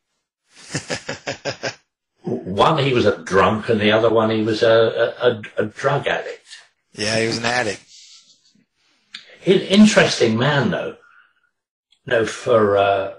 one, 2.23 2.83
he 2.83 2.93
was 2.93 3.05
a 3.05 3.23
drunk, 3.23 3.69
and 3.69 3.79
the 3.79 3.91
other 3.91 4.09
one, 4.09 4.29
he 4.29 4.43
was 4.43 4.63
a, 4.63 5.13
a, 5.21 5.63
a 5.63 5.65
drug 5.65 6.07
addict. 6.07 6.47
Yeah, 6.93 7.19
he 7.19 7.27
was 7.27 7.37
an 7.37 7.45
addict. 7.45 7.83
He's 9.41 9.61
an 9.61 9.67
interesting 9.67 10.37
man, 10.37 10.71
though. 10.71 10.97
no, 12.05 12.25
for 12.25 12.77
uh, 12.77 13.13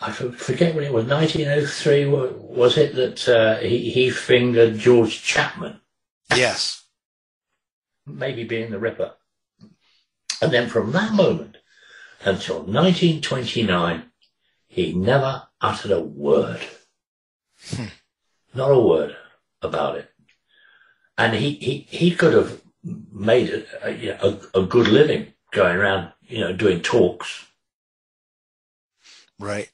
I 0.00 0.10
forget 0.12 0.74
when 0.74 0.84
it 0.84 0.92
was, 0.92 1.06
1903, 1.06 2.06
was 2.06 2.76
it 2.76 2.94
that 2.94 3.28
uh, 3.28 3.56
he, 3.60 3.90
he 3.90 4.10
fingered 4.10 4.78
George 4.78 5.22
Chapman? 5.22 5.80
Yes. 6.36 6.84
Maybe 8.06 8.44
being 8.44 8.70
the 8.70 8.78
Ripper. 8.78 9.14
And 10.42 10.52
then 10.52 10.68
from 10.68 10.92
that 10.92 11.12
moment 11.12 11.56
until 12.24 12.56
1929, 12.56 14.04
he 14.66 14.92
never 14.92 15.44
uttered 15.60 15.92
a 15.92 16.00
word. 16.00 16.60
Hmm. 17.70 17.86
Not 18.54 18.70
a 18.70 18.78
word 18.78 19.16
about 19.62 19.96
it. 19.96 20.10
And 21.16 21.34
he, 21.34 21.52
he, 21.54 21.86
he 21.88 22.10
could 22.14 22.34
have 22.34 22.60
made 23.12 23.66
a, 23.82 24.26
a, 24.26 24.60
a 24.60 24.66
good 24.66 24.88
living 24.88 25.32
going 25.52 25.76
around, 25.76 26.12
you 26.22 26.40
know, 26.40 26.52
doing 26.52 26.82
talks. 26.82 27.46
Right. 29.38 29.70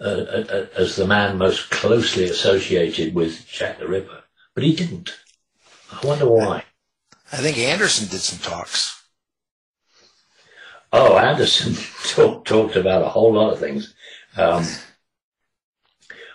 Uh, 0.00 0.04
uh, 0.04 0.44
uh, 0.50 0.66
as 0.76 0.96
the 0.96 1.06
man 1.06 1.38
most 1.38 1.70
closely 1.70 2.24
associated 2.24 3.14
with 3.14 3.46
Jack 3.46 3.78
the 3.78 3.86
Ripper, 3.86 4.24
but 4.54 4.64
he 4.64 4.74
didn't. 4.74 5.16
I 6.02 6.06
wonder 6.06 6.28
why. 6.28 6.64
I 7.32 7.36
think 7.36 7.58
Anderson 7.58 8.08
did 8.08 8.20
some 8.20 8.38
talks. 8.40 9.02
Oh, 10.92 11.16
Anderson 11.18 11.74
talk, 12.08 12.44
talked 12.44 12.76
about 12.76 13.02
a 13.02 13.08
whole 13.08 13.32
lot 13.32 13.52
of 13.52 13.58
things. 13.58 13.94
Um, 14.36 14.64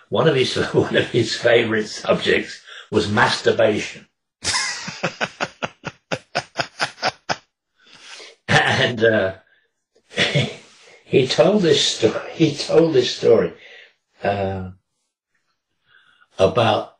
one 0.08 0.28
of 0.28 0.34
his 0.34 0.54
one 0.74 0.96
of 0.96 1.10
his 1.10 1.36
favorite 1.36 1.88
subjects 1.88 2.62
was 2.90 3.10
masturbation, 3.10 4.06
and 8.48 9.04
uh, 9.04 9.34
he 11.04 11.26
told 11.26 11.62
this 11.62 11.84
story. 11.86 12.30
He 12.32 12.54
told 12.54 12.94
this 12.94 13.16
story 13.16 13.52
uh, 14.22 14.70
about 16.38 16.96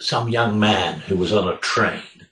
some 0.00 0.28
young 0.28 0.58
man 0.58 1.00
who 1.00 1.16
was 1.16 1.32
on 1.32 1.48
a 1.48 1.56
train, 1.58 2.26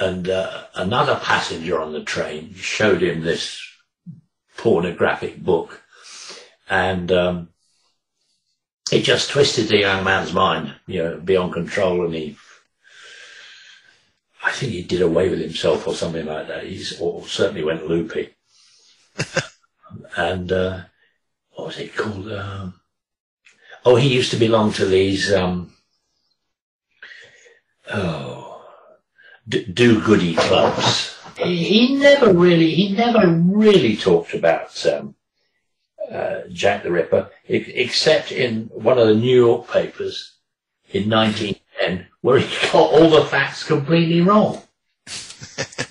and 0.00 0.28
uh, 0.28 0.64
another 0.74 1.20
passenger 1.22 1.80
on 1.80 1.92
the 1.92 2.02
train 2.02 2.54
showed 2.54 3.02
him 3.02 3.20
this 3.20 3.60
pornographic 4.56 5.42
book, 5.42 5.82
and 6.68 7.12
um, 7.12 7.48
it 8.90 9.02
just 9.02 9.30
twisted 9.30 9.68
the 9.68 9.78
young 9.78 10.04
man's 10.04 10.32
mind, 10.32 10.74
you 10.86 11.02
know, 11.02 11.20
beyond 11.20 11.52
control, 11.52 12.04
and 12.04 12.14
he 12.14 12.36
I 14.44 14.52
think 14.52 14.72
he 14.72 14.82
did 14.82 15.00
away 15.00 15.30
with 15.30 15.40
himself 15.40 15.88
or 15.88 15.94
something 15.94 16.26
like 16.26 16.48
that. 16.48 16.64
Or 17.00 17.26
certainly 17.26 17.64
went 17.64 17.88
loopy. 17.88 18.34
and 20.16 20.52
uh, 20.52 20.82
what 21.52 21.68
was 21.68 21.78
it 21.78 21.96
called? 21.96 22.30
Um, 22.30 22.74
oh, 23.86 23.96
he 23.96 24.14
used 24.14 24.30
to 24.32 24.36
belong 24.36 24.72
to 24.74 24.84
these 24.84 25.32
um, 25.32 25.72
oh, 27.92 28.64
d- 29.48 29.66
do-goody 29.66 30.34
clubs. 30.34 31.16
He, 31.38 31.64
he 31.64 31.96
never 31.96 32.32
really, 32.32 32.74
he 32.74 32.92
never 32.92 33.28
really 33.28 33.96
talked 33.96 34.34
about 34.34 34.84
um, 34.86 35.14
uh, 36.10 36.42
Jack 36.52 36.82
the 36.82 36.90
Ripper, 36.90 37.30
except 37.46 38.32
in 38.32 38.70
one 38.72 38.98
of 38.98 39.08
the 39.08 39.14
New 39.14 39.36
York 39.36 39.68
papers 39.68 40.36
in 40.90 41.10
1910, 41.10 42.06
where 42.20 42.38
he 42.38 42.66
got 42.72 42.92
all 42.92 43.10
the 43.10 43.24
facts 43.24 43.64
completely 43.64 44.20
wrong. 44.20 44.62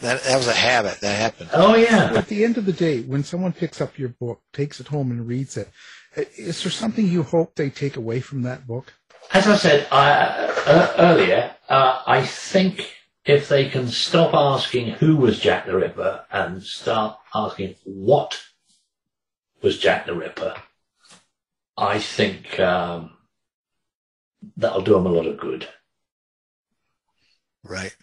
That 0.00 0.22
that 0.22 0.36
was 0.36 0.46
a 0.46 0.52
habit 0.52 1.00
that 1.00 1.18
happened. 1.18 1.50
Oh 1.52 1.74
yeah. 1.74 2.12
At 2.14 2.28
the 2.28 2.44
end 2.44 2.56
of 2.56 2.66
the 2.66 2.72
day, 2.72 3.00
when 3.02 3.24
someone 3.24 3.52
picks 3.52 3.80
up 3.80 3.98
your 3.98 4.10
book, 4.10 4.40
takes 4.52 4.78
it 4.78 4.88
home 4.88 5.10
and 5.10 5.26
reads 5.26 5.56
it, 5.56 5.68
is 6.16 6.62
there 6.62 6.70
something 6.70 7.06
you 7.06 7.24
hope 7.24 7.54
they 7.54 7.70
take 7.70 7.96
away 7.96 8.20
from 8.20 8.42
that 8.42 8.66
book? 8.66 8.94
As 9.32 9.46
I 9.46 9.56
said 9.56 9.86
uh, 9.90 10.52
uh, 10.66 10.94
earlier, 10.98 11.54
uh, 11.68 12.02
I 12.06 12.24
think 12.24 12.94
if 13.24 13.48
they 13.48 13.68
can 13.68 13.88
stop 13.88 14.32
asking 14.32 14.92
who 14.92 15.16
was 15.16 15.38
Jack 15.38 15.66
the 15.66 15.76
Ripper 15.76 16.24
and 16.32 16.62
start 16.62 17.18
asking 17.34 17.74
what 17.84 18.42
was 19.60 19.78
Jack 19.78 20.06
the 20.06 20.14
Ripper, 20.14 20.54
I 21.76 21.98
think 21.98 22.58
um, 22.58 23.18
that'll 24.56 24.82
do 24.82 24.94
them 24.94 25.06
a 25.06 25.10
lot 25.10 25.26
of 25.26 25.38
good. 25.38 25.68
Right. 27.62 27.94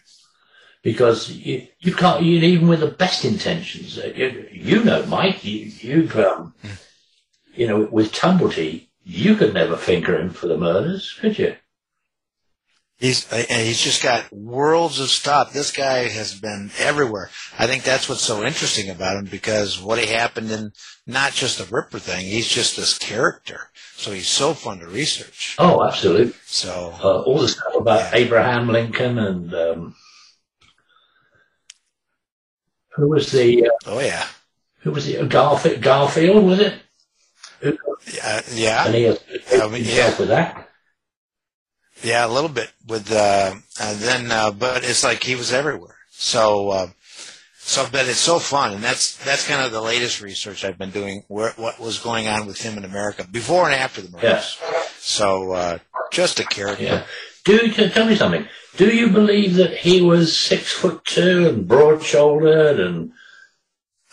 Because 0.82 1.30
you, 1.32 1.66
you 1.80 1.92
can't, 1.92 2.22
you, 2.22 2.38
even 2.38 2.68
with 2.68 2.80
the 2.80 2.86
best 2.86 3.24
intentions, 3.24 3.98
uh, 3.98 4.12
you, 4.14 4.48
you 4.52 4.84
know, 4.84 5.04
Mike, 5.06 5.44
you, 5.44 5.72
you've, 5.80 6.16
um, 6.16 6.54
you 7.54 7.66
know, 7.66 7.88
with 7.90 8.12
Tumblety, 8.12 8.86
you 9.08 9.36
could 9.36 9.54
never 9.54 9.76
finger 9.76 10.18
him 10.18 10.30
for 10.30 10.48
the 10.48 10.58
murders, 10.58 11.16
could 11.20 11.38
you? 11.38 11.54
He's 12.98 13.30
and 13.30 13.66
he's 13.66 13.80
just 13.80 14.02
got 14.02 14.32
worlds 14.32 14.98
of 15.00 15.10
stuff. 15.10 15.52
This 15.52 15.70
guy 15.70 16.08
has 16.08 16.34
been 16.40 16.70
everywhere. 16.78 17.30
I 17.58 17.66
think 17.66 17.84
that's 17.84 18.08
what's 18.08 18.22
so 18.22 18.42
interesting 18.42 18.88
about 18.88 19.18
him 19.18 19.26
because 19.26 19.78
what 19.80 19.98
he 19.98 20.06
happened 20.06 20.50
in 20.50 20.72
not 21.06 21.32
just 21.32 21.58
the 21.58 21.64
Ripper 21.72 21.98
thing. 21.98 22.24
He's 22.24 22.48
just 22.48 22.74
this 22.74 22.96
character, 22.98 23.70
so 23.96 24.12
he's 24.12 24.28
so 24.28 24.54
fun 24.54 24.78
to 24.80 24.86
research. 24.86 25.56
Oh, 25.58 25.86
absolutely. 25.86 26.32
So 26.46 26.94
uh, 27.00 27.20
all 27.22 27.38
the 27.38 27.48
stuff 27.48 27.74
about 27.76 28.12
Yeah. 28.12 28.18
Abraham 28.18 28.68
Lincoln 28.68 29.18
and 29.18 29.54
um, 29.54 29.94
who 32.94 33.08
was 33.10 33.30
the 33.30 33.66
uh, 33.66 33.70
oh 33.84 34.00
yeah, 34.00 34.26
who 34.80 34.90
was 34.90 35.06
it 35.06 35.28
Garfield 35.28 35.82
Garfield 35.82 36.44
was 36.44 36.60
it? 36.60 36.74
Yeah, 37.62 38.40
yeah. 38.52 38.86
And 38.86 38.94
he 38.94 39.02
has 39.04 39.20
I 39.52 39.76
yeah. 39.76 40.18
with 40.18 40.28
that. 40.28 40.68
Yeah, 42.02 42.26
a 42.26 42.28
little 42.28 42.50
bit 42.50 42.70
with 42.86 43.10
uh, 43.10 43.54
then, 43.78 44.30
uh, 44.30 44.50
but 44.50 44.84
it's 44.84 45.02
like 45.02 45.22
he 45.22 45.34
was 45.34 45.52
everywhere. 45.52 45.96
So, 46.10 46.70
uh, 46.70 46.86
so, 47.58 47.86
but 47.90 48.06
it's 48.06 48.18
so 48.18 48.38
fun, 48.38 48.74
and 48.74 48.84
that's 48.84 49.16
that's 49.24 49.46
kind 49.46 49.64
of 49.64 49.72
the 49.72 49.80
latest 49.80 50.20
research 50.20 50.64
I've 50.64 50.78
been 50.78 50.90
doing. 50.90 51.24
Where 51.28 51.52
what 51.56 51.80
was 51.80 51.98
going 51.98 52.28
on 52.28 52.46
with 52.46 52.60
him 52.60 52.76
in 52.76 52.84
America 52.84 53.26
before 53.30 53.64
and 53.64 53.74
after 53.74 54.02
the 54.02 54.10
murders. 54.10 54.58
So, 54.98 55.52
uh, 55.52 55.78
just 56.12 56.38
a 56.38 56.44
character. 56.44 56.84
Yeah. 56.84 57.04
Do 57.44 57.68
t- 57.68 57.88
tell 57.90 58.06
me 58.06 58.16
something. 58.16 58.46
Do 58.76 58.94
you 58.94 59.08
believe 59.08 59.54
that 59.54 59.74
he 59.78 60.02
was 60.02 60.36
six 60.36 60.72
foot 60.72 61.04
two 61.04 61.48
and 61.48 61.66
broad 61.66 62.02
shouldered 62.02 62.78
and 62.78 63.12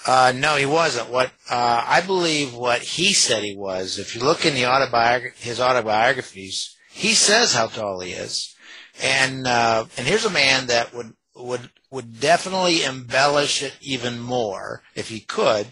Uh, 0.06 0.34
no, 0.36 0.56
he 0.56 0.66
wasn't. 0.66 1.10
What 1.10 1.32
uh, 1.50 1.84
I 1.86 2.02
believe 2.02 2.54
what 2.54 2.82
he 2.82 3.14
said 3.14 3.44
he 3.44 3.56
was. 3.56 3.98
If 3.98 4.16
you 4.16 4.22
look 4.22 4.46
in 4.46 4.54
the 4.54 4.64
autobiog- 4.64 5.36
his 5.38 5.62
autobiographies, 5.62 6.76
he 6.92 7.14
says 7.14 7.54
how 7.54 7.68
tall 7.68 8.02
he 8.02 8.12
is, 8.12 8.54
and 9.02 9.48
uh, 9.48 9.86
and 9.98 10.06
here's 10.06 10.26
a 10.26 10.30
man 10.30 10.68
that 10.68 10.94
would 10.94 11.14
would 11.36 11.70
would 11.90 12.20
definitely 12.20 12.84
embellish 12.84 13.64
it 13.64 13.76
even 13.80 14.20
more 14.20 14.84
if 14.94 15.08
he 15.08 15.22
could, 15.22 15.68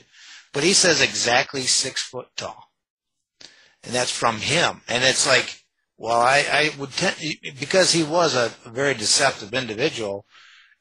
but 0.53 0.63
he 0.63 0.73
says 0.73 1.01
exactly 1.01 1.63
six 1.63 2.01
foot 2.01 2.27
tall, 2.37 2.71
and 3.83 3.93
that's 3.93 4.15
from 4.15 4.37
him. 4.37 4.81
And 4.87 5.03
it's 5.03 5.27
like, 5.27 5.61
well, 5.97 6.21
I 6.21 6.45
I 6.49 6.71
would 6.79 6.91
tend 6.93 7.17
because 7.59 7.91
he 7.91 8.03
was 8.03 8.33
a 8.33 8.53
very 8.65 8.93
deceptive 8.93 9.53
individual 9.53 10.25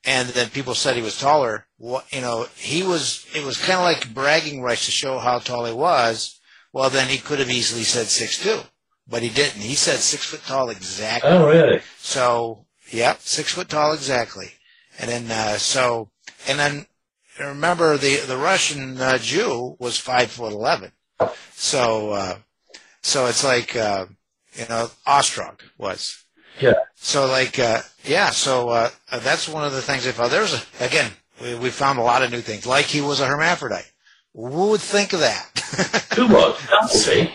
and 0.05 0.28
then 0.30 0.48
people 0.51 0.74
said 0.74 0.96
he 0.96 1.03
was 1.03 1.18
taller. 1.18 1.66
What 1.76 2.07
you 2.12 2.20
know, 2.20 2.46
he 2.57 2.82
was. 2.82 3.26
It 3.34 3.44
was 3.44 3.59
kind 3.59 3.78
of 3.78 3.84
like 3.84 4.14
bragging 4.14 4.62
rights 4.62 4.86
to 4.86 4.90
show 4.90 5.18
how 5.18 5.38
tall 5.38 5.64
he 5.66 5.72
was. 5.72 6.40
Well, 6.72 6.90
then 6.90 7.09
he 7.09 7.18
could 7.18 7.38
have 7.38 7.51
easily 7.51 7.82
said 7.82 8.07
six 8.07 8.42
two, 8.42 8.61
but 9.09 9.22
he 9.22 9.28
didn't. 9.28 9.62
He 9.62 9.74
said 9.74 9.98
six 9.98 10.26
foot 10.26 10.42
tall 10.44 10.70
exactly. 10.70 11.30
oh 11.30 11.48
really? 11.48 11.80
So, 11.98 12.66
yeah, 12.90 13.16
six 13.18 13.53
foot 13.53 13.68
tall 13.68 13.92
exactly. 13.92 14.53
And 14.98 15.11
then, 15.11 15.30
uh, 15.30 15.57
so, 15.57 16.11
and 16.46 16.59
then 16.59 16.86
remember 17.38 17.96
the 17.96 18.16
the 18.16 18.36
Russian 18.36 19.01
uh, 19.01 19.18
Jew 19.18 19.76
was 19.78 19.98
five 19.98 20.30
foot 20.30 20.53
eleven. 20.53 20.92
So, 21.53 22.11
uh, 22.11 22.36
so 23.03 23.26
it's 23.26 23.44
like 23.44 23.76
uh, 23.76 24.07
you 24.55 24.66
know, 24.68 24.90
Ostrog 25.07 25.61
was. 25.76 26.24
Yeah. 26.61 26.74
So 26.96 27.26
like, 27.26 27.58
uh, 27.58 27.82
yeah, 28.04 28.30
so 28.30 28.68
uh, 28.70 28.90
uh, 29.11 29.18
that's 29.20 29.48
one 29.48 29.64
of 29.64 29.72
the 29.72 29.82
things 29.82 30.06
I 30.06 30.12
found. 30.12 30.32
There's 30.32 30.54
a, 30.54 30.84
again, 30.84 31.11
we, 31.40 31.54
we 31.54 31.70
found 31.70 31.98
a 31.98 32.02
lot 32.02 32.22
of 32.22 32.30
new 32.30 32.40
things. 32.40 32.66
Like 32.66 32.86
he 32.86 33.00
was 33.00 33.20
a 33.20 33.26
hermaphrodite. 33.26 33.90
Who 34.34 34.70
would 34.70 34.80
think 34.80 35.12
of 35.12 35.20
that? 35.20 35.58
Who 36.14 36.28
was? 36.28 36.56
Dumbleby? 36.61 37.32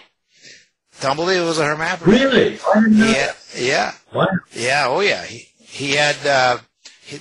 Tumbleby 1.00 1.46
was 1.46 1.60
a 1.60 1.66
hermaphrodite. 1.66 2.26
Really? 2.26 2.60
I 2.60 2.80
didn't 2.80 3.00
know. 3.00 3.08
Yeah, 3.08 3.34
yeah. 3.58 3.94
Wow. 4.14 4.28
Yeah, 4.54 4.86
oh 4.88 5.02
yeah. 5.02 5.26
He 5.26 5.50
he 5.58 5.92
had 5.92 6.16
uh, 6.26 6.60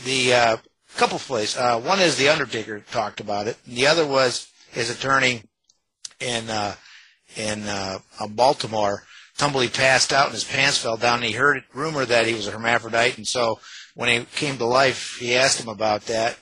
the 0.04 0.34
uh, 0.34 0.56
couple 0.96 1.18
plays. 1.18 1.56
Uh, 1.56 1.80
one 1.80 2.00
is 2.00 2.16
the 2.16 2.28
Undertaker 2.28 2.80
talked 2.80 3.20
about 3.20 3.48
it. 3.48 3.56
And 3.66 3.76
the 3.76 3.86
other 3.88 4.06
was 4.06 4.48
his 4.70 4.90
attorney 4.90 5.42
in 6.20 6.48
uh, 6.50 6.76
in 7.36 7.64
uh, 7.64 7.98
Tumbley 9.38 9.72
passed 9.72 10.12
out 10.12 10.26
and 10.26 10.34
his 10.34 10.44
pants 10.44 10.78
fell 10.78 10.96
down. 10.96 11.16
And 11.16 11.24
he 11.24 11.32
heard 11.32 11.62
rumor 11.72 12.04
that 12.04 12.26
he 12.26 12.34
was 12.34 12.46
a 12.46 12.52
hermaphrodite, 12.52 13.16
and 13.16 13.26
so 13.26 13.60
when 13.94 14.08
he 14.08 14.26
came 14.36 14.58
to 14.58 14.64
life, 14.64 15.16
he 15.18 15.34
asked 15.34 15.60
him 15.60 15.68
about 15.68 16.06
that. 16.06 16.36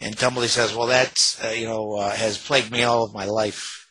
And 0.00 0.16
Tumbley 0.16 0.48
says, 0.48 0.74
"Well, 0.74 0.88
that's 0.88 1.42
uh, 1.44 1.48
you 1.48 1.66
know 1.66 1.94
uh, 1.94 2.10
has 2.10 2.38
plagued 2.38 2.72
me 2.72 2.82
all 2.82 3.04
of 3.04 3.14
my 3.14 3.26
life." 3.26 3.88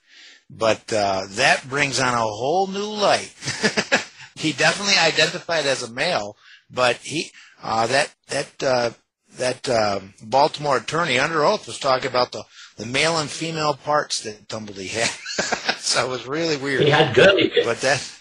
But 0.49 0.91
uh, 0.91 1.23
that 1.29 1.69
brings 1.69 1.99
on 2.01 2.13
a 2.13 2.17
whole 2.17 2.67
new 2.67 2.83
light. 2.83 3.33
he 4.35 4.51
definitely 4.51 4.95
identified 4.99 5.65
as 5.65 5.83
a 5.83 5.91
male, 5.91 6.35
but 6.69 6.97
he 6.97 7.31
uh, 7.63 7.87
that 7.87 8.13
that 8.27 8.63
uh, 8.63 8.89
that 9.37 9.69
um 9.69 10.13
Baltimore 10.21 10.77
attorney 10.77 11.17
under 11.17 11.45
oath 11.45 11.67
was 11.67 11.79
talking 11.79 12.09
about 12.09 12.33
the 12.33 12.43
the 12.77 12.85
male 12.85 13.17
and 13.17 13.29
female 13.29 13.75
parts 13.75 14.21
that 14.21 14.47
Tumblety 14.47 14.89
had. 14.89 15.09
so 15.77 16.05
it 16.05 16.09
was 16.09 16.25
really 16.25 16.57
weird. 16.57 16.81
He 16.81 16.89
had 16.89 17.15
bits. 17.15 17.55
But 17.63 17.79
that, 17.81 18.20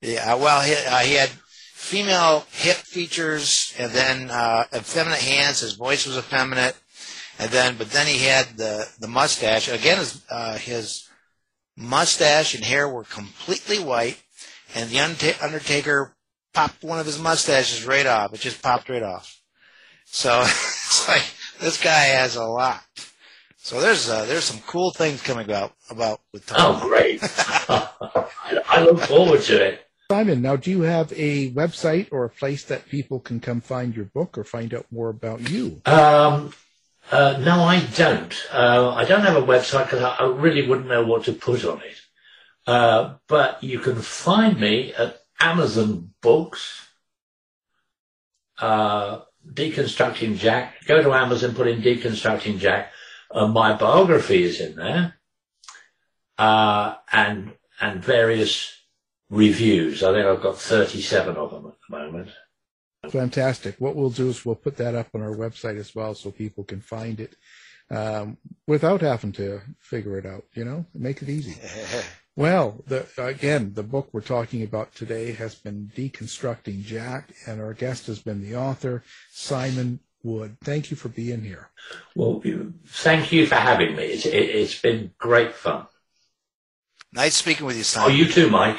yeah, 0.00 0.34
well, 0.34 0.60
he, 0.60 0.74
uh, 0.74 0.98
he 0.98 1.14
had 1.14 1.28
female 1.28 2.44
hip 2.50 2.76
features 2.76 3.74
and 3.78 3.90
then 3.92 4.30
uh, 4.30 4.64
effeminate 4.74 5.20
hands. 5.20 5.60
His 5.60 5.74
voice 5.74 6.06
was 6.06 6.18
effeminate, 6.18 6.76
and 7.38 7.50
then 7.50 7.76
but 7.76 7.90
then 7.90 8.06
he 8.06 8.18
had 8.18 8.56
the 8.56 8.88
the 9.00 9.08
mustache. 9.08 9.68
Again, 9.68 9.98
his 9.98 10.22
uh, 10.30 10.56
his 10.58 11.08
mustache 11.76 12.54
and 12.54 12.64
hair 12.64 12.88
were 12.88 13.04
completely 13.04 13.78
white, 13.78 14.22
and 14.74 14.90
the 14.90 15.00
Undertaker 15.42 16.14
popped 16.54 16.82
one 16.82 17.00
of 17.00 17.06
his 17.06 17.18
mustaches 17.18 17.86
right 17.86 18.06
off. 18.06 18.34
It 18.34 18.40
just 18.40 18.62
popped 18.62 18.88
right 18.88 19.02
off. 19.02 19.40
So 20.04 20.40
it's 20.42 21.08
like 21.08 21.24
this 21.60 21.82
guy 21.82 22.04
has 22.04 22.36
a 22.36 22.44
lot. 22.44 22.82
So 23.56 23.80
there's 23.80 24.08
uh, 24.08 24.24
there's 24.26 24.44
some 24.44 24.60
cool 24.66 24.92
things 24.92 25.22
coming 25.22 25.44
about 25.44 25.72
about 25.90 26.20
with 26.32 26.46
Tom. 26.46 26.80
Oh, 26.82 26.88
great. 26.88 27.20
I, 27.68 28.28
I 28.68 28.84
look 28.84 29.00
forward 29.00 29.42
to 29.42 29.64
it. 29.64 29.87
Simon, 30.10 30.40
now 30.40 30.56
do 30.56 30.70
you 30.70 30.80
have 30.80 31.12
a 31.12 31.50
website 31.50 32.08
or 32.10 32.24
a 32.24 32.30
place 32.30 32.64
that 32.64 32.88
people 32.88 33.20
can 33.20 33.40
come 33.40 33.60
find 33.60 33.94
your 33.94 34.06
book 34.06 34.38
or 34.38 34.44
find 34.44 34.72
out 34.72 34.86
more 34.90 35.10
about 35.10 35.50
you? 35.50 35.82
Um, 35.84 36.54
uh, 37.12 37.36
no, 37.44 37.60
I 37.60 37.80
don't. 37.94 38.34
Uh, 38.50 38.94
I 38.94 39.04
don't 39.04 39.20
have 39.20 39.36
a 39.36 39.46
website 39.46 39.84
because 39.84 40.02
I, 40.02 40.16
I 40.20 40.28
really 40.28 40.66
wouldn't 40.66 40.88
know 40.88 41.04
what 41.04 41.24
to 41.24 41.34
put 41.34 41.62
on 41.66 41.82
it. 41.82 42.00
Uh, 42.66 43.16
but 43.26 43.62
you 43.62 43.80
can 43.80 43.96
find 43.96 44.58
me 44.58 44.94
at 44.94 45.20
Amazon 45.40 46.14
Books, 46.22 46.88
uh, 48.60 49.20
Deconstructing 49.46 50.38
Jack. 50.38 50.86
Go 50.86 51.02
to 51.02 51.12
Amazon, 51.12 51.54
put 51.54 51.68
in 51.68 51.82
Deconstructing 51.82 52.58
Jack. 52.58 52.92
My 53.30 53.76
biography 53.76 54.42
is 54.42 54.58
in 54.58 54.74
there, 54.74 55.16
uh, 56.38 56.94
and 57.12 57.52
and 57.78 58.02
various 58.02 58.77
reviews. 59.30 60.02
I 60.02 60.12
think 60.12 60.26
I've 60.26 60.42
got 60.42 60.58
thirty-seven 60.58 61.36
of 61.36 61.50
them 61.50 61.66
at 61.66 61.74
the 61.88 61.98
moment. 61.98 62.30
Fantastic. 63.10 63.76
What 63.78 63.94
we'll 63.94 64.10
do 64.10 64.28
is 64.28 64.44
we'll 64.44 64.56
put 64.56 64.76
that 64.78 64.94
up 64.94 65.08
on 65.14 65.22
our 65.22 65.34
website 65.34 65.78
as 65.78 65.94
well 65.94 66.14
so 66.14 66.30
people 66.30 66.64
can 66.64 66.80
find 66.80 67.20
it 67.20 67.36
um, 67.90 68.36
without 68.66 69.00
having 69.00 69.32
to 69.32 69.60
figure 69.78 70.18
it 70.18 70.26
out, 70.26 70.44
you 70.54 70.64
know, 70.64 70.84
make 70.94 71.22
it 71.22 71.28
easy. 71.28 71.56
Well, 72.38 72.84
the, 72.86 73.04
again, 73.18 73.72
the 73.74 73.82
book 73.82 74.10
we're 74.12 74.20
talking 74.20 74.62
about 74.62 74.94
today 74.94 75.32
has 75.32 75.56
been 75.56 75.90
Deconstructing 75.96 76.84
Jack, 76.84 77.32
and 77.48 77.60
our 77.60 77.74
guest 77.74 78.06
has 78.06 78.20
been 78.20 78.40
the 78.40 78.54
author, 78.54 79.02
Simon 79.32 79.98
Wood. 80.22 80.56
Thank 80.62 80.92
you 80.92 80.96
for 80.96 81.08
being 81.08 81.42
here. 81.42 81.70
Well, 82.14 82.40
thank 82.86 83.32
you 83.32 83.44
for 83.44 83.56
having 83.56 83.96
me. 83.96 84.04
It's, 84.04 84.24
it, 84.24 84.54
has 84.54 84.80
been 84.80 85.10
great 85.18 85.52
fun. 85.52 85.88
Nice 87.12 87.34
speaking 87.34 87.66
with 87.66 87.76
you, 87.76 87.82
Simon. 87.82 88.12
Oh, 88.12 88.14
you 88.14 88.28
too, 88.30 88.48
Mike. 88.48 88.78